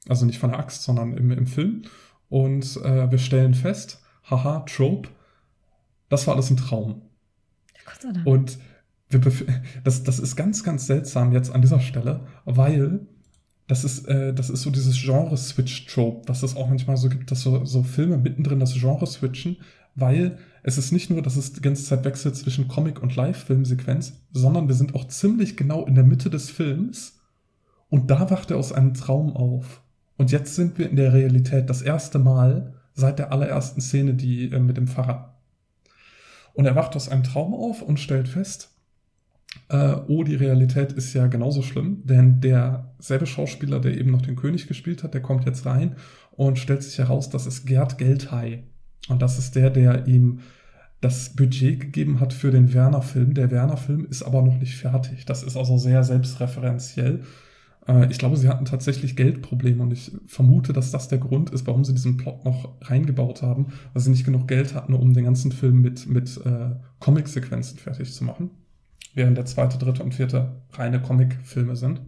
[0.08, 1.84] also nicht von der Axt, sondern im, im Film.
[2.30, 5.10] Und äh, wir stellen fest, haha, Trope,
[6.10, 7.02] das war alles ein Traum.
[7.86, 8.28] Gott sei Dank.
[8.28, 8.60] Und
[9.84, 13.08] das, das ist ganz, ganz seltsam jetzt an dieser Stelle, weil
[13.68, 17.42] das ist, äh, das ist so dieses Genre-Switch-Trope, was es auch manchmal so gibt, dass
[17.42, 19.58] so, so Filme mittendrin das Genre switchen,
[19.96, 24.14] weil es ist nicht nur, dass es die ganze Zeit wechselt zwischen Comic- und Live-Filmsequenz,
[24.32, 27.20] sondern wir sind auch ziemlich genau in der Mitte des Films
[27.90, 29.82] und da wacht er aus einem Traum auf.
[30.18, 34.52] Und jetzt sind wir in der Realität das erste Mal seit der allerersten Szene, die
[34.52, 35.36] äh, mit dem Pfarrer.
[36.54, 38.75] Und er wacht aus einem Traum auf und stellt fest,
[39.70, 44.36] äh, oh, die Realität ist ja genauso schlimm, denn derselbe Schauspieler, der eben noch den
[44.36, 45.96] König gespielt hat, der kommt jetzt rein
[46.32, 48.64] und stellt sich heraus, das ist Gerd Geldhai.
[49.08, 50.40] Und das ist der, der ihm
[51.02, 53.34] das Budget gegeben hat für den Werner-Film.
[53.34, 55.26] Der Werner-Film ist aber noch nicht fertig.
[55.26, 57.22] Das ist also sehr selbstreferenziell.
[57.88, 61.68] Äh, ich glaube, sie hatten tatsächlich Geldprobleme und ich vermute, dass das der Grund ist,
[61.68, 65.26] warum sie diesen Plot noch reingebaut haben, weil sie nicht genug Geld hatten, um den
[65.26, 68.50] ganzen Film mit, mit äh, Comic-Sequenzen fertig zu machen
[69.16, 72.02] während der zweite, dritte und vierte reine Comic-Filme sind.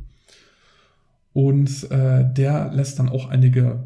[1.33, 3.83] Und äh, der lässt dann auch einige,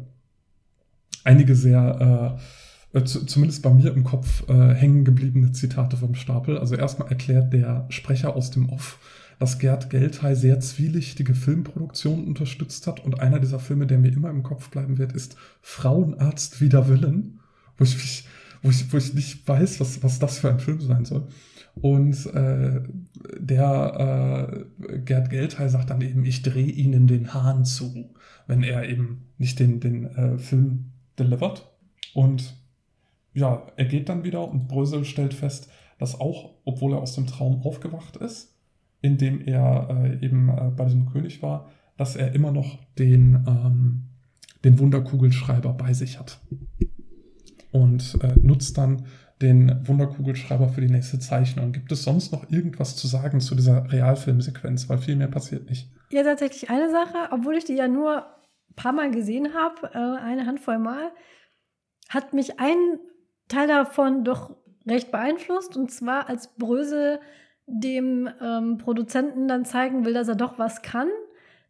[1.24, 2.38] einige sehr,
[2.92, 6.58] äh, äh zumindest bei mir im Kopf, äh, hängen gebliebene Zitate vom Stapel.
[6.58, 8.98] Also erstmal erklärt der Sprecher aus dem Off,
[9.38, 13.04] dass Gerd Geldhey sehr zwielichtige Filmproduktionen unterstützt hat.
[13.04, 17.40] Und einer dieser Filme, der mir immer im Kopf bleiben wird, ist Frauenarzt wider Willen,
[17.76, 18.24] wo ich,
[18.62, 21.28] wo ich, wo ich nicht weiß, was, was das für ein Film sein soll.
[21.74, 22.82] Und äh,
[23.38, 28.10] der äh, Gerd Geldhey sagt dann eben, ich drehe ihnen den Hahn zu,
[28.46, 31.70] wenn er eben nicht den, den äh, Film delivert.
[32.14, 32.54] Und
[33.34, 37.26] ja, er geht dann wieder und Brösel stellt fest, dass auch, obwohl er aus dem
[37.26, 38.54] Traum aufgewacht ist,
[39.00, 43.44] in dem er äh, eben äh, bei diesem König war, dass er immer noch den,
[43.46, 44.02] ähm,
[44.64, 46.40] den Wunderkugelschreiber bei sich hat.
[47.72, 49.06] Und äh, nutzt dann
[49.42, 51.72] den Wunderkugelschreiber für die nächste Zeichnung.
[51.72, 54.88] Gibt es sonst noch irgendwas zu sagen zu dieser Realfilmsequenz?
[54.88, 55.90] Weil viel mehr passiert nicht.
[56.10, 58.24] Ja, tatsächlich eine Sache, obwohl ich die ja nur
[58.70, 61.10] ein paar Mal gesehen habe, äh, eine Handvoll Mal,
[62.08, 62.98] hat mich ein
[63.48, 64.56] Teil davon doch
[64.86, 65.76] recht beeinflusst.
[65.76, 67.20] Und zwar, als Brösel
[67.66, 71.08] dem ähm, Produzenten dann zeigen will, dass er doch was kann.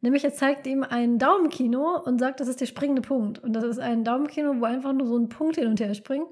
[0.01, 3.39] Nämlich er zeigt ihm ein Daumenkino und sagt, das ist der springende Punkt.
[3.39, 6.27] Und das ist ein Daumenkino, wo einfach nur so ein Punkt hin und her springt.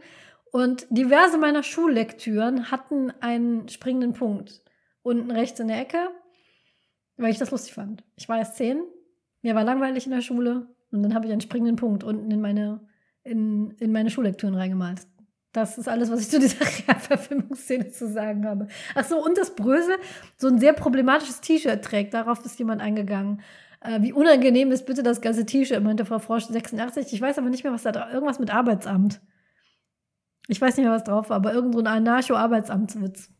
[0.52, 4.62] Und diverse meiner Schullektüren hatten einen springenden Punkt.
[5.02, 6.10] Unten rechts in der Ecke,
[7.16, 8.04] weil ich das lustig fand.
[8.16, 8.82] Ich war erst zehn,
[9.42, 12.40] mir war langweilig in der Schule und dann habe ich einen springenden Punkt unten in
[12.40, 12.80] meine,
[13.22, 15.06] in, in meine Schullektüren reingemalt.
[15.52, 18.68] Das ist alles, was ich zu dieser Realverfilmungsszene zu sagen habe.
[18.94, 19.96] Ach so, und das Brösel
[20.36, 22.14] so ein sehr problematisches T-Shirt trägt.
[22.14, 23.40] Darauf ist jemand eingegangen.
[23.80, 27.12] Äh, wie unangenehm ist bitte das ganze T-Shirt, meinte Frau Frosch 86.
[27.12, 29.20] Ich weiß aber nicht mehr, was da Irgendwas mit Arbeitsamt.
[30.50, 33.30] Ich weiß nicht mehr, was drauf war, aber irgend so ein Anarcho-Arbeitsamtswitz.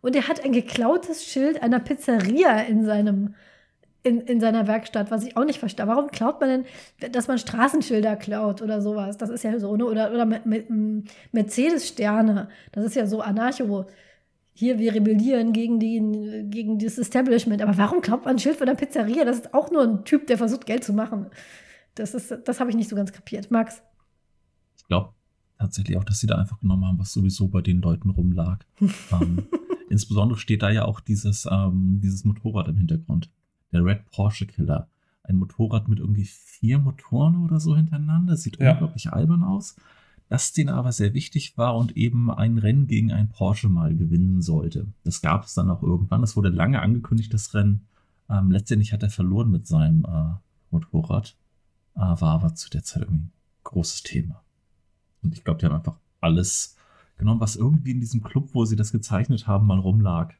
[0.00, 3.34] Und er hat ein geklautes Schild einer Pizzeria in seinem
[4.02, 5.86] in, in seiner Werkstatt, was ich auch nicht verstehe.
[5.86, 6.64] Warum klaut man
[7.00, 9.18] denn, dass man Straßenschilder klaut oder sowas?
[9.18, 9.84] Das ist ja so, ne?
[9.84, 10.24] Oder, oder
[11.32, 12.48] Mercedes-Sterne.
[12.72, 13.84] Das ist ja so Anarcho.
[14.54, 17.60] hier, wir rebellieren gegen, die, gegen das Establishment.
[17.60, 19.26] Aber warum glaubt man ein Schild von der Pizzeria?
[19.26, 21.26] Das ist auch nur ein Typ, der versucht, Geld zu machen.
[21.94, 23.50] Das, das habe ich nicht so ganz kapiert.
[23.50, 23.82] Max?
[24.78, 25.12] Ich glaube
[25.60, 28.64] tatsächlich auch, dass sie da einfach genommen haben, was sowieso bei den Leuten rumlag.
[29.12, 29.44] ähm,
[29.88, 33.30] insbesondere steht da ja auch dieses, ähm, dieses Motorrad im Hintergrund.
[33.72, 34.88] Der Red Porsche Killer.
[35.22, 38.36] Ein Motorrad mit irgendwie vier Motoren oder so hintereinander.
[38.36, 38.72] Sieht ja.
[38.72, 39.76] unglaublich albern aus
[40.30, 44.42] das denen aber sehr wichtig war und eben ein Rennen gegen ein Porsche mal gewinnen
[44.42, 44.86] sollte.
[45.02, 46.22] Das gab es dann auch irgendwann.
[46.22, 47.88] Es wurde lange angekündigt, das Rennen.
[48.28, 50.36] Ähm, letztendlich hat er verloren mit seinem äh,
[50.70, 51.36] Motorrad,
[51.96, 53.32] äh, war aber zu der Zeit irgendwie ein
[53.64, 54.40] großes Thema.
[55.22, 56.76] Und ich glaube, die haben einfach alles
[57.18, 60.34] genommen, was irgendwie in diesem Club, wo sie das gezeichnet haben, mal rumlag.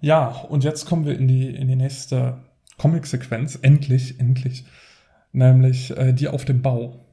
[0.00, 2.38] Ja, und jetzt kommen wir in die, in die nächste
[2.76, 3.56] Comic-Sequenz.
[3.56, 4.64] Endlich, endlich.
[5.32, 7.04] Nämlich äh, die auf dem Bau.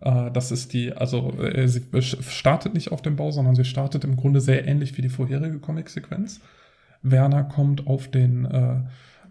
[0.00, 4.04] Äh, das ist die, also äh, sie startet nicht auf dem Bau, sondern sie startet
[4.04, 6.40] im Grunde sehr ähnlich wie die vorherige Comic-Sequenz.
[7.02, 8.82] Werner kommt auf den, äh,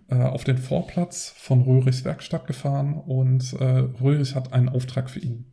[0.10, 5.20] äh, auf den Vorplatz von Röhrichs Werkstatt gefahren und äh, Röhrig hat einen Auftrag für
[5.20, 5.53] ihn.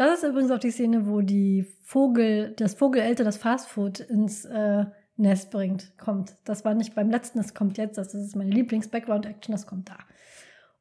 [0.00, 4.86] Das ist übrigens auch die Szene, wo die Vogel, das Vogelelter das Fastfood ins äh,
[5.16, 6.36] Nest bringt, kommt.
[6.46, 7.98] Das war nicht beim letzten, das kommt jetzt.
[7.98, 9.98] Das ist meine Lieblings-Background-Action, das kommt da.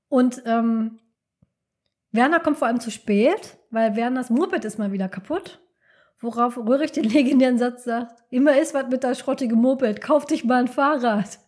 [0.07, 0.99] Und ähm,
[2.13, 5.59] Werner kommt vor allem zu spät, weil Werners Moped ist mal wieder kaputt.
[6.21, 10.45] Worauf Röhrig den legendären Satz sagt: Immer ist was mit der schrottige Moped, kauf dich
[10.45, 11.39] mal ein Fahrrad.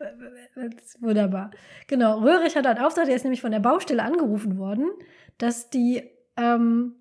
[0.98, 1.52] wunderbar.
[1.86, 4.90] Genau, Röhrig hat einen Auftrag, der ist nämlich von der Baustelle angerufen worden,
[5.38, 6.94] dass die ähm,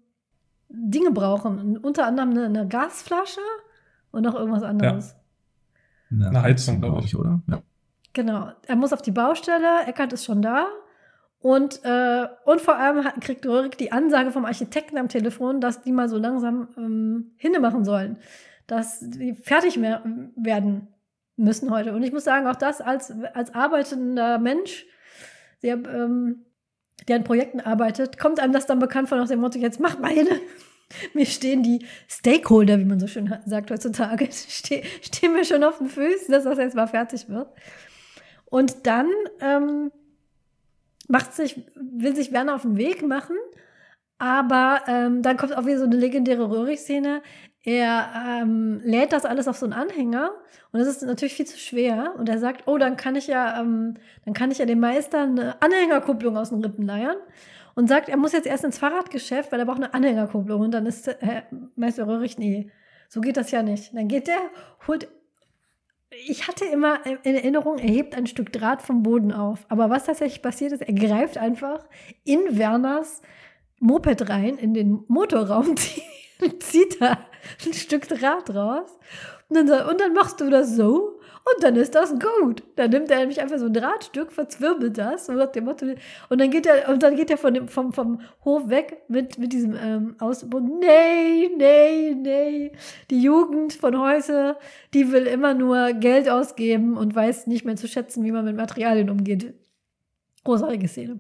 [0.70, 1.78] Dinge brauchen.
[1.78, 3.42] Unter anderem eine, eine, Gasflasche
[4.12, 5.16] und noch irgendwas anderes.
[6.12, 6.28] Ja.
[6.28, 7.42] Eine Heizung, glaube ich, oder?
[7.48, 7.62] Ja.
[8.14, 8.52] Genau.
[8.68, 10.68] Er muss auf die Baustelle, Eckert ist schon da.
[11.42, 15.82] Und, äh, und vor allem hat, kriegt Röhrig die Ansage vom Architekten am Telefon, dass
[15.82, 18.18] die mal so langsam ähm, hinmachen sollen,
[18.68, 20.04] dass die fertig mehr
[20.36, 20.90] werden
[21.38, 21.94] müssen heute.
[21.94, 24.86] Und ich muss sagen, auch das als, als arbeitender Mensch,
[25.64, 26.46] der, ähm,
[27.08, 29.98] der an Projekten arbeitet, kommt einem das dann bekannt vor nach dem Motto, jetzt mach
[30.10, 30.28] hin.
[31.14, 35.78] Mir stehen die Stakeholder, wie man so schön sagt heutzutage, ste stehen mir schon auf
[35.78, 37.48] den Füßen, dass das jetzt mal fertig wird.
[38.46, 39.08] Und dann
[39.40, 39.92] ähm,
[41.08, 43.36] macht sich, will sich Werner auf den Weg machen,
[44.18, 47.22] aber ähm, dann kommt auch wieder so eine legendäre Röhrig-Szene.
[47.64, 50.32] Er ähm, lädt das alles auf so einen Anhänger
[50.72, 52.14] und das ist natürlich viel zu schwer.
[52.18, 53.96] Und er sagt, oh, dann kann ich ja, ähm,
[54.26, 57.18] dann kann ich ja dem Meister eine Anhängerkupplung aus den Rippen leiern.
[57.76, 60.62] Und sagt, er muss jetzt erst ins Fahrradgeschäft, weil er braucht eine Anhängerkupplung.
[60.62, 61.44] Und dann ist äh,
[61.76, 62.72] Meister Röhrig, nee,
[63.08, 63.96] so geht das ja nicht.
[63.96, 64.40] Dann geht der,
[64.88, 65.08] holt
[66.12, 69.66] ich hatte immer in Erinnerung, er hebt ein Stück Draht vom Boden auf.
[69.70, 71.88] Aber was tatsächlich passiert ist, er greift einfach
[72.24, 73.22] in Werners
[73.80, 75.76] Moped rein, in den Motorraum,
[76.60, 77.20] zieht da
[77.66, 78.98] ein Stück Draht raus.
[79.48, 81.20] Und dann, und dann machst du das so
[81.56, 82.64] und dann ist das gut.
[82.76, 85.86] Dann nimmt er nämlich einfach so ein Drahtstück, verzwirbelt das und, Motto,
[86.30, 89.40] und dann geht er und dann geht er von dem, vom, vom Hof weg mit,
[89.40, 90.62] mit diesem ähm, Ausbruch.
[90.62, 92.72] Nee, nee, nee.
[93.10, 94.58] Die Jugend von heute,
[94.94, 98.56] die will immer nur Geld ausgeben und weiß nicht mehr zu schätzen, wie man mit
[98.56, 99.54] Materialien umgeht.
[100.44, 101.20] Großartige Szene.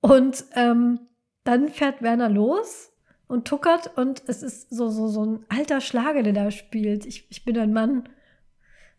[0.00, 1.00] Und ähm,
[1.48, 2.92] dann fährt Werner los
[3.26, 7.06] und tuckert und es ist so, so, so ein alter Schlager, der da spielt.
[7.06, 8.06] Ich, ich bin ein Mann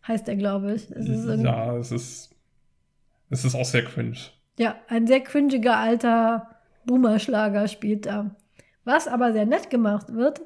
[0.08, 0.90] heißt er, glaube ich.
[0.90, 2.36] Es ja, es ist,
[3.30, 4.18] es ist auch sehr cringe.
[4.58, 6.56] Ja, ein sehr cringiger alter
[6.86, 8.36] Boomer-Schlager spielt da.
[8.84, 10.42] Was aber sehr nett gemacht wird,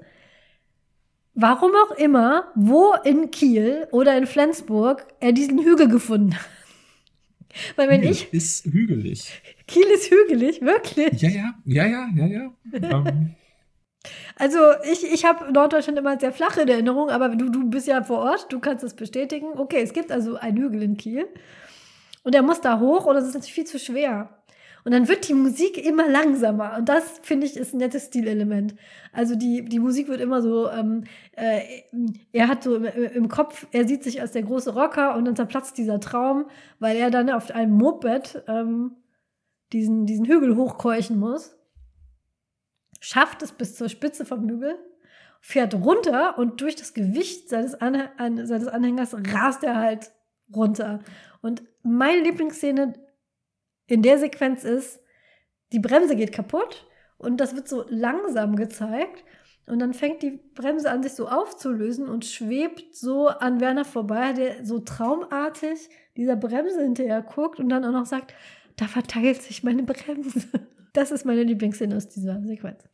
[1.36, 6.50] warum auch immer, wo in Kiel oder in Flensburg er diesen Hügel gefunden hat.
[7.76, 8.34] Weil wenn Kiel ich.
[8.34, 9.42] ist hügelig.
[9.68, 11.22] Kiel ist hügelig, wirklich.
[11.22, 12.54] Ja, ja, ja, ja, ja, ja.
[12.74, 13.36] Ähm,
[14.36, 14.58] also
[14.92, 18.20] ich, ich habe Norddeutschland immer sehr flach in Erinnerung, aber du, du bist ja vor
[18.20, 19.48] Ort, du kannst das bestätigen.
[19.56, 21.28] Okay, es gibt also einen Hügel in Kiel
[22.24, 24.43] und er muss da hoch und das ist natürlich viel zu schwer.
[24.86, 26.76] Und dann wird die Musik immer langsamer.
[26.78, 28.76] Und das, finde ich, ist ein nettes Stilelement.
[29.14, 31.06] Also die, die Musik wird immer so, ähm,
[31.38, 31.62] äh,
[32.32, 35.36] er hat so im, im, Kopf, er sieht sich als der große Rocker und dann
[35.36, 36.46] zerplatzt dieser Traum,
[36.80, 38.98] weil er dann auf einem Moped ähm,
[39.72, 41.56] diesen, diesen Hügel hochkeuchen muss
[43.04, 44.78] schafft es bis zur Spitze vom Hügel,
[45.42, 50.14] fährt runter und durch das Gewicht seines, Anhäng seines Anhängers rast er halt
[50.56, 51.00] runter.
[51.42, 52.94] Und meine Lieblingsszene
[53.88, 55.00] in der Sequenz ist,
[55.72, 56.88] die Bremse geht kaputt
[57.18, 59.24] und das wird so langsam gezeigt.
[59.66, 64.34] Und dann fängt die Bremse an, sich so aufzulösen und schwebt so an Werner vorbei,
[64.34, 68.34] der so traumartig dieser Bremse hinterher guckt und dann auch noch sagt,
[68.76, 70.48] da verteilt sich meine Bremse.
[70.96, 72.88] Das ist meine Lieblingsszene aus dieser Sequenz.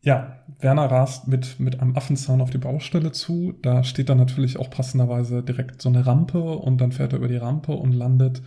[0.00, 3.54] Ja, Werner rast mit, mit einem Affenzahn auf die Baustelle zu.
[3.62, 7.28] Da steht dann natürlich auch passenderweise direkt so eine Rampe und dann fährt er über
[7.28, 8.42] die Rampe und landet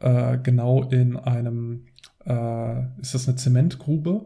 [0.00, 1.86] äh, genau in einem,
[2.24, 4.24] äh, ist das eine Zementgrube?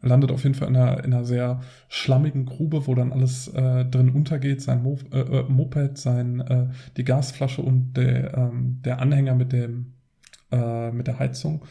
[0.00, 3.86] Landet auf jeden Fall in einer, in einer sehr schlammigen Grube, wo dann alles äh,
[3.86, 6.66] drin untergeht, sein Mo äh, äh, Moped, sein, äh,
[6.96, 9.92] die Gasflasche und der, ähm, der Anhänger mit dem,
[10.92, 11.64] mit der Heizung.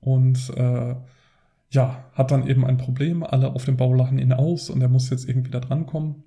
[0.00, 0.50] Und
[1.70, 3.22] ja, hat dann eben ein Problem.
[3.22, 6.24] Alle auf dem Bau lachen ihn aus und er muss jetzt irgendwie da drankommen.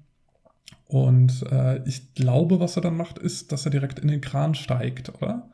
[0.88, 4.54] Und äh, ich glaube, was er dann macht, ist, dass er direkt in den Kran
[4.54, 5.50] steigt, oder?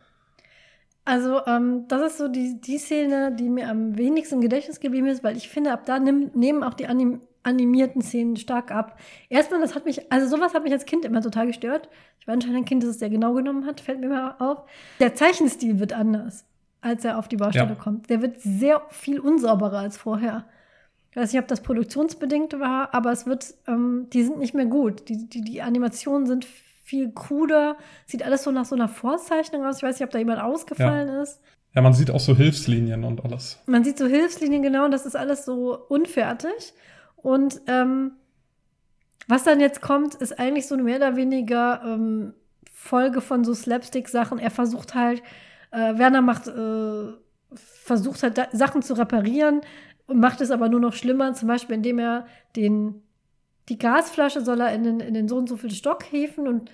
[1.09, 5.07] Also, ähm, das ist so die, die Szene, die mir am wenigsten im Gedächtnis geblieben
[5.07, 8.99] ist, weil ich finde, ab da nimm, nehmen auch die anim animierten Szenen stark ab.
[9.29, 11.87] Erstmal, das hat mich, also sowas hat mich als Kind immer total gestört.
[12.19, 14.65] Ich war anscheinend ein Kind, das es sehr genau genommen hat, fällt mir mal auf.
[14.99, 16.45] Der Zeichenstil wird anders
[16.81, 17.75] als er auf die Baustelle ja.
[17.75, 18.09] kommt.
[18.09, 20.45] Der wird sehr viel unsauberer als vorher.
[21.11, 24.67] Ich weiß nicht, ob das produktionsbedingt war, aber es wird, ähm, die sind nicht mehr
[24.67, 25.09] gut.
[25.09, 26.45] Die, die, die Animationen sind
[26.89, 27.77] viel kruder.
[28.05, 29.77] Sieht alles so nach so einer Vorzeichnung aus.
[29.77, 31.21] Ich weiß nicht, ob da jemand ausgefallen ja.
[31.21, 31.39] ist.
[31.75, 33.59] Ja, man sieht auch so Hilfslinien und alles.
[33.67, 36.73] Man sieht so Hilfslinien, genau, und das ist alles so unfertig.
[37.15, 38.13] Und ähm,
[39.27, 42.33] was dann jetzt kommt, ist eigentlich so eine mehr oder weniger ähm,
[42.73, 44.39] Folge von so Slapstick-Sachen.
[44.39, 45.21] Er versucht halt,
[45.69, 47.13] äh, Werner macht, äh,
[47.55, 49.61] versucht halt Sachen zu reparieren
[50.07, 52.25] und macht es aber nur noch schlimmer, zum Beispiel indem er
[52.55, 53.03] den,
[53.69, 56.71] die Gasflasche soll er in den, in den so und so viel Stock hefen und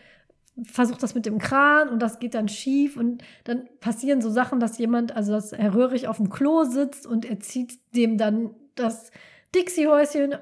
[0.63, 4.59] versucht das mit dem Kran und das geht dann schief und dann passieren so Sachen,
[4.59, 8.51] dass jemand, also dass Herr Röhrig auf dem Klo sitzt und er zieht dem dann
[8.75, 9.11] das
[9.53, 10.35] Dixie-Häuschen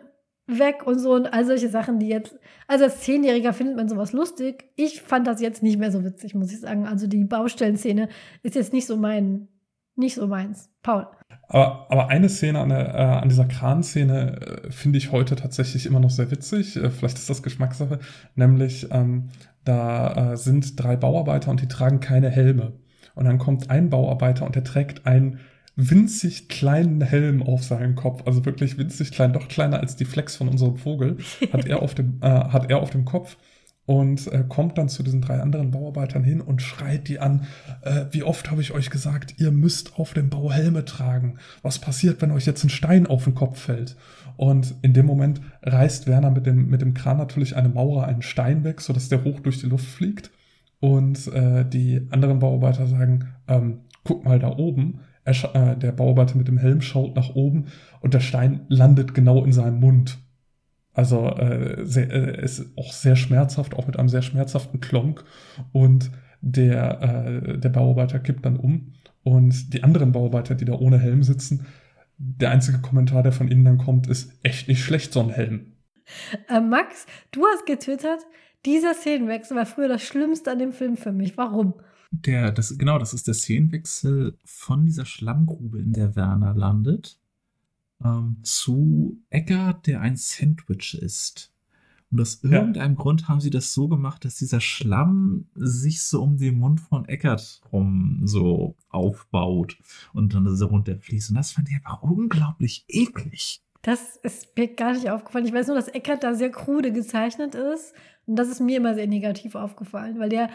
[0.46, 4.12] weg und so und all solche Sachen, die jetzt, also als Zehnjähriger findet man sowas
[4.12, 4.66] lustig.
[4.76, 6.86] Ich fand das jetzt nicht mehr so witzig, muss ich sagen.
[6.86, 8.10] Also die Baustellenszene
[8.44, 9.48] ist jetzt nicht so mein,
[9.96, 10.70] nicht so meins.
[10.82, 11.08] Paul.
[11.54, 15.86] Aber, aber eine Szene an, der, äh, an dieser Kran-Szene äh, finde ich heute tatsächlich
[15.86, 16.76] immer noch sehr witzig.
[16.76, 18.00] Äh, vielleicht ist das Geschmackssache.
[18.36, 19.30] Nämlich, ähm,
[19.64, 22.74] da äh, sind drei Bauarbeiter und die tragen keine Helme.
[23.14, 25.40] Und dann kommt ein Bauarbeiter und der trägt ein
[25.76, 30.36] winzig kleinen Helm auf seinem Kopf, also wirklich winzig klein, doch kleiner als die Flex
[30.36, 31.18] von unserem Vogel,
[31.52, 33.38] hat er auf dem, äh, hat er auf dem Kopf
[33.86, 37.48] und äh, kommt dann zu diesen drei anderen Bauarbeitern hin und schreit die an,
[37.82, 41.38] äh, wie oft habe ich euch gesagt, ihr müsst auf dem Bau Helme tragen.
[41.62, 43.98] Was passiert, wenn euch jetzt ein Stein auf den Kopf fällt?
[44.38, 48.22] Und in dem Moment reißt Werner mit dem, mit dem Kran natürlich eine Maurer einen
[48.22, 50.32] Stein weg, sodass der hoch durch die Luft fliegt.
[50.80, 56.38] Und äh, die anderen Bauarbeiter sagen, ähm, guck mal da oben, er, äh, der Bauarbeiter
[56.38, 57.66] mit dem Helm schaut nach oben
[58.02, 60.18] und der Stein landet genau in seinem Mund.
[60.94, 65.24] Also äh, sehr, äh, ist auch sehr schmerzhaft, auch mit einem sehr schmerzhaften Klonk.
[65.72, 66.12] Und
[66.42, 68.94] der, äh, der Bauarbeiter kippt dann um.
[69.24, 71.66] Und die anderen Bauarbeiter, die da ohne Helm sitzen,
[72.18, 75.74] der einzige Kommentar, der von ihnen dann kommt, ist echt nicht schlecht, so ein Helm.
[76.50, 78.20] Äh, Max, du hast getwittert,
[78.66, 81.38] dieser Szenenwechsel war früher das Schlimmste an dem Film für mich.
[81.38, 81.74] Warum?
[82.12, 87.20] Der, das, genau, das ist der Szenenwechsel von dieser Schlammgrube, in der Werner landet,
[88.04, 91.52] ähm, zu Eckart, der ein Sandwich ist.
[92.12, 93.02] Und aus irgendeinem ja.
[93.02, 97.06] Grund haben sie das so gemacht, dass dieser Schlamm sich so um den Mund von
[97.06, 99.78] Eckart rum so aufbaut
[100.14, 101.32] und dann so runterfließt.
[101.32, 103.64] Und das fand ich aber unglaublich eklig.
[103.82, 105.46] Das ist mir gar nicht aufgefallen.
[105.46, 107.94] Ich weiß nur, dass Eckart da sehr krude gezeichnet ist.
[108.28, 110.50] Und das ist mir immer sehr negativ aufgefallen, weil der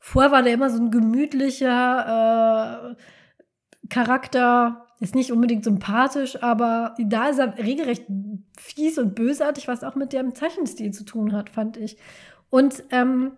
[0.00, 7.28] Vorher war der immer so ein gemütlicher äh, Charakter, ist nicht unbedingt sympathisch, aber da
[7.30, 8.04] ist er regelrecht
[8.58, 11.96] fies und bösartig, was auch mit dem Zeichenstil zu tun hat, fand ich.
[12.50, 13.32] Und ähm,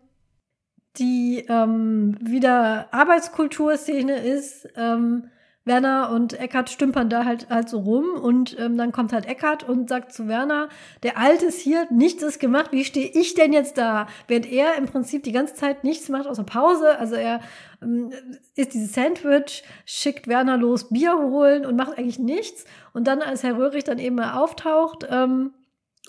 [0.98, 5.28] die ähm, wieder Arbeitskulturszene ist, ähm,
[5.64, 9.68] Werner und Eckart stümpern da halt, halt so rum und ähm, dann kommt halt Eckart
[9.68, 10.68] und sagt zu Werner,
[11.02, 14.08] der Alte ist hier, nichts ist gemacht, wie stehe ich denn jetzt da?
[14.26, 17.40] Während er im Prinzip die ganze Zeit nichts macht außer Pause, also er
[17.80, 18.12] ähm,
[18.56, 23.42] isst dieses Sandwich, schickt Werner los Bier holen und macht eigentlich nichts und dann, als
[23.42, 25.54] Herr Röhrig dann eben mal auftaucht ähm,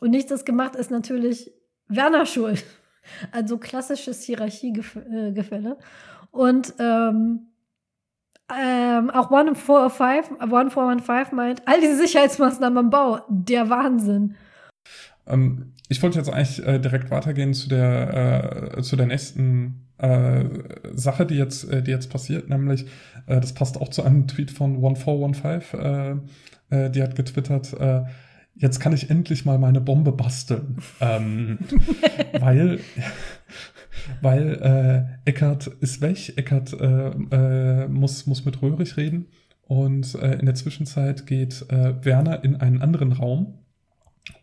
[0.02, 1.52] und nichts ist gemacht, ist natürlich
[1.88, 2.64] Werner schuld.
[3.34, 5.78] Also klassisches Hierarchiegefälle.
[6.32, 7.53] Und ähm,
[8.52, 14.36] ähm, auch One 405, 1415 meint, all diese Sicherheitsmaßnahmen am Bau, der Wahnsinn.
[15.28, 20.44] Ähm, ich wollte jetzt eigentlich äh, direkt weitergehen zu der, äh, zu der nächsten äh,
[20.94, 22.86] Sache, die jetzt, äh, die jetzt passiert, nämlich,
[23.28, 26.30] äh, das passt auch zu einem Tweet von 1415,
[26.70, 27.76] äh, die hat getwittert,
[28.56, 30.78] jetzt kann ich endlich mal meine Bombe basteln.
[31.02, 31.60] ähm,
[32.40, 32.80] weil
[34.22, 39.28] weil äh, Eckart ist weg, Eckart äh, äh, muss, muss mit Röhrig reden.
[39.66, 43.60] Und äh, in der Zwischenzeit geht äh, Werner in einen anderen Raum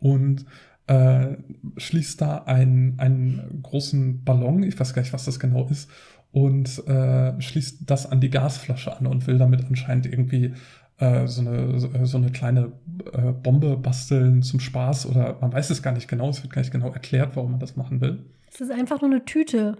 [0.00, 0.46] und
[0.86, 1.36] äh,
[1.76, 5.90] schließt da einen, einen großen Ballon, ich weiß gar nicht, was das genau ist,
[6.32, 10.54] und äh, schließt das an die Gasflasche an und will damit anscheinend irgendwie
[10.98, 12.72] äh, so, eine, so eine kleine
[13.12, 15.06] äh, Bombe basteln zum Spaß.
[15.06, 17.60] Oder man weiß es gar nicht genau, es wird gar nicht genau erklärt, warum man
[17.60, 18.24] das machen will.
[18.52, 19.78] Es ist einfach nur eine Tüte.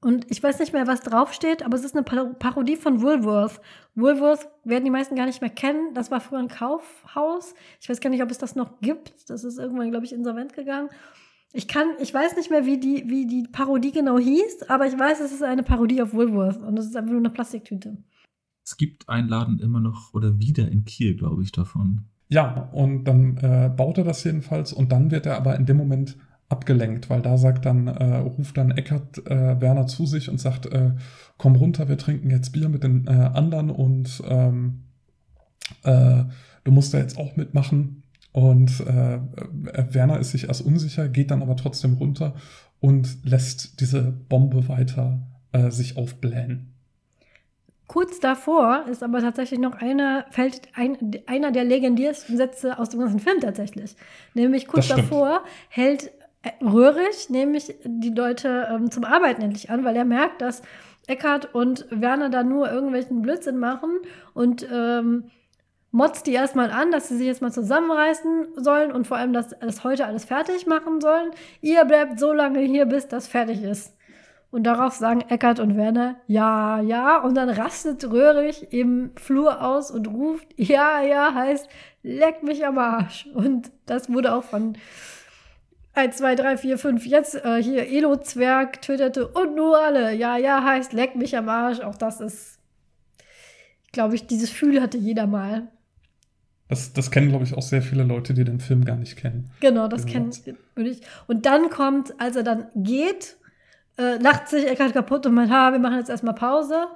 [0.00, 3.60] Und ich weiß nicht mehr, was draufsteht, aber es ist eine Parodie von Woolworth.
[3.94, 5.94] Woolworth werden die meisten gar nicht mehr kennen.
[5.94, 7.54] Das war früher ein Kaufhaus.
[7.80, 9.30] Ich weiß gar nicht, ob es das noch gibt.
[9.30, 10.88] Das ist irgendwann, glaube ich, insolvent gegangen.
[11.52, 14.98] Ich kann, ich weiß nicht mehr, wie die, wie die Parodie genau hieß, aber ich
[14.98, 17.98] weiß, es ist eine Parodie auf Woolworth und es ist einfach nur eine Plastiktüte.
[18.64, 22.06] Es gibt einen Laden immer noch oder wieder in Kiel, glaube ich, davon.
[22.28, 25.76] Ja, und dann äh, baut er das jedenfalls und dann wird er aber in dem
[25.76, 26.16] Moment
[26.52, 30.66] abgelenkt, weil da sagt dann, äh, ruft dann Eckert äh, Werner zu sich und sagt,
[30.66, 30.92] äh,
[31.38, 34.84] komm runter, wir trinken jetzt Bier mit den äh, anderen und ähm,
[35.82, 36.24] äh,
[36.62, 38.04] du musst da jetzt auch mitmachen.
[38.32, 39.18] Und äh,
[39.90, 42.34] Werner ist sich erst unsicher, geht dann aber trotzdem runter
[42.80, 45.20] und lässt diese Bombe weiter
[45.68, 46.72] sich aufblähen.
[47.92, 50.96] Kurz davor ist aber tatsächlich noch einer, fällt ein,
[51.26, 53.96] einer der legendärsten Sätze aus dem ganzen Film tatsächlich.
[54.32, 56.10] Nämlich kurz davor hält
[56.60, 60.62] Röhrig nämlich die Leute ähm, zum Arbeiten endlich an, weil er merkt, dass
[61.06, 63.98] Eckhard und Werner da nur irgendwelchen Blödsinn machen
[64.34, 65.30] und ähm,
[65.92, 69.50] motzt die erstmal an, dass sie sich jetzt mal zusammenreißen sollen und vor allem, dass
[69.60, 71.30] das heute alles fertig machen sollen.
[71.60, 73.94] Ihr bleibt so lange hier, bis das fertig ist.
[74.50, 77.18] Und darauf sagen Eckart und Werner, ja, ja.
[77.22, 81.68] Und dann rastet Röhrig im Flur aus und ruft, ja, ja, heißt,
[82.02, 83.28] leck mich am Arsch.
[83.34, 84.76] Und das wurde auch von
[85.94, 87.06] 1, 2, 3, 4, 5.
[87.06, 90.14] Jetzt äh, hier Elo-Zwerg tötete und nur alle.
[90.14, 91.80] Ja, ja, heißt leck mich am Arsch.
[91.80, 92.58] Auch das ist,
[93.92, 95.68] glaube ich, dieses Gefühl hatte jeder mal.
[96.68, 99.50] Das, das kennen, glaube ich, auch sehr viele Leute, die den Film gar nicht kennen.
[99.60, 100.30] Genau, das kennen
[100.74, 101.02] würde ich.
[101.26, 103.36] Und dann kommt, als er dann geht,
[103.98, 106.86] äh, lacht sich Eckart kaputt und meint, ha, wir machen jetzt erstmal Pause.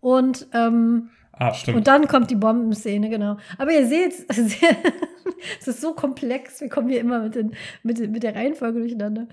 [0.00, 1.10] Und ähm,
[1.40, 1.78] Ah, stimmt.
[1.78, 3.38] Und dann kommt die Bombenszene, genau.
[3.56, 6.60] Aber ihr seht, es ist so komplex.
[6.60, 7.52] Wir kommen hier immer mit, den,
[7.82, 9.26] mit, mit der Reihenfolge durcheinander.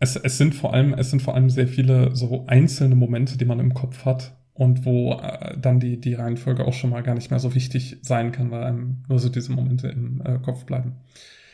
[0.00, 3.44] Es, es, sind vor allem, es sind vor allem sehr viele so einzelne Momente, die
[3.44, 7.14] man im Kopf hat und wo äh, dann die, die Reihenfolge auch schon mal gar
[7.14, 10.64] nicht mehr so wichtig sein kann, weil einem nur so diese Momente im äh, Kopf
[10.64, 10.96] bleiben.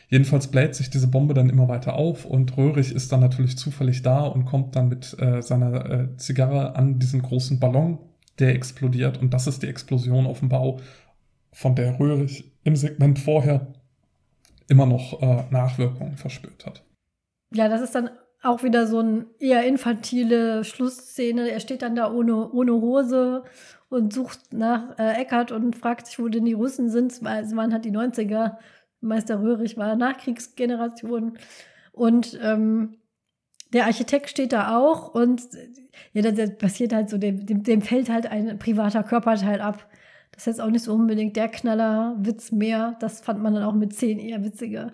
[0.09, 4.01] Jedenfalls bläht sich diese Bombe dann immer weiter auf und Röhrig ist dann natürlich zufällig
[4.01, 7.99] da und kommt dann mit äh, seiner äh, Zigarre an diesen großen Ballon
[8.41, 9.21] der explodiert.
[9.21, 10.79] Und das ist die Explosion auf dem Bau,
[11.53, 13.67] von der Röhrig im Segment vorher
[14.67, 16.83] immer noch äh, Nachwirkungen verspürt hat.
[17.53, 18.09] Ja, das ist dann
[18.41, 21.51] auch wieder so eine eher infantile Schlussszene.
[21.51, 23.43] Er steht dann da ohne, ohne Hose
[23.89, 27.11] und sucht nach äh, Eckart und fragt sich, wo denn die Russen sind.
[27.11, 28.57] Es waren halt die 90er.
[29.01, 31.37] Meister Röhrig war Nachkriegsgeneration.
[31.91, 32.97] Und ähm,
[33.73, 35.41] der Architekt steht da auch und
[36.13, 39.87] ja, das, passiert halt so, dem, dem, dem, fällt halt ein privater Körperteil ab.
[40.31, 42.97] Das ist jetzt auch nicht so unbedingt der Knallerwitz mehr.
[42.99, 44.93] Das fand man dann auch mit 10 eher witziger.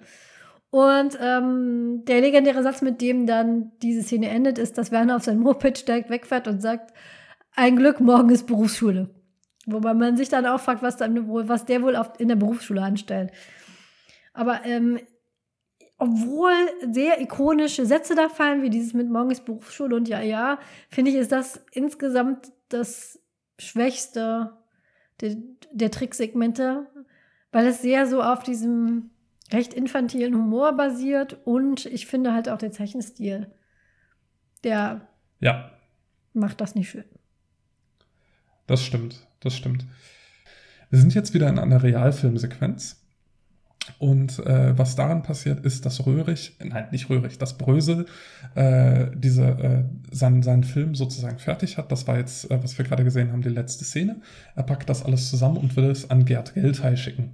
[0.70, 5.24] Und ähm, der legendäre Satz, mit dem dann diese Szene endet, ist, dass Werner auf
[5.24, 6.94] sein Moped steigt, wegfährt und sagt,
[7.56, 9.10] ein Glück, morgen ist Berufsschule.
[9.66, 12.36] Wobei man sich dann auch fragt, was, dann wohl, was der wohl auf, in der
[12.36, 13.32] Berufsschule anstellt.
[14.34, 15.00] Aber ähm,
[15.98, 16.54] obwohl
[16.92, 20.60] sehr ikonische Sätze da fallen, wie dieses mit morgens Berufsschule und ja, ja,
[20.90, 23.20] finde ich, ist das insgesamt das
[23.60, 24.54] schwächste
[25.22, 25.36] der,
[25.72, 26.88] der Tricksegmente,
[27.52, 29.10] weil es sehr so auf diesem
[29.52, 33.52] recht infantilen Humor basiert und ich finde halt auch der Zeichenstil,
[34.64, 35.08] der
[35.40, 35.72] ja.
[36.34, 37.06] macht das nicht schön.
[38.68, 39.86] Das stimmt, das stimmt.
[40.90, 43.07] Wir sind jetzt wieder in einer Realfilmsequenz.
[44.00, 48.06] Und äh, was daran passiert, ist, dass Röhrig, nein, nicht Röhrig, dass Brösel
[48.56, 51.92] äh, diese, äh, seinen, seinen Film sozusagen fertig hat.
[51.92, 54.22] Das war jetzt, äh, was wir gerade gesehen haben, die letzte Szene.
[54.56, 57.34] Er packt das alles zusammen und will es an Gerd Geldhey schicken.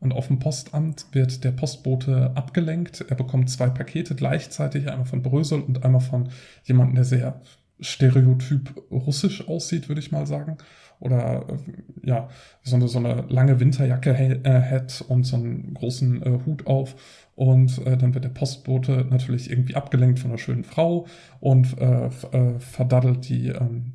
[0.00, 3.04] Und auf dem Postamt wird der Postbote abgelenkt.
[3.08, 6.28] Er bekommt zwei Pakete gleichzeitig, einmal von Brösel und einmal von
[6.64, 7.40] jemandem, der sehr
[7.80, 10.56] stereotyp russisch aussieht, würde ich mal sagen
[11.02, 12.28] oder äh, ja,
[12.62, 14.10] so eine, so eine lange Winterjacke
[14.44, 16.94] äh, hat und so einen großen äh, Hut auf.
[17.34, 21.06] Und äh, dann wird der Postbote natürlich irgendwie abgelenkt von einer schönen Frau
[21.40, 23.94] und äh, äh, verdaddelt die ähm,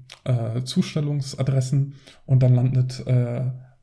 [0.66, 1.94] Zustellungsadressen
[2.26, 3.06] und dann landet,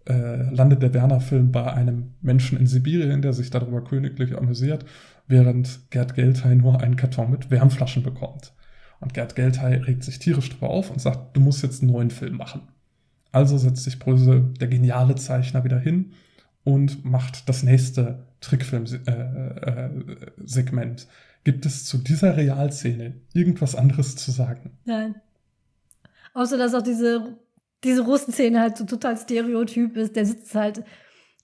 [0.04, 4.84] landet der Werner-Film bei einem Menschen in Sibirien, der sich darüber königlich amüsiert,
[5.26, 8.52] während Gerd Geldhey nur einen Karton mit Wärmflaschen bekommt.
[9.00, 12.10] Und Gerd Geldhey regt sich tierisch drüber auf und sagt, du musst jetzt einen neuen
[12.10, 12.68] Film machen.
[13.34, 16.12] Also setzt sich Brösel, der geniale Zeichner, wieder hin
[16.62, 21.00] und macht das nächste Trickfilm-Segment.
[21.00, 21.06] Äh, äh,
[21.44, 24.78] Gibt es zu dieser Realszene irgendwas anderes zu sagen?
[24.84, 25.16] Nein.
[26.32, 27.36] Außer, dass auch diese,
[27.82, 30.14] diese Russenszene halt so total stereotyp ist.
[30.16, 30.84] Der sitzt halt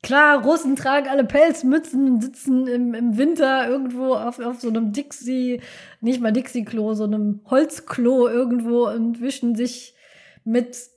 [0.02, 4.92] Klar, Russen tragen alle Pelzmützen und sitzen im, im Winter irgendwo auf, auf so einem
[4.92, 5.60] Dixie,
[6.00, 9.94] nicht mal Dixie-Klo, so einem Holzklo irgendwo und wischen sich
[10.42, 10.88] mit,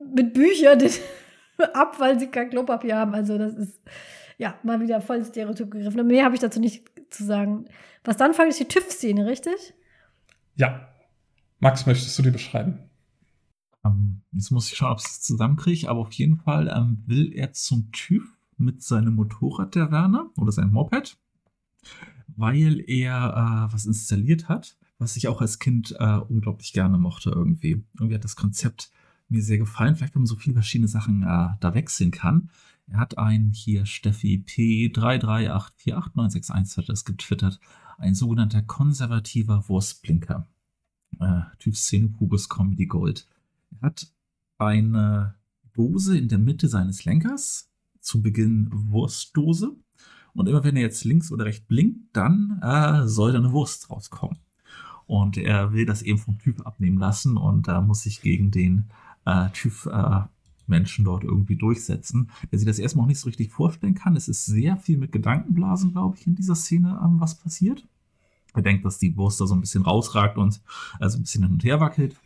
[0.00, 0.80] mit Büchern
[1.74, 3.14] ab, weil sie kein Klopapier haben.
[3.14, 3.80] Also das ist
[4.38, 6.06] ja mal wieder voll Stereotyp gegriffen.
[6.06, 7.66] Mehr habe ich dazu nicht zu sagen.
[8.04, 9.74] Was dann fand ich die TÜV-Szene, richtig?
[10.56, 10.88] Ja.
[11.58, 12.90] Max, möchtest du die beschreiben?
[13.84, 17.32] Ähm, jetzt muss ich schauen, ob ich es zusammenkriege, aber auf jeden Fall ähm, will
[17.34, 18.24] er zum TÜV
[18.56, 21.18] mit seinem Motorrad, der Werner, oder sein Moped,
[22.28, 27.30] weil er äh, was installiert hat, was ich auch als Kind äh, unglaublich gerne mochte
[27.30, 27.84] irgendwie.
[27.94, 28.90] Irgendwie hat das Konzept
[29.30, 32.50] mir sehr gefallen, vielleicht weil man so viele verschiedene Sachen äh, da wechseln kann.
[32.86, 37.60] Er hat einen hier, Steffi P338489161 hat das getwittert,
[37.98, 40.46] ein sogenannter konservativer Wurstblinker.
[41.20, 43.28] Äh, TÜV Szene Pures Comedy Gold.
[43.80, 44.08] Er hat
[44.58, 45.34] eine
[45.72, 47.70] Dose in der Mitte seines Lenkers,
[48.00, 49.76] zu Beginn Wurstdose.
[50.32, 53.90] Und immer wenn er jetzt links oder rechts blinkt, dann äh, soll da eine Wurst
[53.90, 54.38] rauskommen.
[55.06, 58.50] Und er will das eben vom Typ abnehmen lassen und da äh, muss sich gegen
[58.50, 58.90] den
[59.24, 60.20] äh, Typ äh,
[60.66, 64.16] Menschen dort irgendwie durchsetzen, der sich das erstmal auch nicht so richtig vorstellen kann.
[64.16, 67.86] Es ist sehr viel mit Gedankenblasen, glaube ich, in dieser Szene, ähm, was passiert.
[68.54, 70.60] Er denkt, dass die Wurst da so ein bisschen rausragt und
[70.98, 72.16] also ein bisschen hin und her wackelt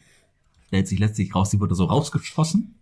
[0.74, 2.74] stellt sich letztlich raus, sie wurde so rausgeschossen.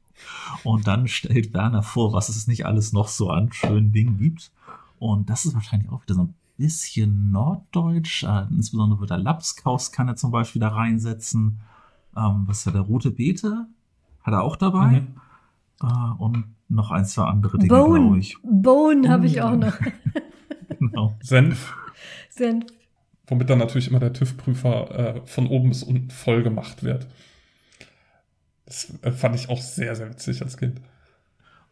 [0.65, 4.51] Und dann stellt Werner vor, was es nicht alles noch so an schönen Dingen gibt.
[4.99, 8.23] Und das ist wahrscheinlich auch wieder so ein bisschen norddeutsch.
[8.23, 11.61] Äh, insbesondere wird der Lapskaus kann er zum Beispiel da reinsetzen.
[12.17, 13.67] Ähm, was ja der rote Beete?
[14.23, 15.01] Hat er auch dabei.
[15.01, 15.15] Mhm.
[15.83, 18.37] Äh, und noch ein, zwei andere Dinge, glaube ich.
[18.43, 19.77] Bone habe ich auch noch.
[20.79, 21.15] genau.
[21.23, 21.75] Senf.
[22.31, 22.67] Senf.
[23.27, 27.07] Womit dann natürlich immer der TÜV-Prüfer äh, von oben bis unten voll gemacht wird.
[28.67, 30.81] Das äh, fand ich auch sehr, sehr witzig als Kind.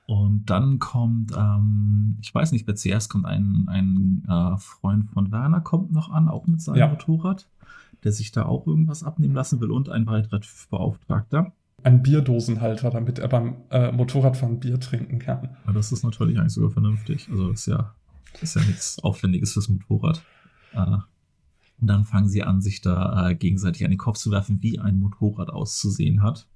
[0.06, 5.30] Und dann kommt, ähm, ich weiß nicht, wer zuerst kommt, ein, ein äh, Freund von
[5.30, 6.88] Werner kommt noch an, auch mit seinem ja.
[6.88, 7.48] Motorrad,
[8.02, 11.52] der sich da auch irgendwas abnehmen lassen will und ein weiterer Beauftragter.
[11.82, 15.56] Ein Bierdosenhalter, damit er beim äh, Motorradfahren Bier trinken kann.
[15.66, 17.28] Ja, das ist natürlich eigentlich sogar vernünftig.
[17.30, 17.94] Also das ist ja,
[18.40, 20.22] ist ja nichts Aufwendiges fürs Motorrad.
[20.72, 20.98] Äh,
[21.80, 24.78] und dann fangen sie an, sich da äh, gegenseitig an den Kopf zu werfen, wie
[24.78, 26.46] ein Motorrad auszusehen hat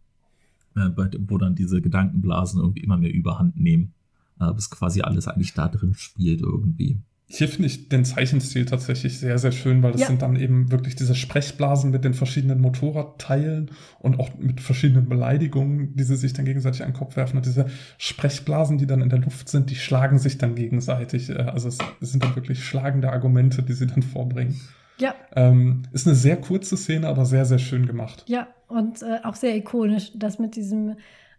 [0.77, 0.91] äh,
[1.29, 3.93] wo dann diese Gedankenblasen irgendwie immer mehr überhand nehmen,
[4.41, 6.99] äh, bis quasi alles eigentlich da drin spielt irgendwie.
[7.27, 10.07] Hier finde ich den Zeichenstil tatsächlich sehr, sehr schön, weil das ja.
[10.09, 15.97] sind dann eben wirklich diese Sprechblasen mit den verschiedenen Motorradteilen und auch mit verschiedenen Beleidigungen,
[15.97, 17.39] die sie sich dann gegenseitig an den Kopf werfen.
[17.39, 21.31] Und diese Sprechblasen, die dann in der Luft sind, die schlagen sich dann gegenseitig.
[21.31, 24.61] Äh, also es sind dann wirklich schlagende Argumente, die sie dann vorbringen.
[24.99, 25.15] Ja.
[25.35, 28.25] Ähm, ist eine sehr kurze Szene, aber sehr, sehr schön gemacht.
[28.29, 30.97] Ja, und äh, auch sehr ikonisch, das mit diesem,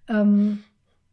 [0.09, 0.59] ähm,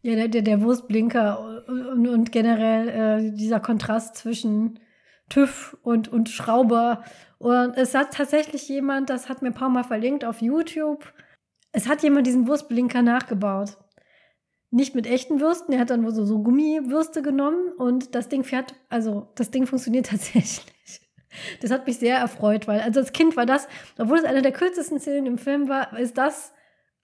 [0.03, 4.81] ja, der, der, der Wurstblinker und, und generell äh, dieser Kontrast zwischen
[5.29, 7.05] TÜV und, und Schrauber.
[7.39, 11.13] Und es hat tatsächlich jemand, das hat mir ein paar Mal verlinkt auf YouTube,
[11.73, 13.79] es hat jemand diesen Wurstblinker nachgebaut.
[14.71, 18.75] Nicht mit echten Würsten, er hat dann so, so Gummiwürste genommen und das Ding fährt,
[18.89, 21.01] also das Ding funktioniert tatsächlich.
[21.61, 23.67] Das hat mich sehr erfreut, weil also als Kind war das,
[23.99, 26.53] obwohl es eine der kürzesten Szenen im Film war, ist das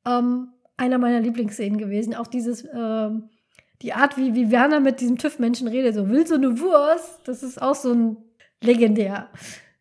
[0.06, 2.14] ähm, einer meiner Lieblingsszenen gewesen.
[2.14, 3.24] Auch dieses, ähm,
[3.82, 7.42] die Art, wie, wie Werner mit diesem TÜV-Menschen redet, so, will so eine Wurst, das
[7.42, 8.16] ist auch so ein
[8.62, 9.28] legendär.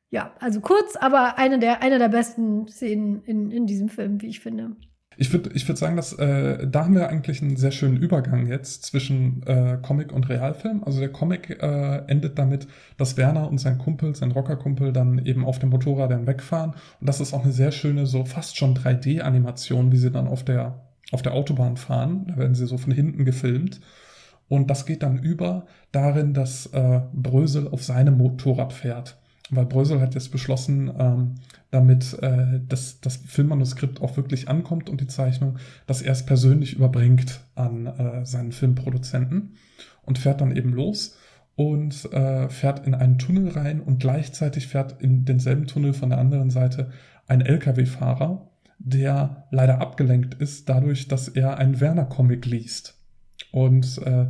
[0.09, 4.27] Ja, also kurz, aber eine der, eine der besten Szenen in, in diesem Film, wie
[4.27, 4.75] ich finde.
[5.19, 8.45] Ich würde ich würd sagen, dass äh, da haben wir eigentlich einen sehr schönen Übergang
[8.45, 10.83] jetzt zwischen äh, Comic und Realfilm.
[10.83, 12.67] Also der Comic äh, endet damit,
[12.97, 16.75] dass Werner und sein Kumpel, sein Rockerkumpel, dann eben auf dem Motorrad dann wegfahren.
[16.99, 20.45] Und das ist auch eine sehr schöne, so fast schon 3D-Animation, wie sie dann auf
[20.45, 22.25] der, auf der Autobahn fahren.
[22.27, 23.79] Da werden sie so von hinten gefilmt.
[24.49, 29.17] Und das geht dann über darin, dass äh, Brösel auf seinem Motorrad fährt
[29.49, 31.35] weil Brösel hat jetzt beschlossen, ähm,
[31.71, 36.75] damit äh, das, das Filmmanuskript auch wirklich ankommt und die Zeichnung, dass er es persönlich
[36.75, 39.53] überbringt an äh, seinen Filmproduzenten
[40.03, 41.17] und fährt dann eben los
[41.55, 46.19] und äh, fährt in einen Tunnel rein und gleichzeitig fährt in denselben Tunnel von der
[46.19, 46.91] anderen Seite
[47.27, 52.95] ein LKW-Fahrer, der leider abgelenkt ist dadurch, dass er einen Werner-Comic liest.
[53.51, 54.27] Und äh,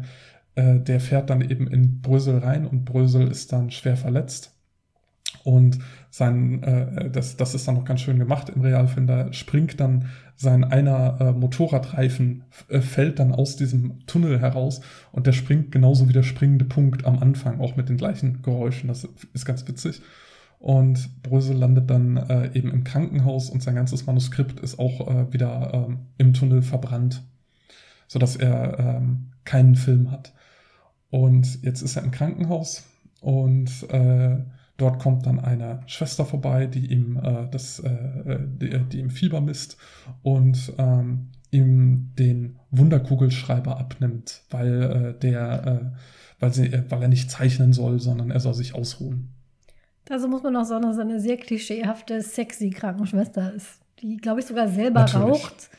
[0.56, 4.54] äh, der fährt dann eben in Brösel rein und Brösel ist dann schwer verletzt
[5.44, 5.80] Und
[6.10, 9.08] sein, äh, das, das ist dann noch ganz schön gemacht im Realfilm.
[9.08, 15.28] Da springt dann sein einer äh, Motorradreifen, äh, fällt dann aus diesem Tunnel heraus und
[15.28, 18.88] der springt genauso wie der springende Punkt am Anfang, auch mit den gleichen Geräuschen.
[18.88, 20.02] Das ist ganz witzig.
[20.60, 25.32] Und Brösel landet dann äh, eben im Krankenhaus und sein ganzes Manuskript ist auch äh,
[25.32, 27.24] wieder ähm, im Tunnel verbrannt,
[28.08, 30.34] sodass er ähm, keinen Film hat.
[31.10, 32.84] Und jetzt ist er im Krankenhaus
[33.22, 34.38] und äh,
[34.78, 39.12] dort kommt dann eine Schwester vorbei, die ihm äh, das, äh, äh die, die, ihm
[39.12, 39.78] Fieber misst
[40.24, 45.98] und ähm, ihm den Wunderkugelschreiber abnimmt, weil äh, der, äh,
[46.40, 49.37] weil sie, äh, weil er nicht zeichnen soll, sondern er soll sich ausruhen.
[50.10, 54.40] Also muss man auch sagen, dass er eine sehr klischeehafte, sexy Krankenschwester ist, die, glaube
[54.40, 55.44] ich, sogar selber Natürlich.
[55.44, 55.70] raucht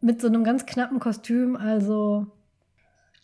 [0.00, 1.56] mit so einem ganz knappen Kostüm.
[1.56, 2.26] Also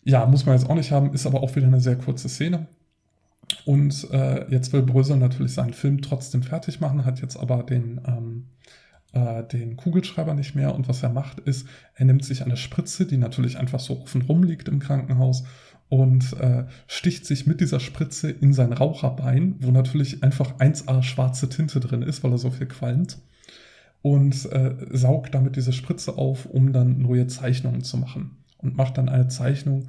[0.05, 2.67] ja, muss man jetzt auch nicht haben, ist aber auch wieder eine sehr kurze Szene.
[3.65, 7.99] Und äh, jetzt will Brösel natürlich seinen Film trotzdem fertig machen, hat jetzt aber den,
[8.07, 8.45] ähm,
[9.13, 10.75] äh, den Kugelschreiber nicht mehr.
[10.75, 14.21] Und was er macht, ist, er nimmt sich eine Spritze, die natürlich einfach so offen
[14.21, 15.43] rumliegt im Krankenhaus,
[15.89, 21.47] und äh, sticht sich mit dieser Spritze in sein Raucherbein, wo natürlich einfach 1A schwarze
[21.49, 23.19] Tinte drin ist, weil er so viel qualmt.
[24.01, 28.37] Und äh, saugt damit diese Spritze auf, um dann neue Zeichnungen zu machen.
[28.57, 29.87] Und macht dann eine Zeichnung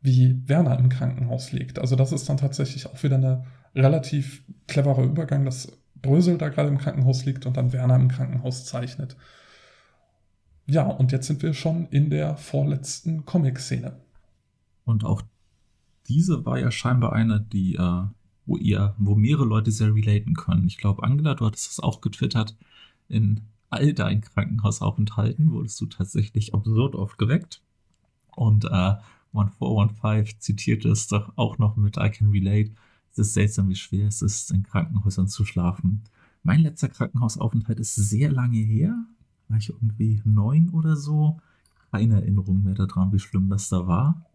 [0.00, 1.78] wie Werner im Krankenhaus liegt.
[1.78, 3.44] Also das ist dann tatsächlich auch wieder eine
[3.74, 8.64] relativ cleverer Übergang, dass Brösel da gerade im Krankenhaus liegt und dann Werner im Krankenhaus
[8.64, 9.16] zeichnet.
[10.66, 13.96] Ja, und jetzt sind wir schon in der vorletzten Comic-Szene.
[14.84, 15.22] Und auch
[16.08, 18.02] diese war ja scheinbar eine, die, äh,
[18.46, 20.66] wo ihr, wo mehrere Leute sehr relaten können.
[20.66, 22.56] Ich glaube, Angela, du hattest das auch getwittert.
[23.08, 27.62] In all deinen Krankenhausaufenthalten wurdest du tatsächlich absurd oft geweckt.
[28.34, 28.96] Und äh,
[29.34, 32.72] 1415 zitiert es doch auch noch mit I can relate.
[33.12, 36.02] Es ist seltsam, wie schwer es ist, in Krankenhäusern zu schlafen.
[36.42, 38.96] Mein letzter Krankenhausaufenthalt ist sehr lange her.
[39.48, 41.38] War ich irgendwie neun oder so.
[41.90, 44.27] Keine Erinnerung mehr daran, wie schlimm das da war.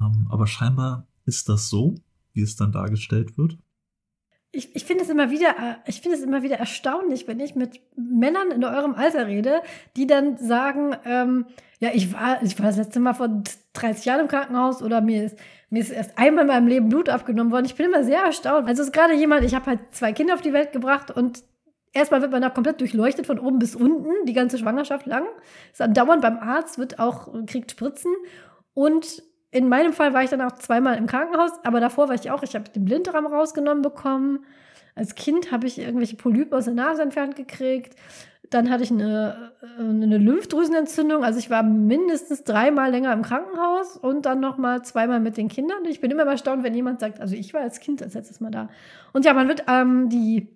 [0.00, 1.94] Ähm, aber scheinbar ist das so,
[2.32, 3.58] wie es dann dargestellt wird
[4.56, 7.54] ich, ich finde es immer wieder, äh, ich finde es immer wieder erstaunlich, wenn ich
[7.54, 9.62] mit Männern in eurem Alter rede,
[9.96, 11.46] die dann sagen, ähm,
[11.78, 13.42] ja, ich war, ich war das letzte Mal vor
[13.74, 17.08] 30 Jahren im Krankenhaus oder mir ist, mir ist erst einmal in meinem Leben Blut
[17.08, 17.66] abgenommen worden.
[17.66, 18.66] Ich bin immer sehr erstaunt.
[18.66, 21.42] Also es ist gerade jemand, ich habe halt zwei Kinder auf die Welt gebracht und
[21.92, 25.26] erstmal wird man da komplett durchleuchtet von oben bis unten, die ganze Schwangerschaft lang.
[25.72, 28.12] Ist andauernd beim Arzt, wird auch, kriegt Spritzen
[28.72, 29.22] und
[29.56, 32.42] in meinem Fall war ich dann auch zweimal im Krankenhaus, aber davor war ich auch,
[32.42, 34.44] ich habe den Blindraum rausgenommen bekommen.
[34.94, 37.96] Als Kind habe ich irgendwelche Polypen aus der Nase entfernt gekriegt.
[38.50, 41.24] Dann hatte ich eine, äh, eine Lymphdrüsenentzündung.
[41.24, 45.48] Also ich war mindestens dreimal länger im Krankenhaus und dann noch mal zweimal mit den
[45.48, 45.84] Kindern.
[45.86, 48.50] Ich bin immer erstaunt, wenn jemand sagt, also ich war als Kind als letztes Mal
[48.50, 48.68] da.
[49.12, 50.48] Und ja, man wird ähm, die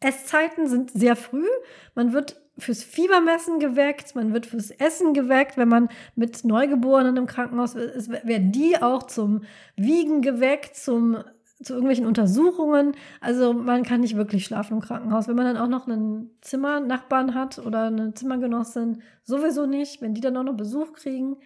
[0.00, 1.46] Esszeiten sind sehr früh.
[1.94, 5.56] Man wird fürs Fiebermessen geweckt, man wird fürs Essen geweckt.
[5.56, 9.42] Wenn man mit Neugeborenen im Krankenhaus ist, werden die auch zum
[9.76, 11.18] Wiegen geweckt, zum,
[11.62, 12.92] zu irgendwelchen Untersuchungen.
[13.20, 15.28] Also man kann nicht wirklich schlafen im Krankenhaus.
[15.28, 20.20] Wenn man dann auch noch einen Zimmernachbarn hat oder eine Zimmergenossin, sowieso nicht, wenn die
[20.20, 21.36] dann auch noch Besuch kriegen.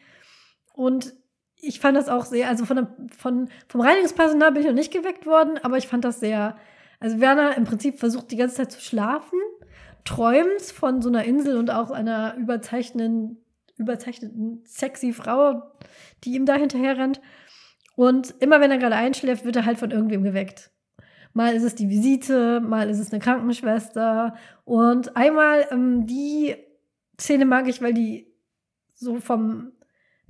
[0.75, 1.15] Und
[1.57, 2.87] ich fand das auch sehr, also von,
[3.17, 6.57] von vom Reinigungspersonal bin ich noch nicht geweckt worden, aber ich fand das sehr,
[7.01, 9.39] also Werner im Prinzip versucht die ganze Zeit zu schlafen
[10.05, 13.39] träumt von so einer Insel und auch einer überzeichneten,
[13.77, 15.63] überzeichneten sexy Frau,
[16.25, 17.21] die ihm da hinterher rennt.
[17.97, 20.71] Und immer wenn er gerade einschläft, wird er halt von irgendwem geweckt.
[21.33, 24.37] Mal ist es die Visite, mal ist es eine Krankenschwester.
[24.65, 26.57] Und einmal ähm, die
[27.21, 28.33] Szene mag ich, weil die
[28.95, 29.73] so vom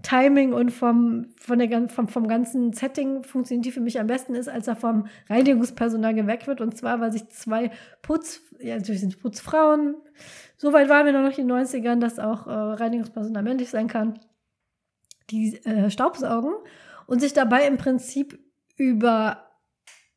[0.04, 4.34] Timing und vom, von der, vom, vom ganzen Setting funktioniert die für mich am besten
[4.34, 6.60] ist, als er vom Reinigungspersonal geweckt wird.
[6.60, 7.70] Und zwar, weil sich zwei
[8.02, 9.96] Putz, ja, natürlich sind Putzfrauen.
[10.58, 14.20] So weit waren wir noch in den 90ern, dass auch äh, Reinigungspersonal männlich sein kann.
[15.30, 16.52] Die äh, Staubsaugen
[17.06, 18.38] und sich dabei im Prinzip
[18.76, 19.46] über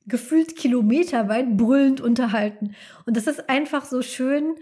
[0.06, 2.76] gefühlt Kilometer weit brüllend unterhalten.
[3.06, 4.56] Und das ist einfach so schön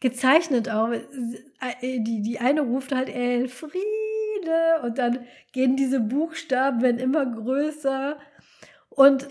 [0.00, 0.90] gezeichnet auch.
[0.90, 4.07] Äh, die, die eine ruft halt Elfriede
[4.82, 8.18] und dann gehen diese Buchstaben, werden immer größer
[8.88, 9.28] und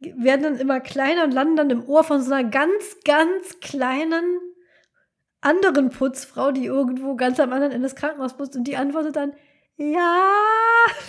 [0.00, 4.24] werden dann immer kleiner und landen dann im Ohr von so einer ganz, ganz kleinen
[5.40, 9.32] anderen Putzfrau, die irgendwo ganz am anderen Ende des Krankenhauses muss und die antwortet dann,
[9.76, 10.28] ja.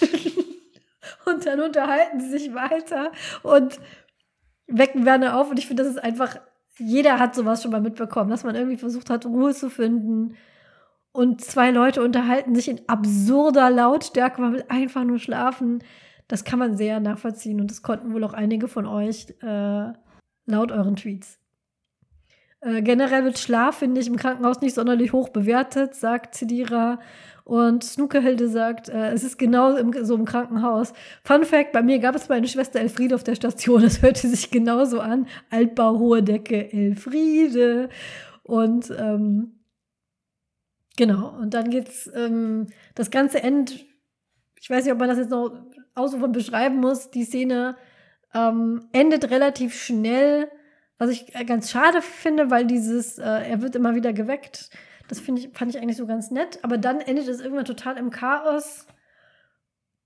[1.26, 3.12] und dann unterhalten sie sich weiter
[3.44, 3.80] und
[4.68, 6.40] wecken Werner auf und ich finde, das ist einfach
[6.80, 10.36] jeder hat sowas schon mal mitbekommen, dass man irgendwie versucht hat, Ruhe zu finden.
[11.12, 15.84] Und zwei Leute unterhalten sich in absurder Lautstärke, man will einfach nur schlafen.
[16.28, 19.94] Das kann man sehr nachvollziehen und das konnten wohl auch einige von euch äh,
[20.46, 21.40] laut euren Tweets.
[22.62, 27.00] Äh, generell wird Schlaf, finde ich, im Krankenhaus nicht sonderlich hoch bewertet, sagt Zedira.
[27.44, 30.92] Und Snookerhilde sagt, äh, es ist genau im, so im Krankenhaus.
[31.24, 33.84] Fun Fact: Bei mir gab es meine Schwester Elfriede auf der Station.
[33.86, 35.28] Es hörte sich genauso an.
[35.50, 37.90] Altbau, hohe Decke, Elfriede.
[38.44, 39.57] Und ähm,
[40.98, 43.86] genau, und dann geht's ähm, das ganze End.
[44.60, 45.58] Ich weiß nicht, ob man das jetzt noch
[45.96, 47.10] ausufern beschreiben muss.
[47.12, 47.78] Die Szene
[48.34, 50.52] ähm, endet relativ schnell,
[50.98, 54.70] was ich äh, ganz schade finde, weil dieses, äh, er wird immer wieder geweckt
[55.08, 56.60] das ich, fand ich eigentlich so ganz nett.
[56.64, 58.86] Aber dann endet es irgendwann total im Chaos.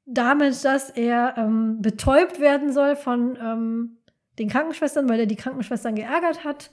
[0.06, 3.98] Damit, dass er ähm, betäubt werden soll von ähm,
[4.40, 6.72] den Krankenschwestern, weil er die Krankenschwestern geärgert hat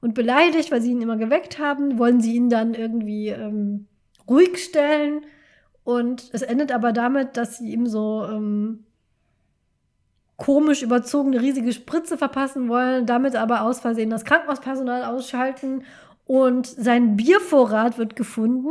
[0.00, 3.86] und beleidigt, weil sie ihn immer geweckt haben, wollen sie ihn dann irgendwie ähm,
[4.28, 5.26] ruhig stellen.
[5.84, 8.84] Und es endet aber damit, dass sie ihm so ähm,
[10.36, 15.84] komisch überzogene riesige Spritze verpassen wollen, damit aber aus Versehen das Krankenhauspersonal ausschalten
[16.24, 18.70] und sein Biervorrat wird gefunden.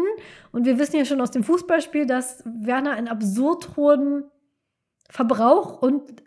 [0.52, 4.24] Und wir wissen ja schon aus dem Fußballspiel, dass Werner einen absurd hohen
[5.10, 6.24] Verbrauch und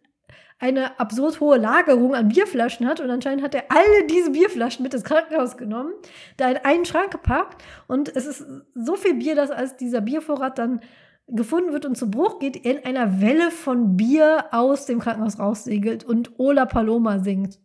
[0.63, 3.01] eine absurd hohe Lagerung an Bierflaschen hat.
[3.01, 5.93] Und anscheinend hat er alle diese Bierflaschen mit ins Krankenhaus genommen,
[6.37, 7.63] da in einen Schrank gepackt.
[7.89, 10.81] Und es ist so viel Bier, dass als dieser Biervorrat dann
[11.27, 16.05] gefunden wird und zu Bruch geht, in einer Welle von Bier aus dem Krankenhaus raussegelt
[16.05, 17.59] und Ola Paloma singt.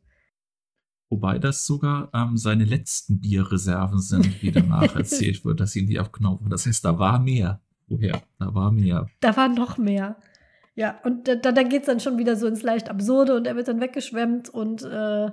[1.10, 6.00] Wobei das sogar ähm, seine letzten Bierreserven sind, wie danach erzählt wird, dass ihn die
[6.00, 6.50] abgenommen haben.
[6.50, 7.62] Das heißt, da war mehr.
[7.88, 8.22] Woher?
[8.40, 9.08] Da war mehr.
[9.22, 10.18] Da war noch mehr.
[10.78, 13.56] Ja, und da, da geht es dann schon wieder so ins leicht Absurde und er
[13.56, 15.32] wird dann weggeschwemmt und äh,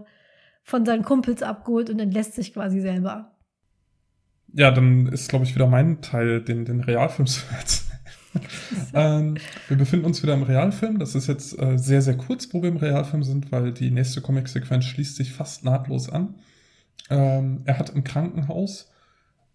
[0.62, 3.36] von seinen Kumpels abgeholt und entlässt sich quasi selber.
[4.54, 8.00] Ja, dann ist, glaube ich, wieder mein Teil, den, den Realfilm zu erzählen.
[8.94, 9.34] ähm,
[9.68, 10.98] wir befinden uns wieder im Realfilm.
[10.98, 14.22] Das ist jetzt äh, sehr, sehr kurz, wo wir im Realfilm sind, weil die nächste
[14.22, 16.36] Comic-Sequenz schließt sich fast nahtlos an.
[17.10, 18.90] Ähm, er hat im Krankenhaus,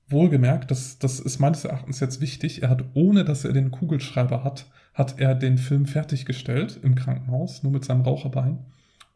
[0.08, 4.44] wohlgemerkt, das, das ist meines Erachtens jetzt wichtig, er hat, ohne dass er den Kugelschreiber
[4.44, 4.68] hat,
[5.00, 8.60] hat er den Film fertiggestellt im Krankenhaus, nur mit seinem Raucherbein.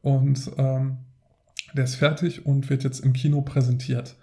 [0.02, 1.00] Und ähm,
[1.74, 4.16] der ist fertig und wird jetzt im Kino präsentiert.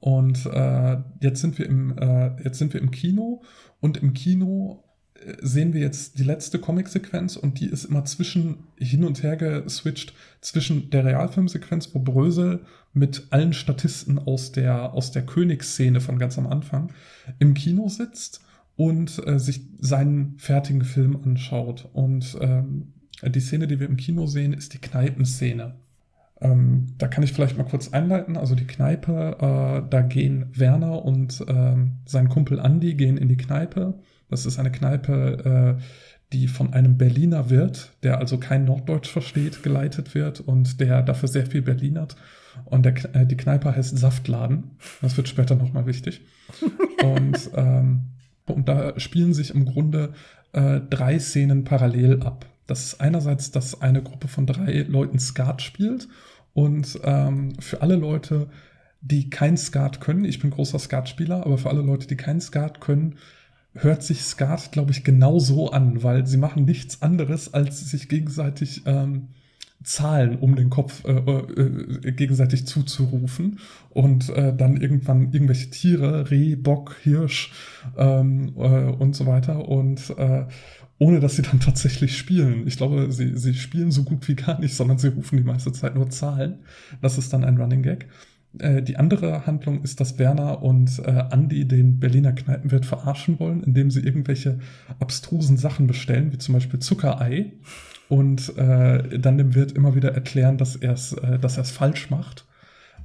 [0.00, 3.42] Und äh, jetzt sind wir im äh, jetzt sind wir im Kino
[3.80, 4.82] und im Kino
[5.14, 9.36] äh, sehen wir jetzt die letzte Comic-Sequenz und die ist immer zwischen hin und her
[9.36, 12.64] geswitcht zwischen der Realfilmsequenz, wo Brösel
[12.94, 16.92] mit allen Statisten aus der aus der Königsszene von ganz am Anfang
[17.38, 18.40] im Kino sitzt
[18.76, 21.88] und äh, sich seinen fertigen Film anschaut.
[21.92, 22.92] Und ähm,
[23.22, 25.74] die Szene, die wir im Kino sehen, ist die Kneipenszene.
[26.40, 28.36] Ähm, da kann ich vielleicht mal kurz einleiten.
[28.36, 31.76] Also die Kneipe, äh, da gehen Werner und äh,
[32.06, 33.94] sein Kumpel Andy gehen in die Kneipe.
[34.28, 35.82] Das ist eine Kneipe, äh,
[36.32, 41.28] die von einem Berliner Wirt, der also kein Norddeutsch versteht, geleitet wird und der dafür
[41.28, 42.16] sehr viel Berlinert.
[42.64, 44.72] Und der, äh, die Kneipe heißt Saftladen.
[45.00, 46.22] Das wird später nochmal wichtig.
[47.02, 48.13] und, ähm,
[48.46, 50.12] und da spielen sich im Grunde
[50.52, 52.46] äh, drei Szenen parallel ab.
[52.66, 56.08] Das ist einerseits, dass eine Gruppe von drei Leuten Skat spielt
[56.54, 58.48] und ähm, für alle Leute,
[59.00, 62.80] die kein Skat können, ich bin großer Skatspieler, aber für alle Leute, die kein Skat
[62.80, 63.16] können,
[63.74, 68.08] hört sich Skat, glaube ich, genau so an, weil sie machen nichts anderes, als sich
[68.08, 69.28] gegenseitig ähm,
[69.82, 73.58] Zahlen um den Kopf äh, äh, gegenseitig zuzurufen
[73.90, 77.52] und äh, dann irgendwann irgendwelche Tiere, Reh, Bock, Hirsch
[77.96, 80.46] ähm, äh, und so weiter und äh,
[80.98, 82.66] ohne dass sie dann tatsächlich spielen.
[82.66, 85.72] Ich glaube, sie, sie spielen so gut wie gar nicht, sondern sie rufen die meiste
[85.72, 86.60] Zeit nur Zahlen.
[87.02, 88.06] Das ist dann ein Running Gag.
[88.58, 93.62] Äh, die andere Handlung ist, dass Werner und äh, Andy den Berliner Kneipenwirt verarschen wollen,
[93.62, 94.60] indem sie irgendwelche
[94.98, 97.52] abstrusen Sachen bestellen, wie zum Beispiel Zuckerei,
[98.08, 102.10] und äh, dann dem Wirt immer wieder erklären, dass er es äh, dass er's falsch
[102.10, 102.46] macht.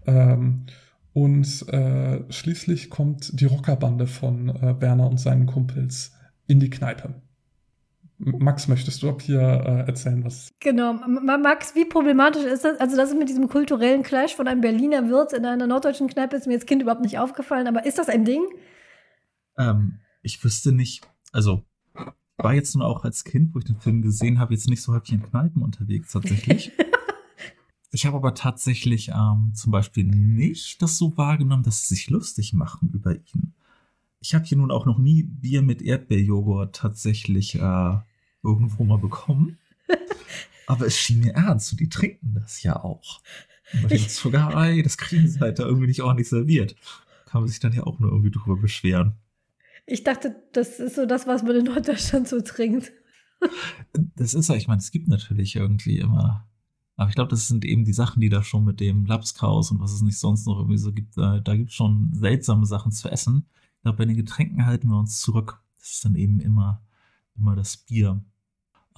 [0.05, 0.65] Ähm,
[1.13, 6.13] und äh, schließlich kommt die Rockerbande von äh, Werner und seinen Kumpels
[6.47, 7.15] in die Kneipe.
[8.19, 10.51] Max, möchtest du ab hier äh, erzählen, was.
[10.59, 10.93] Genau.
[10.93, 12.77] Max, wie problematisch ist das?
[12.79, 16.35] Also, das ist mit diesem kulturellen Clash von einem Berliner Wirt in einer norddeutschen Kneipe,
[16.35, 18.43] ist mir als Kind überhaupt nicht aufgefallen, aber ist das ein Ding?
[19.57, 21.63] Ähm, ich wüsste nicht, also,
[22.43, 24.93] war jetzt nur auch als Kind, wo ich den Film gesehen habe, jetzt nicht so
[24.93, 26.71] häufig in Kneipen unterwegs, tatsächlich.
[27.91, 32.53] ich habe aber tatsächlich ähm, zum Beispiel nicht das so wahrgenommen, dass sie sich lustig
[32.53, 33.53] machen über ihn.
[34.21, 37.97] Ich habe hier nun auch noch nie Bier mit Erdbeerjoghurt tatsächlich äh,
[38.43, 39.57] irgendwo mal bekommen.
[40.67, 43.21] Aber es schien mir ernst, so die trinken das ja auch.
[43.83, 46.75] Und ich sogar, ey, das kriegen sie halt da irgendwie nicht ordentlich serviert.
[47.25, 49.15] Kann man sich dann ja auch nur irgendwie drüber beschweren.
[49.89, 52.91] Ich dachte, das ist so das, was man in Norddeutschland so trinkt.
[54.15, 56.47] Das ist ja, ich meine, es gibt natürlich irgendwie immer
[56.99, 59.79] Aber ich glaube, das sind eben die Sachen, die da schon mit dem Lapskaus und
[59.79, 61.17] was es nicht sonst noch irgendwie so gibt.
[61.17, 63.45] Da, da gibt es schon seltsame Sachen zu essen.
[63.77, 65.61] Ich glaube, bei den Getränken halten wir uns zurück.
[65.79, 66.81] Das ist dann eben immer,
[67.37, 68.21] immer das Bier.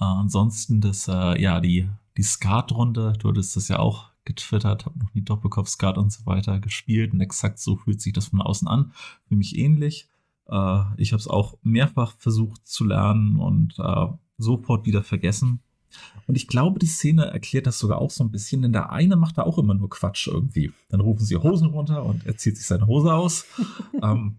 [0.00, 4.98] Äh, ansonsten das, äh, ja, die, die Skatrunde, du hattest das ja auch getwittert, habe
[4.98, 8.66] noch die Doppelkopf-Skat und so weiter gespielt und exakt so fühlt sich das von außen
[8.66, 8.92] an.
[9.28, 10.08] Für mich ähnlich.
[10.52, 14.06] Äh, ich habe es auch mehrfach versucht zu lernen und äh,
[14.36, 15.60] sofort wieder vergessen.
[16.26, 19.16] Und ich glaube, die Szene erklärt das sogar auch so ein bisschen, denn der eine
[19.16, 20.72] macht da auch immer nur Quatsch irgendwie.
[20.88, 23.46] Dann rufen sie Hosen runter und er zieht sich seine Hose aus.
[24.02, 24.36] ähm,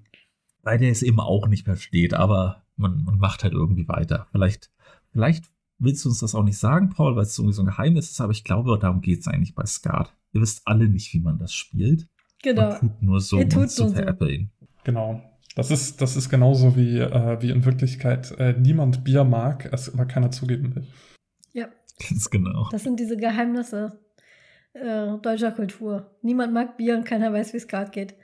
[0.64, 4.28] weil der es eben auch nicht versteht, aber man, man macht halt irgendwie weiter.
[4.32, 4.72] Vielleicht,
[5.12, 5.46] vielleicht
[5.78, 8.22] willst du uns das auch nicht sagen, Paul, weil es irgendwie so ein Geheimnis ist,
[8.22, 10.16] aber ich glaube, darum geht es eigentlich bei Skat.
[10.32, 12.08] Ihr wisst alle nicht, wie man das spielt.
[12.42, 12.70] Genau.
[12.70, 13.96] Man tut nur so, Ihr tut um zu nur so.
[13.96, 14.52] veräppeln.
[14.86, 15.22] Genau.
[15.56, 19.94] Das ist, das ist genauso wie, äh, wie in Wirklichkeit äh, niemand Bier mag, es
[19.94, 20.88] aber keiner zugeben will.
[21.54, 21.68] Ja,
[22.10, 22.70] Ganz genau.
[22.72, 24.00] das sind diese Geheimnisse
[24.74, 26.12] äh, deutscher Kultur.
[26.22, 28.16] Niemand mag Bier und keiner weiß, wie es gerade geht.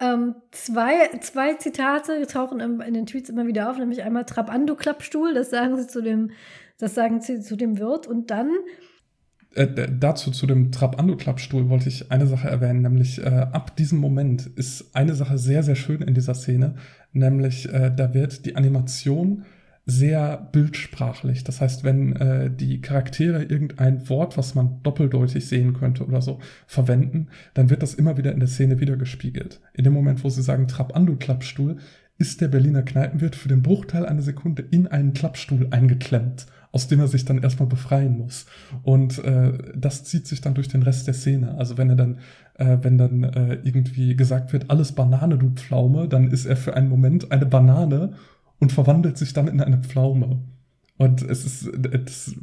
[0.00, 4.74] Ähm, zwei, zwei Zitate tauchen im, in den Tweets immer wieder auf, nämlich einmal Trabando
[4.74, 6.32] Klappstuhl, das sagen sie zu dem,
[6.78, 8.50] das sagen sie zu dem Wirt und dann
[9.54, 14.46] Äh, dazu zu dem Trabando-Klappstuhl wollte ich eine Sache erwähnen, nämlich äh, ab diesem Moment
[14.46, 16.76] ist eine Sache sehr, sehr schön in dieser Szene,
[17.12, 19.44] nämlich äh, da wird die Animation
[19.84, 21.44] sehr bildsprachlich.
[21.44, 26.38] Das heißt, wenn äh, die Charaktere irgendein Wort, was man doppeldeutig sehen könnte oder so,
[26.66, 29.60] verwenden, dann wird das immer wieder in der Szene wiedergespiegelt.
[29.74, 31.78] In dem Moment, wo sie sagen Trabando-Klappstuhl,
[32.16, 37.00] ist der Berliner Kneipenwirt für den Bruchteil einer Sekunde in einen Klappstuhl eingeklemmt, aus dem
[37.00, 38.46] er sich dann erstmal befreien muss.
[38.82, 41.54] Und äh, das zieht sich dann durch den Rest der Szene.
[41.58, 42.18] Also wenn er dann,
[42.54, 46.74] äh, wenn dann äh, irgendwie gesagt wird, alles Banane, du Pflaume, dann ist er für
[46.74, 48.14] einen Moment eine Banane
[48.58, 50.40] und verwandelt sich dann in eine Pflaume.
[50.96, 52.34] Und es ist, das,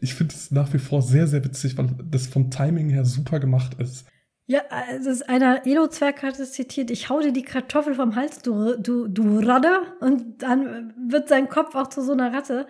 [0.00, 3.40] ich finde es nach wie vor sehr, sehr witzig, weil das vom Timing her super
[3.40, 4.06] gemacht ist.
[4.48, 8.14] Ja, also es ist einer Elo-Zwerg hat es zitiert, ich hau dir die Kartoffel vom
[8.14, 9.80] Hals, du, du, du Radde.
[10.00, 12.66] Und dann wird sein Kopf auch zu so einer Ratte.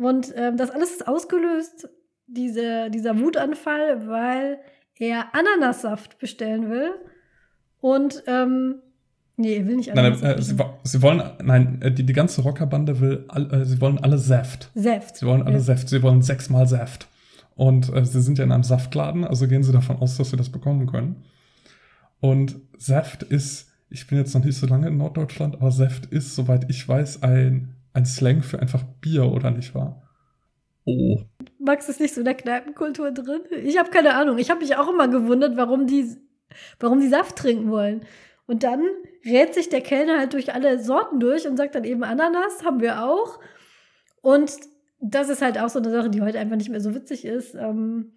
[0.00, 1.88] Und ähm, das alles ist ausgelöst,
[2.26, 4.58] diese, dieser Wutanfall, weil
[4.98, 6.92] er Ananassaft bestellen will.
[7.80, 8.76] Und, ähm,
[9.36, 12.40] nee, er will nicht Nein, Ananassaft äh, sie, sie wollen, nein, äh, die, die ganze
[12.40, 14.70] Rockerbande will, all, äh, sie wollen alle Saft.
[14.74, 15.16] Saft.
[15.18, 15.60] Sie wollen alle Ja.
[15.60, 17.06] Saft, sie wollen sechsmal Saft.
[17.54, 20.36] Und äh, sie sind ja in einem Saftladen, also gehen sie davon aus, dass sie
[20.38, 21.24] das bekommen können.
[22.20, 26.34] Und Saft ist, ich bin jetzt noch nicht so lange in Norddeutschland, aber Saft ist,
[26.34, 30.02] soweit ich weiß, ein, ein Slang für einfach Bier, oder nicht wahr?
[30.84, 31.20] Oh,
[31.58, 33.42] Max ist nicht so in der Kneipenkultur drin.
[33.64, 34.38] Ich habe keine Ahnung.
[34.38, 36.16] Ich habe mich auch immer gewundert, warum die,
[36.78, 38.02] warum die Saft trinken wollen.
[38.46, 38.82] Und dann
[39.24, 42.80] rät sich der Kellner halt durch alle Sorten durch und sagt dann eben Ananas, haben
[42.80, 43.38] wir auch.
[44.22, 44.52] Und
[45.00, 47.54] das ist halt auch so eine Sache, die heute einfach nicht mehr so witzig ist.
[47.54, 48.12] Ähm,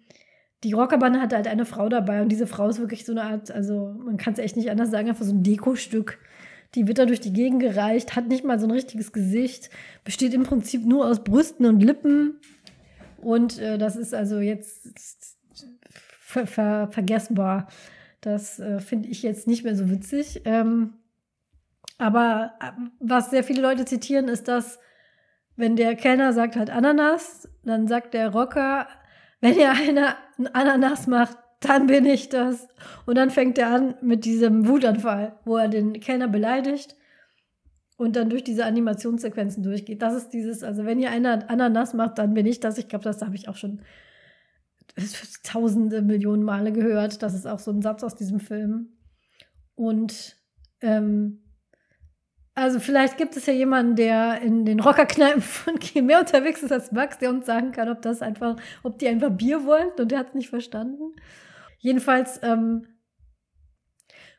[0.64, 3.50] die Rockerbande hatte halt eine Frau dabei und diese Frau ist wirklich so eine Art,
[3.50, 6.18] also man kann es echt nicht anders sagen, einfach so ein Dekostück.
[6.74, 9.70] Die wird da durch die Gegend gereicht, hat nicht mal so ein richtiges Gesicht,
[10.04, 12.40] besteht im Prinzip nur aus Brüsten und Lippen.
[13.18, 15.38] Und äh, das ist also jetzt
[16.20, 17.68] ver ver vergessbar.
[18.20, 20.42] Das äh, finde ich jetzt nicht mehr so witzig.
[20.44, 20.94] Ähm,
[21.98, 24.78] aber äh, was sehr viele Leute zitieren, ist, dass
[25.56, 28.88] wenn der Kellner sagt halt Ananas, dann sagt der Rocker,
[29.40, 32.68] wenn ihr einer ein Ananas macht, dann bin ich das.
[33.06, 36.96] Und dann fängt er an mit diesem Wutanfall, wo er den Kellner beleidigt
[37.96, 40.02] und dann durch diese Animationssequenzen durchgeht.
[40.02, 42.78] Das ist dieses, also wenn ihr einer Ananas macht, dann bin ich das.
[42.78, 43.82] Ich glaube, das habe ich auch schon
[45.42, 47.22] tausende Millionen Male gehört.
[47.22, 48.88] Das ist auch so ein Satz aus diesem Film.
[49.74, 50.36] Und
[50.80, 51.40] ähm,
[52.54, 56.70] also vielleicht gibt es ja jemanden, der in den Rockerkneipen von Kiel mehr unterwegs ist
[56.70, 60.12] als Max, der uns sagen kann, ob das einfach, ob die einfach Bier wollen und
[60.12, 61.14] der hat es nicht verstanden.
[61.78, 62.86] Jedenfalls ähm,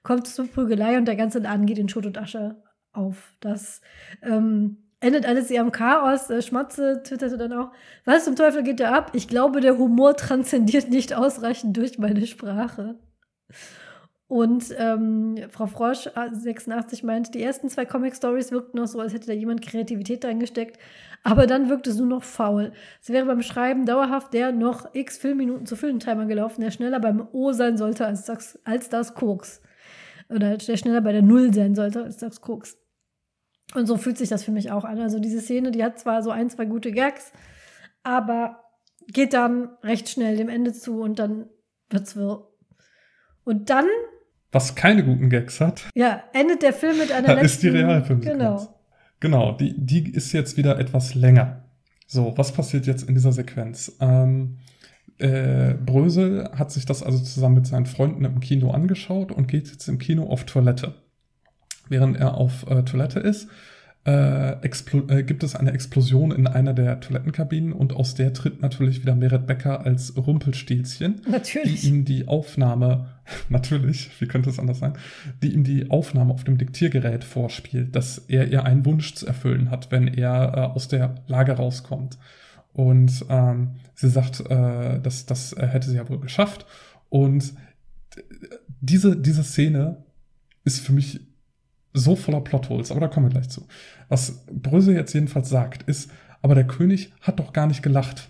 [0.03, 2.61] kommt es zur Prügelei und der ganze Laden geht in Schutt und Asche
[2.93, 3.33] auf.
[3.39, 3.81] Das
[4.21, 6.27] ähm, endet alles eher im Chaos.
[6.45, 7.71] Schmatze twitterte dann auch,
[8.05, 9.11] was zum Teufel geht da ab?
[9.13, 12.97] Ich glaube, der Humor transzendiert nicht ausreichend durch meine Sprache.
[14.27, 19.13] Und ähm, Frau Frosch, äh, 86, meint, die ersten zwei Comic-Stories wirkten noch so, als
[19.13, 20.79] hätte da jemand Kreativität reingesteckt.
[21.23, 22.71] Aber dann wirkte es nur noch faul.
[23.01, 26.99] Es wäre beim Schreiben dauerhaft der noch x Filmminuten zu füllen Timer gelaufen, der schneller
[26.99, 29.61] beim O sein sollte als das, als das Koks.
[30.29, 32.79] Oder der schneller bei der Null sein sollte als das Koks.
[33.75, 34.99] Und so fühlt sich das für mich auch an.
[34.99, 37.31] Also diese Szene, die hat zwar so ein, zwei gute Gags,
[38.01, 38.63] aber
[39.07, 41.49] geht dann recht schnell dem Ende zu und dann
[41.89, 42.51] wird's wirr.
[43.43, 43.85] Und dann
[44.55, 47.45] Was keine guten Gags hat, ja, endet der Film mit einer letzten...
[47.45, 48.39] ist die Realfilmsequenz.
[48.39, 48.79] Genau.
[49.19, 51.65] Genau, die, die ist jetzt wieder etwas länger.
[52.07, 53.97] So, was passiert jetzt in dieser Sequenz?
[53.99, 54.59] Ähm,
[55.17, 59.67] äh, Brösel hat sich das also zusammen mit seinen Freunden im Kino angeschaut und geht
[59.67, 60.93] jetzt im Kino auf Toilette.
[61.89, 63.49] Während er auf äh, Toilette ist,
[64.05, 69.01] äh, äh, gibt es eine Explosion in einer der Toilettenkabinen und aus der tritt natürlich
[69.01, 71.21] wieder Meret Becker als Rumpelstilzchen.
[71.29, 71.81] Natürlich.
[71.81, 73.07] Die ihm die Aufnahme,
[73.49, 74.93] natürlich, wie könnte es anders sein,
[75.41, 79.71] die ihm die Aufnahme auf dem Diktiergerät vorspielt, dass er ihr einen Wunsch zu erfüllen
[79.71, 82.19] hat, wenn er äh, aus der Lage rauskommt.
[82.73, 86.67] Und ähm, sie sagt, äh, dass das hätte sie ja wohl geschafft.
[87.09, 87.53] Und
[88.81, 90.03] diese, diese Szene
[90.63, 91.21] ist für mich
[91.95, 93.65] so voller Plotholes, aber da kommen wir gleich zu.
[94.09, 96.11] Was Brösel jetzt jedenfalls sagt, ist,
[96.41, 98.29] aber der König hat doch gar nicht gelacht.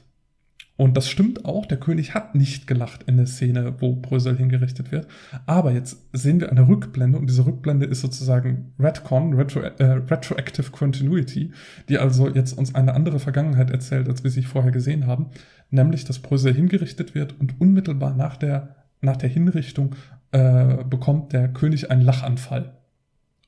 [0.77, 4.91] Und das stimmt auch, der König hat nicht gelacht in der Szene, wo Brösel hingerichtet
[4.91, 5.07] wird.
[5.45, 10.71] Aber jetzt sehen wir eine Rückblende und diese Rückblende ist sozusagen Redcon, Retro, äh, Retroactive
[10.71, 11.51] Continuity,
[11.87, 15.27] die also jetzt uns eine andere Vergangenheit erzählt, als wir sie vorher gesehen haben.
[15.69, 19.95] Nämlich, dass Brösel hingerichtet wird und unmittelbar nach der, nach der Hinrichtung
[20.31, 22.73] äh, bekommt der König einen Lachanfall.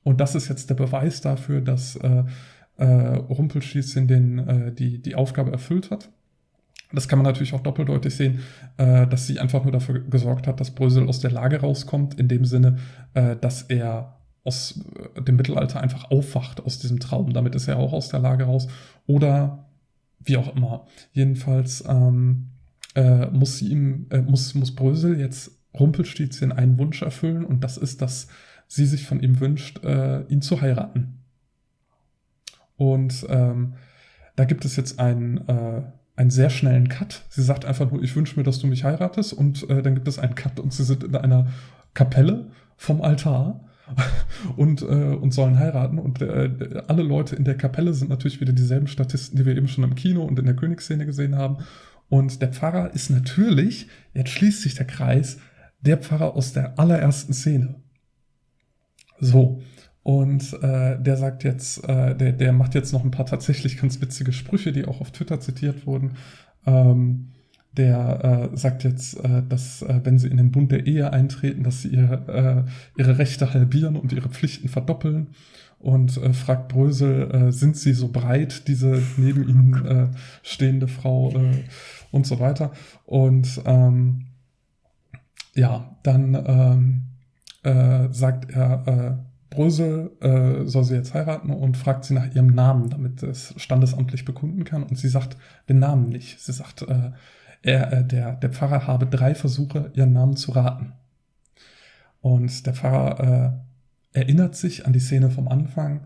[0.08, 2.24] Und das ist jetzt der Beweis dafür, dass äh,
[2.78, 6.10] äh, Rumpelstilzchen den, äh, die, die Aufgabe erfüllt hat.
[6.94, 8.40] Das kann man natürlich auch doppeldeutig sehen,
[8.78, 12.30] äh, dass sie einfach nur dafür gesorgt hat, dass Brösel aus der Lage rauskommt, in
[12.30, 12.78] dem Sinne,
[13.16, 14.80] äh, dass er aus
[15.16, 17.34] äh, dem Mittelalter einfach aufwacht aus diesem Traum.
[17.34, 18.70] Damit ist er auch aus der Lage raus.
[19.08, 19.66] Oder
[20.24, 20.86] wie auch immer.
[21.12, 22.52] Jedenfalls ähm,
[22.96, 27.76] äh, muss sie ihm, äh, muss, muss Brösel jetzt Rumpelstilzchen einen Wunsch erfüllen und das
[27.76, 28.30] ist, dass
[28.68, 31.24] sie sich von ihm wünscht, äh, ihn zu heiraten.
[32.76, 33.74] Und ähm,
[34.36, 35.82] da gibt es jetzt einen, äh,
[36.16, 37.24] einen sehr schnellen Cut.
[37.30, 39.34] Sie sagt einfach nur, ich wünsche mir, dass du mich heiratest.
[39.34, 41.48] Und äh, dann gibt es einen Cut und sie sind in einer
[41.94, 43.66] Kapelle vom Altar
[44.58, 45.98] und, äh, und sollen heiraten.
[45.98, 49.68] Und äh, alle Leute in der Kapelle sind natürlich wieder dieselben Statisten, die wir eben
[49.68, 51.58] schon im Kino und in der Königsszene gesehen haben.
[52.10, 55.40] Und der Pfarrer ist natürlich, jetzt schließt sich der Kreis,
[55.82, 57.76] der Pfarrer aus der allerersten Szene.
[59.20, 59.62] So.
[60.04, 64.00] Und äh, der sagt jetzt, äh, der, der macht jetzt noch ein paar tatsächlich ganz
[64.00, 66.12] witzige Sprüche, die auch auf Twitter zitiert wurden.
[66.66, 67.32] Ähm,
[67.78, 71.64] der äh, sagt jetzt, äh, dass äh, wenn sie in den Bund der Ehe eintreten,
[71.64, 75.28] dass sie ihre, äh, ihre Rechte halbieren und ihre Pflichten verdoppeln.
[75.80, 80.08] Und äh, fragt Brösel, äh, sind sie so breit, diese neben ihnen äh,
[80.42, 81.64] stehende Frau äh,
[82.12, 82.72] und so weiter.
[83.06, 84.26] Und ähm,
[85.54, 87.02] ja, dann ähm,
[87.64, 92.48] äh, sagt er, äh, Brösel äh, soll sie jetzt heiraten und fragt sie nach ihrem
[92.48, 94.84] Namen, damit es standesamtlich bekunden kann.
[94.84, 95.38] Und sie sagt
[95.70, 96.42] den Namen nicht.
[96.42, 97.12] Sie sagt, äh,
[97.62, 100.94] er, äh, der, der Pfarrer habe drei Versuche, ihren Namen zu raten.
[102.22, 103.64] Und der Pfarrer
[104.14, 106.02] äh, erinnert sich an die Szene vom Anfang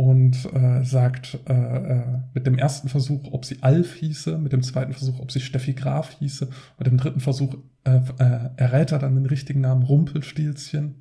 [0.00, 2.02] und äh, sagt äh, äh,
[2.32, 5.74] mit dem ersten Versuch, ob sie Alf hieße, mit dem zweiten Versuch, ob sie Steffi
[5.74, 6.48] Graf hieße,
[6.78, 10.94] mit dem dritten Versuch äh, äh, errät er dann den richtigen Namen Rumpelstilzchen.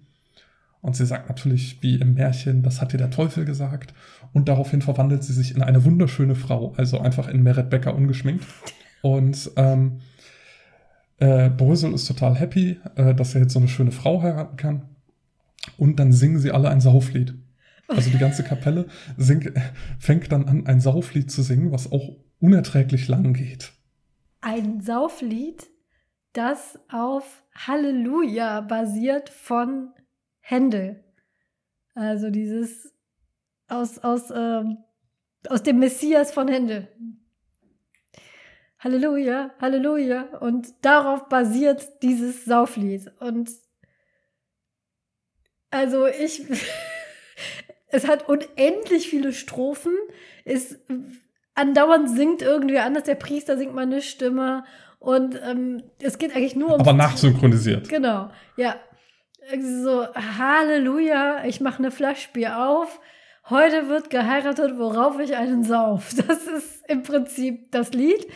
[0.81, 3.93] Und sie sagt natürlich, wie im Märchen, das hat ihr der Teufel gesagt.
[4.33, 8.43] Und daraufhin verwandelt sie sich in eine wunderschöne Frau, also einfach in Meret Becker ungeschminkt.
[9.01, 10.01] Und ähm,
[11.19, 14.81] äh, Brösel ist total happy, äh, dass er jetzt so eine schöne Frau heiraten kann.
[15.77, 17.35] Und dann singen sie alle ein Sauflied.
[17.89, 18.87] Also die ganze Kapelle
[19.17, 19.53] sing,
[19.99, 23.71] fängt dann an, ein Sauflied zu singen, was auch unerträglich lang geht.
[24.41, 25.67] Ein Sauflied,
[26.33, 29.91] das auf Halleluja basiert von
[30.39, 31.03] Händel.
[31.95, 32.93] Also dieses
[33.67, 34.77] aus, aus, ähm,
[35.47, 36.87] aus dem Messias von Händel.
[38.79, 40.37] Halleluja, Halleluja.
[40.39, 43.11] Und darauf basiert dieses Sauflied.
[43.19, 43.51] Und
[45.69, 46.45] also ich,
[47.89, 49.93] es hat unendlich viele Strophen.
[50.45, 50.79] Es
[51.55, 53.03] andauernd singt irgendwie anders.
[53.03, 54.63] Der Priester singt mal eine Stimme.
[54.99, 56.81] Und ähm, es geht eigentlich nur um.
[56.81, 57.89] Aber nachsynchronisiert.
[57.89, 58.75] Genau, ja.
[59.59, 62.99] So, Halleluja, ich mache eine Flasche Bier auf.
[63.49, 66.13] Heute wird geheiratet, worauf ich einen sauf.
[66.27, 68.27] Das ist im Prinzip das Lied.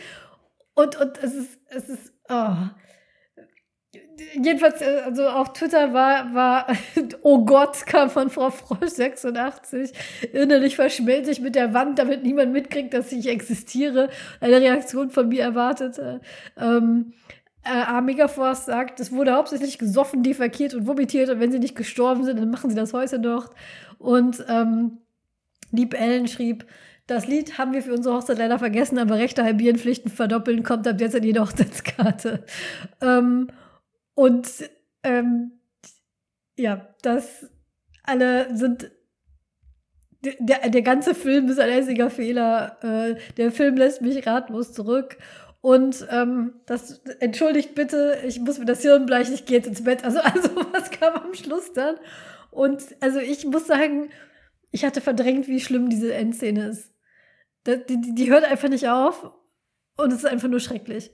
[0.74, 2.56] Und, und es ist, es ist, oh
[4.34, 6.66] jedenfalls, äh, also auf Twitter war, war,
[7.22, 9.92] oh Gott, kam von Frau Frosch 86.
[10.32, 14.08] Innerlich verschmelze ich mit der Wand, damit niemand mitkriegt, dass ich existiere.
[14.40, 16.00] Eine Reaktion von mir erwartet.
[16.56, 17.12] Ähm,
[17.64, 22.24] äh, Force sagt, es wurde hauptsächlich gesoffen, defekiert und vomitiert und wenn sie nicht gestorben
[22.24, 23.50] sind, dann machen sie das Häuschen dort.
[23.98, 24.98] Und ähm,
[25.70, 26.66] Lieb Ellen schrieb,
[27.06, 30.86] das Lied haben wir für unsere Hochzeit leider vergessen, aber Rechte halbieren, Pflichten verdoppeln, kommt
[30.88, 32.44] ab jetzt in jede Hochzeitskarte.
[33.00, 33.48] Ähm,
[34.14, 34.48] und
[35.02, 35.60] ähm,
[36.56, 37.46] ja, das
[38.02, 38.90] alle sind.
[40.22, 42.78] Der, der ganze Film ist ein einziger Fehler.
[42.82, 45.18] Äh, der Film lässt mich ratlos zurück.
[45.60, 49.84] Und ähm, das entschuldigt bitte, ich muss mir das Hirn bleichen, ich gehe jetzt ins
[49.84, 50.04] Bett.
[50.04, 51.96] Also, also was kam am Schluss dann?
[52.50, 54.10] Und also ich muss sagen,
[54.70, 56.92] ich hatte verdrängt, wie schlimm diese Endszene ist.
[57.66, 59.30] Die, die, die hört einfach nicht auf
[59.96, 61.10] und es ist einfach nur schrecklich.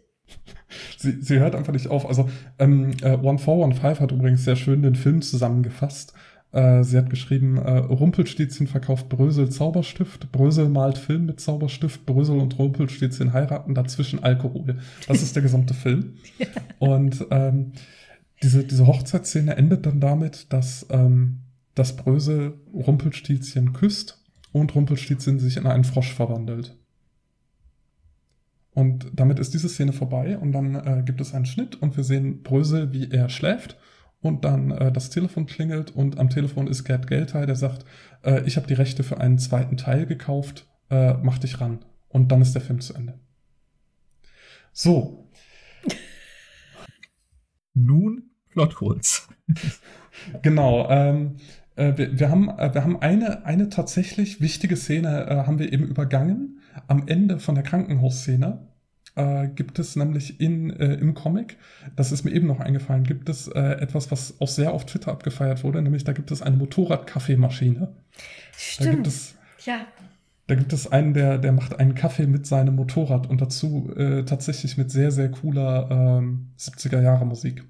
[0.98, 2.06] Sie, sie hört einfach nicht auf.
[2.06, 2.28] Also
[2.58, 6.14] ähm, äh, One Four One Five hat übrigens sehr schön den Film zusammengefasst.
[6.52, 12.38] Äh, sie hat geschrieben, äh, Rumpelstilzchen verkauft Brösel Zauberstift, Brösel malt Film mit Zauberstift, Brösel
[12.38, 14.78] und Rumpelstilzchen heiraten, dazwischen Alkohol.
[15.06, 16.14] Das ist der gesamte Film.
[16.38, 16.46] ja.
[16.80, 17.72] Und ähm,
[18.42, 21.40] diese, diese Hochzeitsszene endet dann damit, dass, ähm,
[21.74, 24.18] dass Brösel Rumpelstilzchen küsst
[24.52, 26.76] und Rumpelstilzchen sich in einen Frosch verwandelt.
[28.72, 32.04] Und damit ist diese Szene vorbei und dann äh, gibt es einen Schnitt und wir
[32.04, 33.76] sehen Brösel, wie er schläft
[34.20, 37.84] und dann äh, das Telefon klingelt und am Telefon ist Gerd Geltei, der sagt,
[38.22, 41.84] äh, ich habe die Rechte für einen zweiten Teil gekauft, äh, mach dich ran.
[42.08, 43.18] Und dann ist der Film zu Ende.
[44.72, 45.30] So.
[47.74, 49.28] Nun Plotholes.
[50.42, 50.88] genau.
[50.90, 51.36] Ähm,
[51.76, 55.72] äh, wir, wir, haben, äh, wir haben eine, eine tatsächlich wichtige Szene, äh, haben wir
[55.72, 56.59] eben übergangen.
[56.86, 58.66] Am Ende von der Krankenhausszene
[59.16, 61.56] äh, gibt es nämlich in, äh, im Comic,
[61.96, 65.10] das ist mir eben noch eingefallen, gibt es äh, etwas, was auch sehr auf Twitter
[65.12, 67.88] abgefeiert wurde, nämlich da gibt es eine Motorrad-Kaffeemaschine.
[68.56, 68.88] Stimmt.
[68.88, 69.34] Da gibt es,
[69.64, 69.80] ja.
[70.46, 74.24] Da gibt es einen, der, der macht einen Kaffee mit seinem Motorrad und dazu äh,
[74.24, 77.64] tatsächlich mit sehr, sehr cooler ähm, 70er-Jahre-Musik.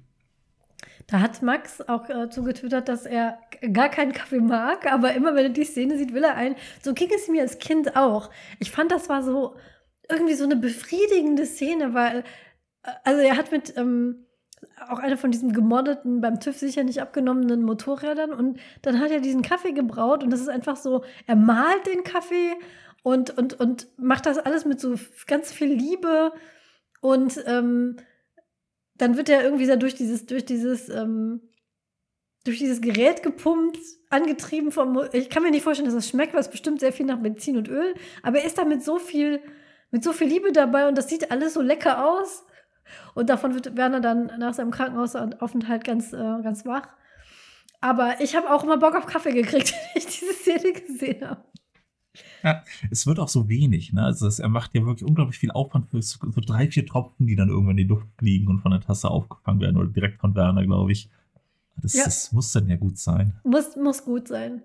[1.07, 3.39] Da hat Max auch äh, zugetwittert, dass er
[3.73, 6.55] gar keinen Kaffee mag, aber immer wenn er die Szene sieht, will er einen.
[6.81, 8.29] So ging es mir als Kind auch.
[8.59, 9.55] Ich fand, das war so
[10.09, 12.23] irgendwie so eine befriedigende Szene, weil,
[12.83, 14.27] äh, also er hat mit ähm,
[14.89, 19.19] auch eine von diesen gemoddeten, beim TÜV sicher nicht abgenommenen Motorrädern und dann hat er
[19.19, 22.53] diesen Kaffee gebraut und das ist einfach so, er malt den Kaffee
[23.03, 24.95] und, und, und macht das alles mit so
[25.27, 26.31] ganz viel Liebe
[27.01, 27.97] und ähm,
[29.01, 31.41] dann wird er irgendwie so durch dieses, durch dieses, ähm,
[32.43, 33.79] durch dieses Gerät gepumpt,
[34.11, 35.01] angetrieben vom.
[35.11, 37.57] Ich kann mir nicht vorstellen, dass das schmeckt, weil es bestimmt sehr viel nach Benzin
[37.57, 37.95] und Öl.
[38.21, 39.41] Aber er ist da mit so viel,
[39.89, 42.45] mit so viel Liebe dabei und das sieht alles so lecker aus.
[43.15, 46.87] Und davon wird Werner dann nach seinem Krankenhausaufenthalt ganz, äh, ganz wach.
[47.79, 51.43] Aber ich habe auch immer Bock auf Kaffee gekriegt, wenn ich diese Szene gesehen habe.
[52.43, 54.03] Ja, es wird auch so wenig, ne?
[54.03, 57.27] Also das, er macht ja wirklich unglaublich viel Aufwand für so, so, drei, vier Tropfen,
[57.27, 60.19] die dann irgendwann in die Luft fliegen und von der Tasse aufgefangen werden oder direkt
[60.19, 61.09] von Werner, glaube ich.
[61.77, 62.03] Das, ja.
[62.05, 63.33] das, muss dann ja gut sein.
[63.43, 64.61] Muss, muss gut sein.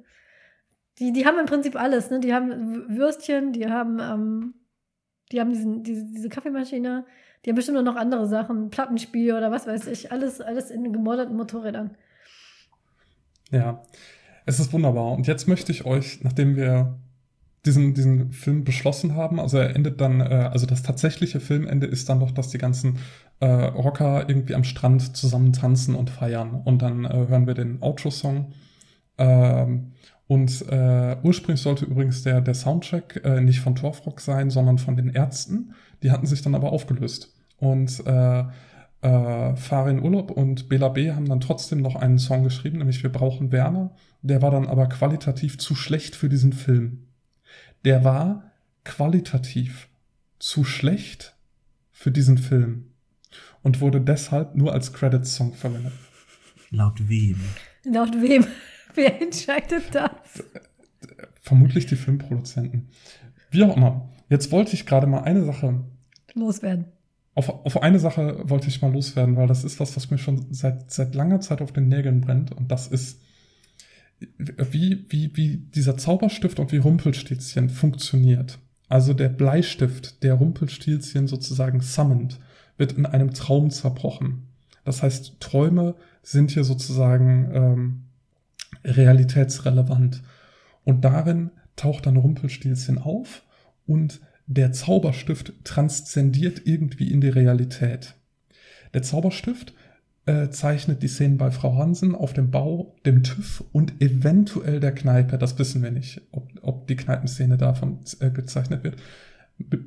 [0.98, 2.20] Die, die haben im Prinzip alles, ne?
[2.20, 4.54] Die haben Würstchen, die haben, ähm,
[5.32, 7.04] die haben diesen, diese, diese Kaffeemaschine,
[7.44, 11.36] die haben bestimmt noch andere Sachen, Plattenspiel oder was weiß ich, alles, alles in gemodderten
[11.36, 11.96] Motorrädern.
[13.50, 13.82] Ja,
[14.46, 15.12] es ist wunderbar.
[15.12, 16.98] Und jetzt möchte ich euch, nachdem wir
[17.66, 19.40] diesen, diesen Film beschlossen haben.
[19.40, 22.98] Also er endet dann, äh, also das tatsächliche Filmende ist dann doch, dass die ganzen
[23.40, 26.62] äh, Rocker irgendwie am Strand zusammen tanzen und feiern.
[26.64, 28.52] Und dann äh, hören wir den Outro-Song.
[29.18, 29.92] Ähm,
[30.28, 34.96] und äh, ursprünglich sollte übrigens der, der Soundtrack äh, nicht von Torfrock sein, sondern von
[34.96, 35.74] den Ärzten.
[36.02, 37.34] Die hatten sich dann aber aufgelöst.
[37.58, 38.44] Und äh,
[39.02, 43.12] äh, Farin Urlaub und Bela B haben dann trotzdem noch einen Song geschrieben, nämlich Wir
[43.12, 43.92] brauchen Werner.
[44.22, 47.05] Der war dann aber qualitativ zu schlecht für diesen Film
[47.84, 48.50] der war
[48.84, 49.88] qualitativ
[50.38, 51.34] zu schlecht
[51.92, 52.92] für diesen Film
[53.62, 55.92] und wurde deshalb nur als Credits-Song verwendet.
[56.70, 57.40] Laut wem?
[57.84, 58.46] Laut wem?
[58.94, 60.10] Wer entscheidet das?
[61.40, 62.88] Vermutlich die Filmproduzenten.
[63.50, 64.08] Wie auch immer.
[64.28, 65.84] Jetzt wollte ich gerade mal eine Sache
[66.34, 66.86] loswerden.
[67.34, 70.46] Auf, auf eine Sache wollte ich mal loswerden, weil das ist was, was mir schon
[70.52, 72.52] seit, seit langer Zeit auf den Nägeln brennt.
[72.52, 73.20] Und das ist
[74.38, 78.58] wie, wie, wie dieser Zauberstift und wie Rumpelstilzchen funktioniert.
[78.88, 82.38] Also der Bleistift, der Rumpelstilzchen sozusagen summont,
[82.78, 84.48] wird in einem Traum zerbrochen.
[84.84, 88.02] Das heißt, Träume sind hier sozusagen ähm,
[88.84, 90.22] realitätsrelevant.
[90.84, 93.42] Und darin taucht dann Rumpelstilzchen auf
[93.86, 98.14] und der Zauberstift transzendiert irgendwie in die Realität.
[98.94, 99.74] Der Zauberstift
[100.26, 104.92] äh, zeichnet die Szenen bei Frau Hansen auf dem Bau, dem TÜV und eventuell der
[104.92, 105.38] Kneipe.
[105.38, 108.96] Das wissen wir nicht, ob, ob die Kneipenszene davon äh, gezeichnet wird.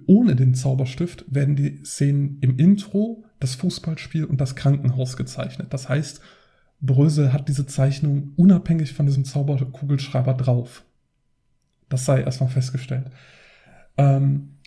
[0.08, 5.68] Ohne den Zauberstift werden die Szenen im Intro, das Fußballspiel und das Krankenhaus gezeichnet.
[5.74, 6.22] Das heißt,
[6.82, 10.86] Brösel hat diese Zeichnung unabhängig von diesem Zauberkugelschreiber drauf.
[11.90, 13.12] Das sei erstmal festgestellt.
[13.98, 14.59] Ähm,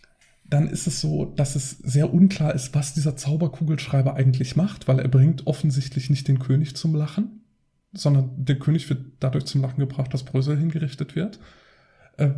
[0.53, 4.99] dann ist es so, dass es sehr unklar ist, was dieser Zauberkugelschreiber eigentlich macht, weil
[4.99, 7.41] er bringt offensichtlich nicht den König zum Lachen,
[7.95, 11.39] sondern der König wird dadurch zum Lachen gebracht, dass Brösel hingerichtet wird.
[12.19, 12.29] äh,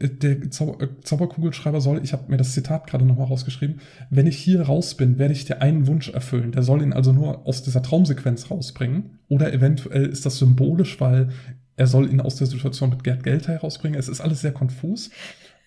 [0.00, 3.80] der äh, Zauberkugelschreiber soll, ich habe mir das Zitat gerade nochmal rausgeschrieben,
[4.10, 6.50] wenn ich hier raus bin, werde ich dir einen Wunsch erfüllen.
[6.50, 9.20] Der soll ihn also nur aus dieser Traumsequenz rausbringen.
[9.28, 11.28] Oder eventuell ist das symbolisch, weil
[11.76, 13.98] er soll ihn aus der Situation mit Gerd Geld herausbringen.
[13.98, 15.10] Es ist alles sehr konfus.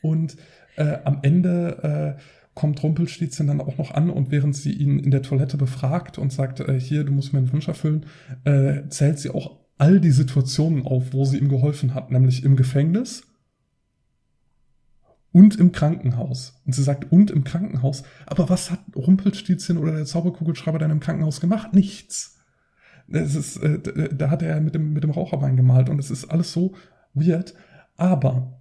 [0.01, 0.35] Und
[0.79, 2.21] äh, am Ende äh,
[2.55, 6.33] kommt Rumpelstilzchen dann auch noch an und während sie ihn in der Toilette befragt und
[6.33, 8.05] sagt, äh, hier, du musst mir einen Wunsch erfüllen,
[8.43, 12.55] äh, zählt sie auch all die Situationen auf, wo sie ihm geholfen hat, nämlich im
[12.55, 13.23] Gefängnis
[15.31, 16.61] und im Krankenhaus.
[16.65, 18.03] Und sie sagt, und im Krankenhaus.
[18.25, 21.73] Aber was hat Rumpelstilzchen oder der Zauberkugelschreiber denn im Krankenhaus gemacht?
[21.73, 22.39] Nichts.
[23.07, 23.79] Es ist, äh,
[24.13, 26.73] da hat er mit dem, mit dem Raucherbein gemalt und es ist alles so
[27.13, 27.53] weird.
[27.95, 28.58] Aber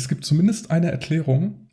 [0.00, 1.68] es gibt zumindest eine Erklärung,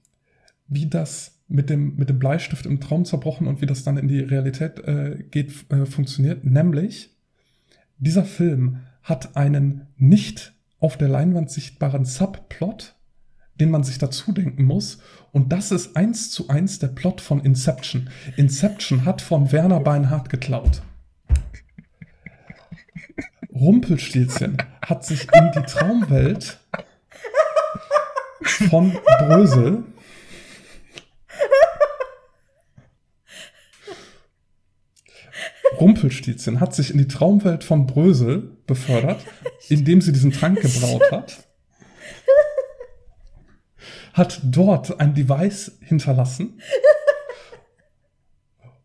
[0.67, 4.09] wie das mit dem, mit dem Bleistift im Traum zerbrochen und wie das dann in
[4.09, 6.43] die Realität äh, geht, äh, funktioniert.
[6.43, 7.15] Nämlich,
[7.99, 12.95] dieser Film hat einen nicht auf der Leinwand sichtbaren Subplot,
[13.61, 14.99] den man sich dazu denken muss.
[15.31, 18.09] Und das ist eins zu eins der Plot von Inception.
[18.35, 20.81] Inception hat von Werner Beinhardt geklaut.
[23.53, 26.59] Rumpelstilzchen hat sich in die Traumwelt
[28.49, 29.83] von Brösel
[35.79, 39.23] Rumpelstilzchen hat sich in die Traumwelt von Brösel befördert,
[39.69, 41.47] indem sie diesen Trank gebraut hat.
[44.13, 46.59] Hat dort ein Device hinterlassen,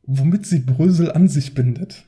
[0.02, 2.04] womit sie Brösel an sich bindet.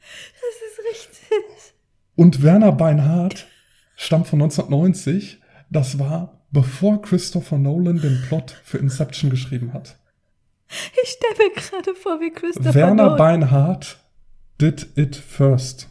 [0.00, 1.74] Das ist richtig.
[2.16, 3.46] Und Werner Beinhardt
[3.96, 5.40] stammt von 1990.
[5.70, 9.98] Das war bevor Christopher Nolan den Plot für Inception geschrieben hat.
[11.02, 13.18] Ich stelle mir gerade vor, wie Christopher Werner Nolan.
[13.18, 13.98] Beinhardt
[14.60, 15.88] did it first.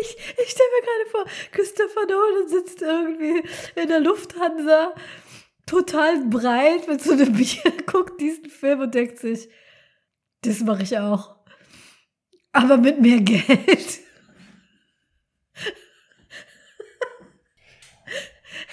[0.00, 3.48] Ich, ich stelle mir gerade vor, Christopher Nolan sitzt irgendwie
[3.80, 4.94] in der Lufthansa,
[5.66, 9.48] total breit mit so einem Bier, guckt diesen Film und denkt sich,
[10.42, 11.36] das mache ich auch.
[12.52, 14.00] Aber mit mehr Geld.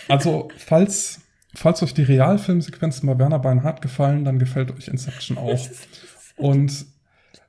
[0.09, 1.21] Also, falls,
[1.55, 5.67] falls euch die Realfilmsequenzen bei Werner Beinhardt gefallen, dann gefällt euch Inception auch.
[6.37, 6.85] Und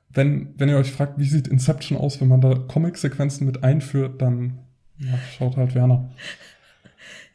[0.09, 4.21] wenn, wenn ihr euch fragt, wie sieht Inception aus, wenn man da Comic-Sequenzen mit einführt,
[4.21, 4.59] dann
[4.97, 6.11] ja, schaut halt Werner.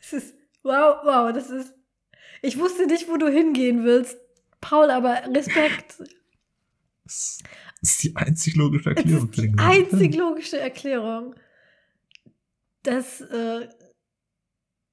[0.00, 1.74] Es ist, wow, wow, das ist,
[2.42, 4.16] ich wusste nicht, wo du hingehen willst.
[4.60, 6.02] Paul, aber Respekt.
[7.04, 7.38] Das
[7.82, 11.34] ist die einzig logische Das Erklärung ist für die einzig logische Erklärung.
[12.82, 13.68] Das, äh,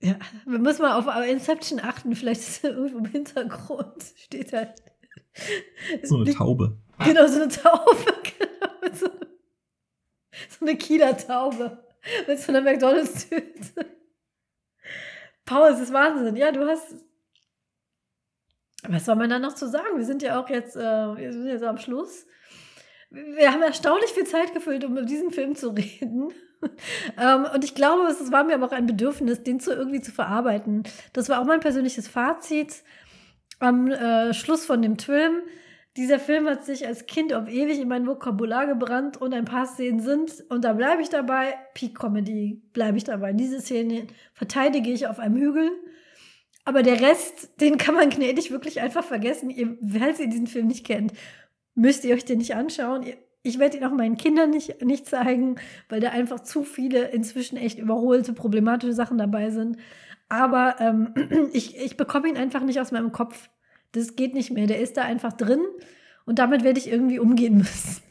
[0.04, 2.14] ja, wir müssen mal auf Inception achten.
[2.14, 4.68] Vielleicht ist da irgendwo im Hintergrund steht da.
[6.04, 6.78] So eine Taube.
[7.00, 7.98] Genau, so eine Taube.
[8.40, 9.08] Genau, so,
[10.50, 11.86] so eine Kieler Taube.
[12.28, 13.86] Mit so einer McDonalds-Tüte.
[15.46, 16.36] Paul, es ist Wahnsinn.
[16.36, 16.96] Ja, du hast.
[18.88, 19.98] Was soll man da noch zu sagen?
[19.98, 22.26] Wir sind ja auch jetzt, äh, wir sind jetzt am Schluss.
[23.10, 26.34] Wir haben erstaunlich viel Zeit gefüllt, um über diesen Film zu reden.
[27.22, 30.12] ähm, und ich glaube, es war mir aber auch ein Bedürfnis, den zu irgendwie zu
[30.12, 30.84] verarbeiten.
[31.14, 32.84] Das war auch mein persönliches Fazit
[33.60, 35.36] am äh, Schluss von dem Film.
[35.96, 39.68] Dieser Film hat sich als Kind auf ewig in mein Vokabular gebrannt und ein paar
[39.68, 43.32] Szenen sind, und da bleibe ich dabei, Peak Comedy bleibe ich dabei.
[43.34, 45.70] Diese Szene verteidige ich auf einem Hügel.
[46.66, 49.50] Aber der Rest, den kann man gnädig wirklich einfach vergessen.
[49.50, 51.14] Ihr, falls ihr diesen Film nicht kennt,
[51.76, 53.04] müsst ihr euch den nicht anschauen.
[53.04, 55.58] Ihr- Ich werde ihn auch meinen Kindern nicht, nicht zeigen,
[55.90, 59.78] weil da einfach zu viele inzwischen echt überholte, problematische Sachen dabei sind.
[60.30, 61.14] Aber ähm,
[61.54, 63.50] ich, ich bekomme ihn einfach nicht aus meinem Kopf.
[63.92, 64.66] Das geht nicht mehr.
[64.66, 65.60] Der ist da einfach drin
[66.26, 68.02] und damit werde ich irgendwie umgehen müssen.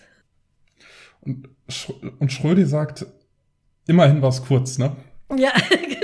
[1.22, 3.06] Und, Sch und Schrödi sagt,
[3.86, 4.96] immerhin war es kurz, ne?
[5.34, 6.01] Ja, genau.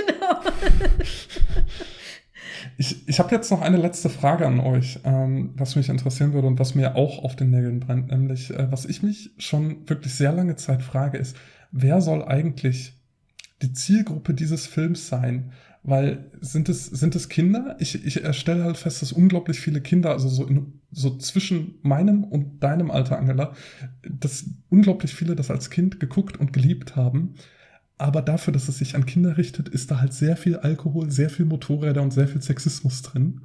[2.79, 6.47] Ich, ich habe jetzt noch eine letzte Frage an euch, ähm, was mich interessieren würde
[6.47, 8.09] und was mir auch auf den Nägeln brennt.
[8.09, 11.35] Nämlich, äh, was ich mich schon wirklich sehr lange Zeit frage, ist,
[11.73, 12.93] wer soll eigentlich
[13.61, 15.51] die Zielgruppe dieses Films sein?
[15.83, 17.75] Weil sind es, sind es Kinder?
[17.79, 22.23] Ich, ich stelle halt fest, dass unglaublich viele Kinder, also so, in, so zwischen meinem
[22.23, 23.55] und deinem Alter, Angela,
[24.09, 27.33] dass unglaublich viele das als Kind geguckt und geliebt haben.
[27.99, 31.29] Aber dafür, dass es sich an Kinder richtet, ist da halt sehr viel Alkohol, sehr
[31.29, 33.41] viel Motorräder und sehr viel Sexismus drin.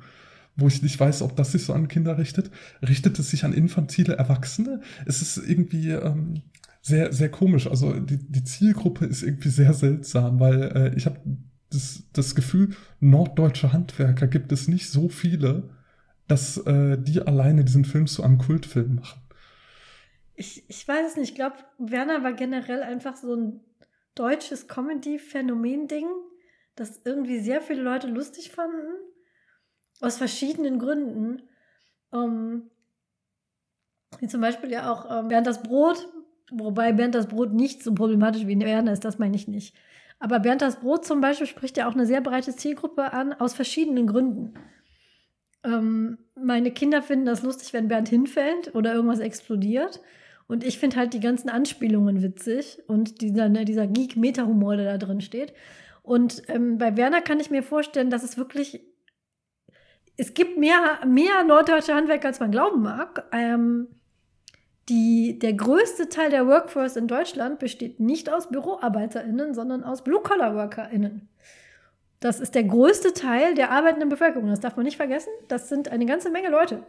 [0.57, 2.53] Wo ich nicht weiß, ob das sich so an Kinder richtet.
[2.81, 4.81] Richtet es sich an infantile Erwachsene?
[5.07, 6.43] Es ist irgendwie ähm,
[6.81, 7.67] sehr, sehr komisch.
[7.67, 11.19] Also die, die Zielgruppe ist irgendwie sehr seltsam, weil äh, ich habe
[11.71, 15.71] das, das Gefühl, norddeutsche Handwerker gibt es nicht so viele,
[16.29, 19.21] dass äh, die alleine diesen Film zu einem Kultfilm machen.
[20.37, 21.31] Ich, ich weiß es nicht.
[21.31, 23.61] Ich glaube, Werner war generell einfach so ein
[24.15, 26.07] deutsches Comedy-Phänomen-Ding.
[26.77, 28.95] das irgendwie sehr viele Leute lustig fanden.
[30.01, 31.43] Aus verschiedenen Gründen.
[32.13, 32.71] Ähm,
[34.19, 36.09] wie zum Beispiel ja auch ähm, Bernd das Brot,
[36.51, 39.77] wobei Bernd das Brot nicht so problematisch wie Werner ist, das meine ich nicht.
[40.19, 43.55] Aber Bernd das Brot zum Beispiel spricht ja auch eine sehr breite Zielgruppe an, aus
[43.55, 44.55] verschiedenen Gründen.
[45.65, 50.01] Ähm, meine Kinder finden das lustig, wenn Bernd hinfällt oder irgendwas explodiert.
[50.47, 54.99] Und ich finde halt die ganzen Anspielungen witzig und dieser, ne, dieser Geek-Meta-Humor, der da
[54.99, 55.55] drin steht.
[56.03, 58.81] Und ähm, bei Werner kann ich mir vorstellen, dass es wirklich.
[60.17, 63.25] Es gibt mehr, mehr norddeutsche Handwerker, als man glauben mag.
[63.33, 63.89] Ähm,
[64.89, 71.29] die, der größte Teil der Workforce in Deutschland besteht nicht aus BüroarbeiterInnen, sondern aus Blue-Collar-WorkerInnen.
[72.21, 74.49] Das ist der größte Teil der arbeitenden Bevölkerung.
[74.49, 75.31] Das darf man nicht vergessen.
[75.49, 76.83] Das sind eine ganze Menge Leute.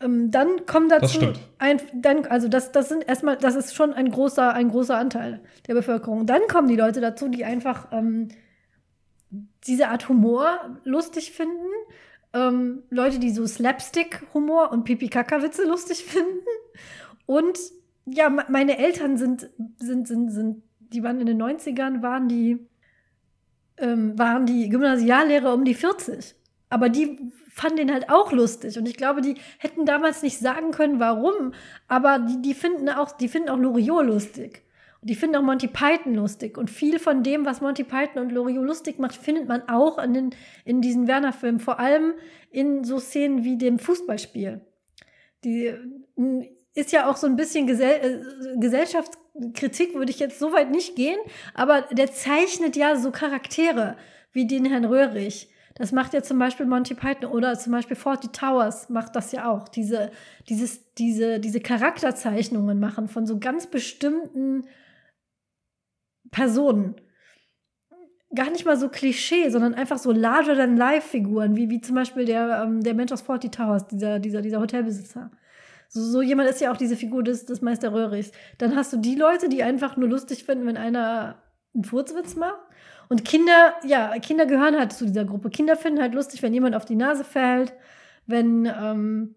[0.00, 4.10] Ähm, dann kommen dazu ein, dann, also das, das sind erstmal, das ist schon ein
[4.10, 6.26] großer, ein großer Anteil der Bevölkerung.
[6.26, 8.28] Dann kommen die Leute dazu, die einfach ähm,
[9.66, 11.68] diese Art Humor lustig finden.
[12.32, 16.46] Ähm, Leute, die so Slapstick-Humor und Pipi-Kaka-Witze lustig finden.
[17.26, 17.58] Und
[18.06, 22.66] ja, meine Eltern sind, sind, sind, sind, die waren in den 90ern, waren die,
[23.76, 26.34] ähm, waren die Gymnasiallehrer um die 40.
[26.70, 27.18] Aber die
[27.50, 28.78] fanden den halt auch lustig.
[28.78, 31.52] Und ich glaube, die hätten damals nicht sagen können, warum.
[31.88, 34.62] Aber die, die finden auch, die finden auch Loriot lustig.
[35.00, 36.56] Und die finden auch Monty Python lustig.
[36.58, 40.14] Und viel von dem, was Monty Python und Loriot lustig macht, findet man auch in,
[40.14, 40.30] den,
[40.64, 41.60] in diesen Werner-Filmen.
[41.60, 42.14] Vor allem
[42.50, 44.60] in so Szenen wie dem Fußballspiel.
[45.44, 45.72] Die
[46.74, 48.22] ist ja auch so ein bisschen Gesell
[48.54, 51.18] äh, Gesellschaftskritik, würde ich jetzt so weit nicht gehen.
[51.54, 53.96] Aber der zeichnet ja so Charaktere
[54.32, 58.28] wie den Herrn Röhrig das macht ja zum Beispiel Monty Python oder zum Beispiel Forty
[58.28, 59.68] Towers macht das ja auch.
[59.68, 60.10] Diese,
[60.48, 64.66] dieses, diese, diese Charakterzeichnungen machen von so ganz bestimmten
[66.30, 66.96] Personen.
[68.34, 72.82] Gar nicht mal so Klischee, sondern einfach so larger-than-life-Figuren, wie, wie zum Beispiel der, ähm,
[72.82, 75.30] der Mensch aus Forty Towers, dieser, dieser, dieser Hotelbesitzer.
[75.88, 78.30] So, so jemand ist ja auch diese Figur des, des Meister Röhrichs.
[78.58, 81.42] Dann hast du die Leute, die einfach nur lustig finden, wenn einer
[81.74, 82.60] einen Furzwitz macht.
[83.10, 85.50] Und Kinder, ja, Kinder gehören halt zu dieser Gruppe.
[85.50, 87.74] Kinder finden halt lustig, wenn jemand auf die Nase fällt,
[88.26, 89.34] wenn, ähm,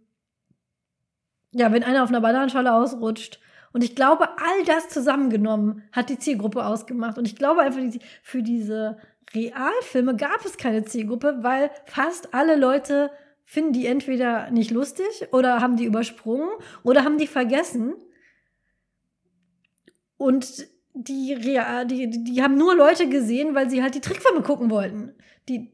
[1.53, 3.39] ja, wenn einer auf einer Bananenschale ausrutscht.
[3.71, 7.17] Und ich glaube, all das zusammengenommen hat die Zielgruppe ausgemacht.
[7.17, 7.81] Und ich glaube einfach,
[8.21, 8.99] für diese
[9.33, 13.09] Realfilme gab es keine Zielgruppe, weil fast alle Leute
[13.43, 16.49] finden die entweder nicht lustig oder haben die übersprungen
[16.83, 17.95] oder haben die vergessen.
[20.17, 21.35] Und die,
[21.85, 25.15] die, die haben nur Leute gesehen, weil sie halt die Trickfilme gucken wollten.
[25.49, 25.71] Die,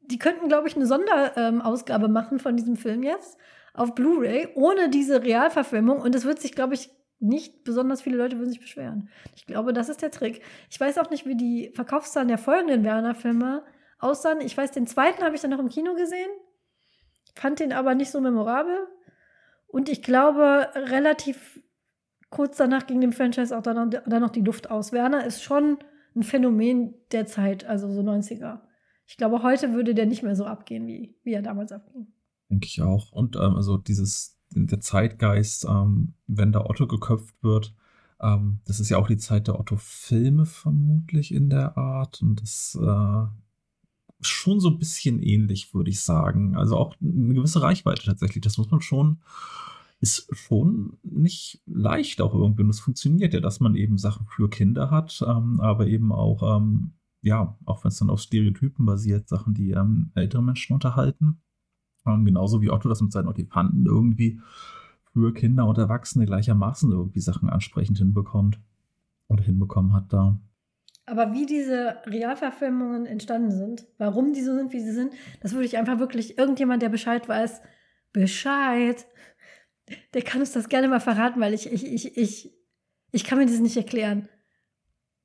[0.00, 3.38] die könnten, glaube ich, eine Sonderausgabe ähm, machen von diesem Film jetzt
[3.74, 6.90] auf Blu-ray ohne diese Realverfilmung und es wird sich, glaube ich,
[7.20, 9.08] nicht besonders viele Leute würden sich beschweren.
[9.34, 10.42] Ich glaube, das ist der Trick.
[10.70, 13.64] Ich weiß auch nicht, wie die Verkaufszahlen der folgenden Werner-Filme
[13.98, 14.40] aussahen.
[14.40, 16.30] Ich weiß, den zweiten habe ich dann noch im Kino gesehen,
[17.34, 18.86] fand den aber nicht so memorabel.
[19.66, 21.60] Und ich glaube, relativ
[22.30, 24.92] kurz danach ging dem Franchise auch dann, dann noch die Luft aus.
[24.92, 25.78] Werner ist schon
[26.14, 28.60] ein Phänomen der Zeit, also so 90er.
[29.06, 32.08] Ich glaube, heute würde der nicht mehr so abgehen, wie, wie er damals abging.
[32.50, 33.12] Denke ich auch.
[33.12, 37.74] Und ähm, also dieses, der Zeitgeist, ähm, wenn da Otto geköpft wird,
[38.20, 42.20] ähm, das ist ja auch die Zeit der Otto-Filme vermutlich in der Art.
[42.20, 43.26] Und das äh,
[44.20, 46.56] schon so ein bisschen ähnlich, würde ich sagen.
[46.56, 48.42] Also auch eine gewisse Reichweite tatsächlich.
[48.42, 49.18] Das muss man schon
[50.00, 52.62] ist schon nicht leicht auch irgendwie.
[52.62, 56.56] Und es funktioniert ja, dass man eben Sachen für Kinder hat, ähm, aber eben auch,
[56.56, 61.40] ähm, ja, auch wenn es dann auf Stereotypen basiert, Sachen, die ähm, ältere Menschen unterhalten.
[62.06, 64.40] Ähm, genauso wie Otto das mit seinen Otipanten irgendwie
[65.12, 68.60] für Kinder und Erwachsene gleichermaßen irgendwie Sachen ansprechend hinbekommt
[69.28, 70.40] oder hinbekommen hat da.
[71.06, 75.64] Aber wie diese Realverfilmungen entstanden sind, warum die so sind, wie sie sind, das würde
[75.64, 77.62] ich einfach wirklich irgendjemand, der Bescheid weiß,
[78.12, 79.06] Bescheid
[80.14, 82.52] der kann uns das gerne mal verraten, weil ich, ich, ich, ich,
[83.12, 84.28] ich kann mir das nicht erklären.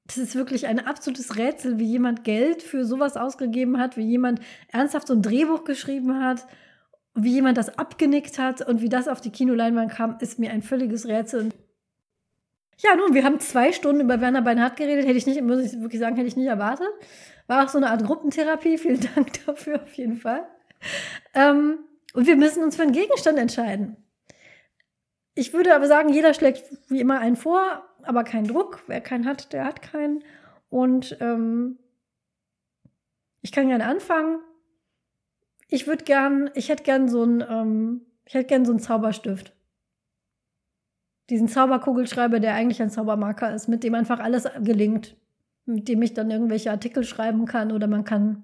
[0.05, 4.41] Das ist wirklich ein absolutes Rätsel, wie jemand Geld für sowas ausgegeben hat, wie jemand
[4.67, 6.45] ernsthaft so ein Drehbuch geschrieben hat,
[7.15, 10.61] wie jemand das abgenickt hat und wie das auf die Kinoleinwand kam, ist mir ein
[10.61, 11.49] völliges Rätsel.
[12.79, 15.79] Ja, nun, wir haben zwei Stunden über Werner Beinhardt geredet, hätte ich nicht, muss ich
[15.79, 16.89] wirklich sagen, hätte ich nicht erwartet.
[17.47, 20.45] War auch so eine Art Gruppentherapie, vielen Dank dafür auf jeden Fall.
[21.33, 21.79] Ähm,
[22.13, 23.97] und wir müssen uns für einen Gegenstand entscheiden.
[25.35, 28.83] Ich würde aber sagen, jeder schlägt wie immer einen vor, aber keinen Druck.
[28.87, 30.23] Wer keinen hat, der hat keinen.
[30.69, 31.79] Und ähm,
[33.41, 34.39] ich kann gerne anfangen.
[35.67, 39.55] Ich würde gern, ich hätte gern so ein, ähm, ich hätte gern so einen Zauberstift.
[41.29, 45.15] Diesen Zauberkugelschreiber, der eigentlich ein Zaubermarker ist, mit dem einfach alles gelingt.
[45.65, 48.43] mit dem ich dann irgendwelche Artikel schreiben kann oder man kann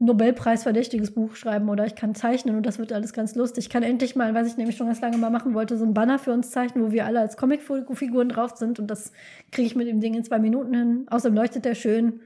[0.00, 3.66] Nobelpreis-verdächtiges Buch schreiben oder ich kann zeichnen und das wird alles ganz lustig.
[3.66, 5.94] Ich kann endlich mal, was ich nämlich schon ganz lange mal machen wollte, so ein
[5.94, 9.12] Banner für uns zeichnen, wo wir alle als Comicfiguren drauf sind und das
[9.52, 11.06] kriege ich mit dem Ding in zwei Minuten hin.
[11.08, 12.20] Außerdem leuchtet der schön,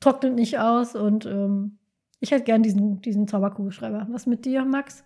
[0.00, 1.78] trocknet nicht aus und ähm,
[2.20, 4.06] ich hätte gern diesen, diesen Zauberkugelschreiber.
[4.10, 5.04] Was mit dir, Max?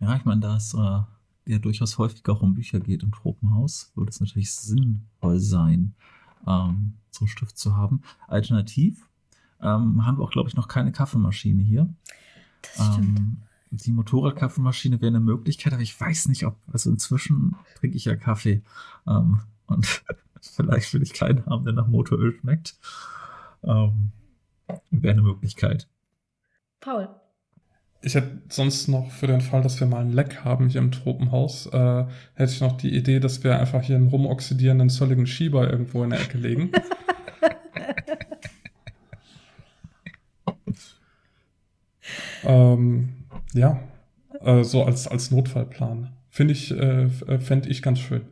[0.00, 3.90] Ja, ich meine, da es äh, ja durchaus häufig auch um Bücher geht im Tropenhaus,
[3.94, 5.94] würde es natürlich sinnvoll sein,
[6.46, 8.02] ähm, so einen Stift zu haben.
[8.28, 9.08] Alternativ
[9.62, 11.88] ähm, haben wir auch, glaube ich, noch keine Kaffeemaschine hier.
[12.62, 13.18] Das stimmt.
[13.18, 13.36] Ähm,
[13.70, 18.16] die Motorradkaffeemaschine wäre eine Möglichkeit, aber ich weiß nicht, ob, also inzwischen trinke ich ja
[18.16, 18.62] Kaffee.
[19.06, 19.86] Ähm, und
[20.40, 22.76] vielleicht will ich keinen haben, der nach Motoröl schmeckt.
[23.64, 24.12] Ähm,
[24.90, 25.88] wäre eine Möglichkeit.
[26.80, 27.08] Paul.
[28.02, 30.92] Ich hätte sonst noch für den Fall, dass wir mal ein Leck haben hier im
[30.92, 32.04] Tropenhaus, äh,
[32.34, 36.10] hätte ich noch die Idee, dass wir einfach hier einen rumoxidierenden zölligen Schieber irgendwo in
[36.10, 36.70] der Ecke legen.
[42.46, 43.80] ähm, ja,
[44.40, 46.12] äh, so als, als Notfallplan.
[46.30, 48.26] Finde ich, äh, fände ich ganz schön.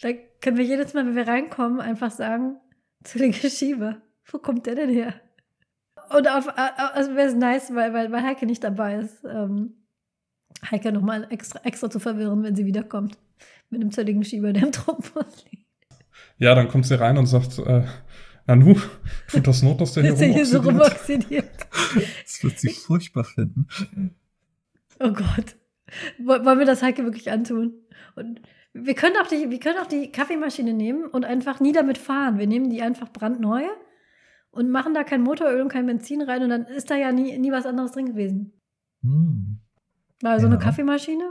[0.00, 0.10] Da
[0.40, 2.56] können wir jedes Mal, wenn wir reinkommen, einfach sagen,
[3.04, 3.96] zöllige Schieber.
[4.30, 5.14] Wo kommt der denn her?
[6.16, 9.74] Und auf, also wäre es nice, weil, weil, weil Heike nicht dabei ist, ähm,
[10.70, 13.16] Heike nochmal extra, extra zu verwirren, wenn sie wiederkommt.
[13.70, 15.66] Mit einem zölligen Schieber, der im Truppenhaus liegt.
[16.38, 17.84] Ja, dann kommt sie rein und sagt, äh,
[18.46, 18.74] Nanu,
[19.30, 21.50] tut das Not, dass der hier Ist er hier so rumoxidiert?
[22.24, 23.66] Das wird sie furchtbar finden.
[24.98, 25.56] Oh Gott.
[26.18, 27.74] Woll- Wollen wir das Heike wirklich antun?
[28.16, 28.40] Und
[28.72, 32.38] wir können auch die, wir können auch die Kaffeemaschine nehmen und einfach nie damit fahren.
[32.38, 33.62] Wir nehmen die einfach brandneu
[34.50, 37.36] und machen da kein Motoröl und kein Benzin rein und dann ist da ja nie,
[37.38, 38.52] nie was anderes drin gewesen.
[39.02, 39.58] Hm.
[40.22, 40.60] Weil so eine Ja.
[40.60, 41.24] Kaffeemaschine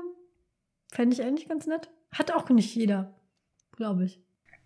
[0.92, 1.90] fände ich eigentlich ganz nett.
[2.12, 3.16] Hat auch nicht jeder,
[3.76, 4.22] glaube ich.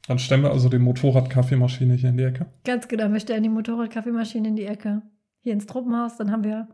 [0.07, 2.45] Dann stellen wir also die Motorrad-Kaffeemaschine hier in die Ecke.
[2.65, 5.01] Ganz genau, wir stellen die Motorrad-Kaffeemaschine in die Ecke.
[5.39, 6.67] Hier ins Truppenhaus, dann haben wir.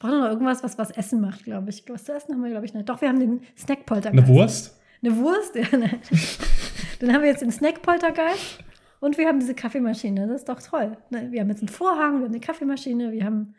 [0.00, 1.84] Brauchen wir noch irgendwas, was was Essen macht, glaube ich.
[1.88, 2.88] Was zu essen haben wir, glaube ich, nicht.
[2.88, 4.24] Doch, wir haben den Snackpoltergeist.
[4.24, 4.80] Eine Wurst?
[5.02, 5.54] Eine Wurst?
[5.54, 6.00] Ja, nein.
[7.00, 8.58] Dann haben wir jetzt den Snackpoltergeist
[9.00, 10.26] und wir haben diese Kaffeemaschine.
[10.26, 10.96] Das ist doch toll.
[11.10, 13.54] Ne, Wir haben jetzt einen Vorhang, wir haben eine Kaffeemaschine, wir haben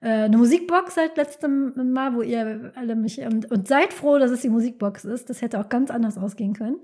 [0.00, 3.20] äh, eine Musikbox seit letztem Mal, wo ihr alle mich.
[3.20, 5.28] Und seid froh, dass es die Musikbox ist.
[5.28, 6.76] Das hätte auch ganz anders ausgehen können.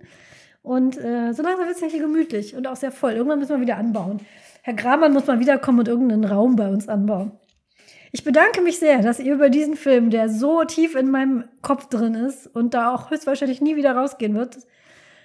[0.66, 3.12] Und äh, so langsam wird es ja hier gemütlich und auch sehr voll.
[3.12, 4.18] Irgendwann müssen wir wieder anbauen.
[4.62, 7.30] Herr Gramann muss mal wiederkommen und irgendeinen Raum bei uns anbauen.
[8.10, 11.86] Ich bedanke mich sehr, dass ihr über diesen Film, der so tief in meinem Kopf
[11.88, 14.58] drin ist und da auch höchstwahrscheinlich nie wieder rausgehen wird.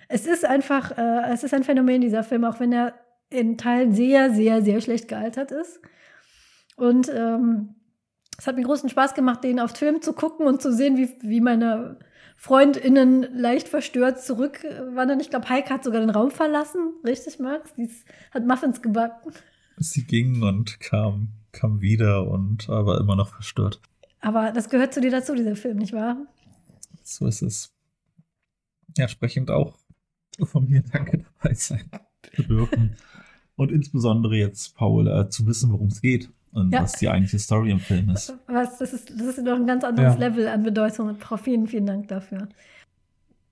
[0.09, 2.93] Es ist einfach, äh, es ist ein Phänomen, dieser Film, auch wenn er
[3.31, 5.81] in Teilen sehr, sehr, sehr schlecht gealtert ist.
[6.75, 7.77] Und ähm,
[8.37, 11.09] es hat mir großen Spaß gemacht, den auf Film zu gucken und zu sehen, wie,
[11.21, 11.97] wie meine
[12.45, 15.19] FreundInnen leicht verstört zurückwandern.
[15.19, 16.95] Ich glaube, Heike hat sogar den Raum verlassen.
[17.05, 17.71] Richtig, Max?
[17.75, 19.31] Die ist- hat Muffins gebacken.
[19.77, 23.79] Sie ging und kam, kam wieder und war immer noch verstört.
[24.21, 26.17] Aber das gehört zu dir dazu, dieser Film, nicht wahr?
[27.03, 27.75] So ist es.
[28.97, 29.77] Ja, sprechend auch
[30.43, 31.91] von mir danke dabei sein
[32.35, 32.95] zu dürfen.
[33.55, 36.83] Und insbesondere jetzt, Paul, äh, zu wissen, worum es geht und Ja.
[36.83, 38.33] was die eigentliche Story im Film ist.
[38.47, 40.19] Was, das, ist, das ist noch ein ganz anderes Ja.
[40.19, 41.15] Level an Bedeutung.
[41.17, 42.47] Frau, vielen, vielen Dank dafür.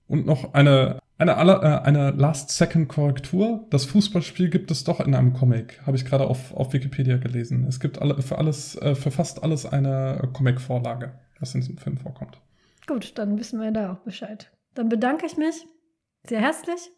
[0.06, 3.66] Und noch eine, eine, aller- äh, eine Last-Second-Korrektur.
[3.70, 5.80] Das Fußballspiel gibt es doch in einem Comic.
[5.86, 7.66] Habe ich gerade auf, auf Wikipedia gelesen.
[7.68, 11.96] Es gibt alle, für alles, äh, für fast alles eine Comic-Vorlage, was in diesem Film
[11.96, 12.40] vorkommt.
[12.86, 14.50] Gut, dann wissen wir da auch Bescheid.
[14.74, 15.64] Dann bedanke ich mich
[16.26, 16.90] sehr herzlich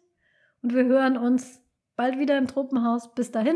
[0.63, 1.61] und wir hören uns
[1.95, 3.13] bald wieder im Tropenhaus.
[3.13, 3.55] Bis dahin,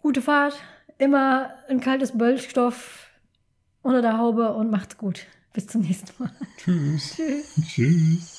[0.00, 0.54] gute Fahrt,
[0.98, 3.08] immer ein kaltes Böllstoff
[3.82, 5.26] unter der Haube und macht's gut.
[5.52, 6.30] Bis zum nächsten Mal.
[6.58, 7.14] Tschüss.
[7.16, 7.54] Tschüss.
[7.66, 8.37] Tschüss.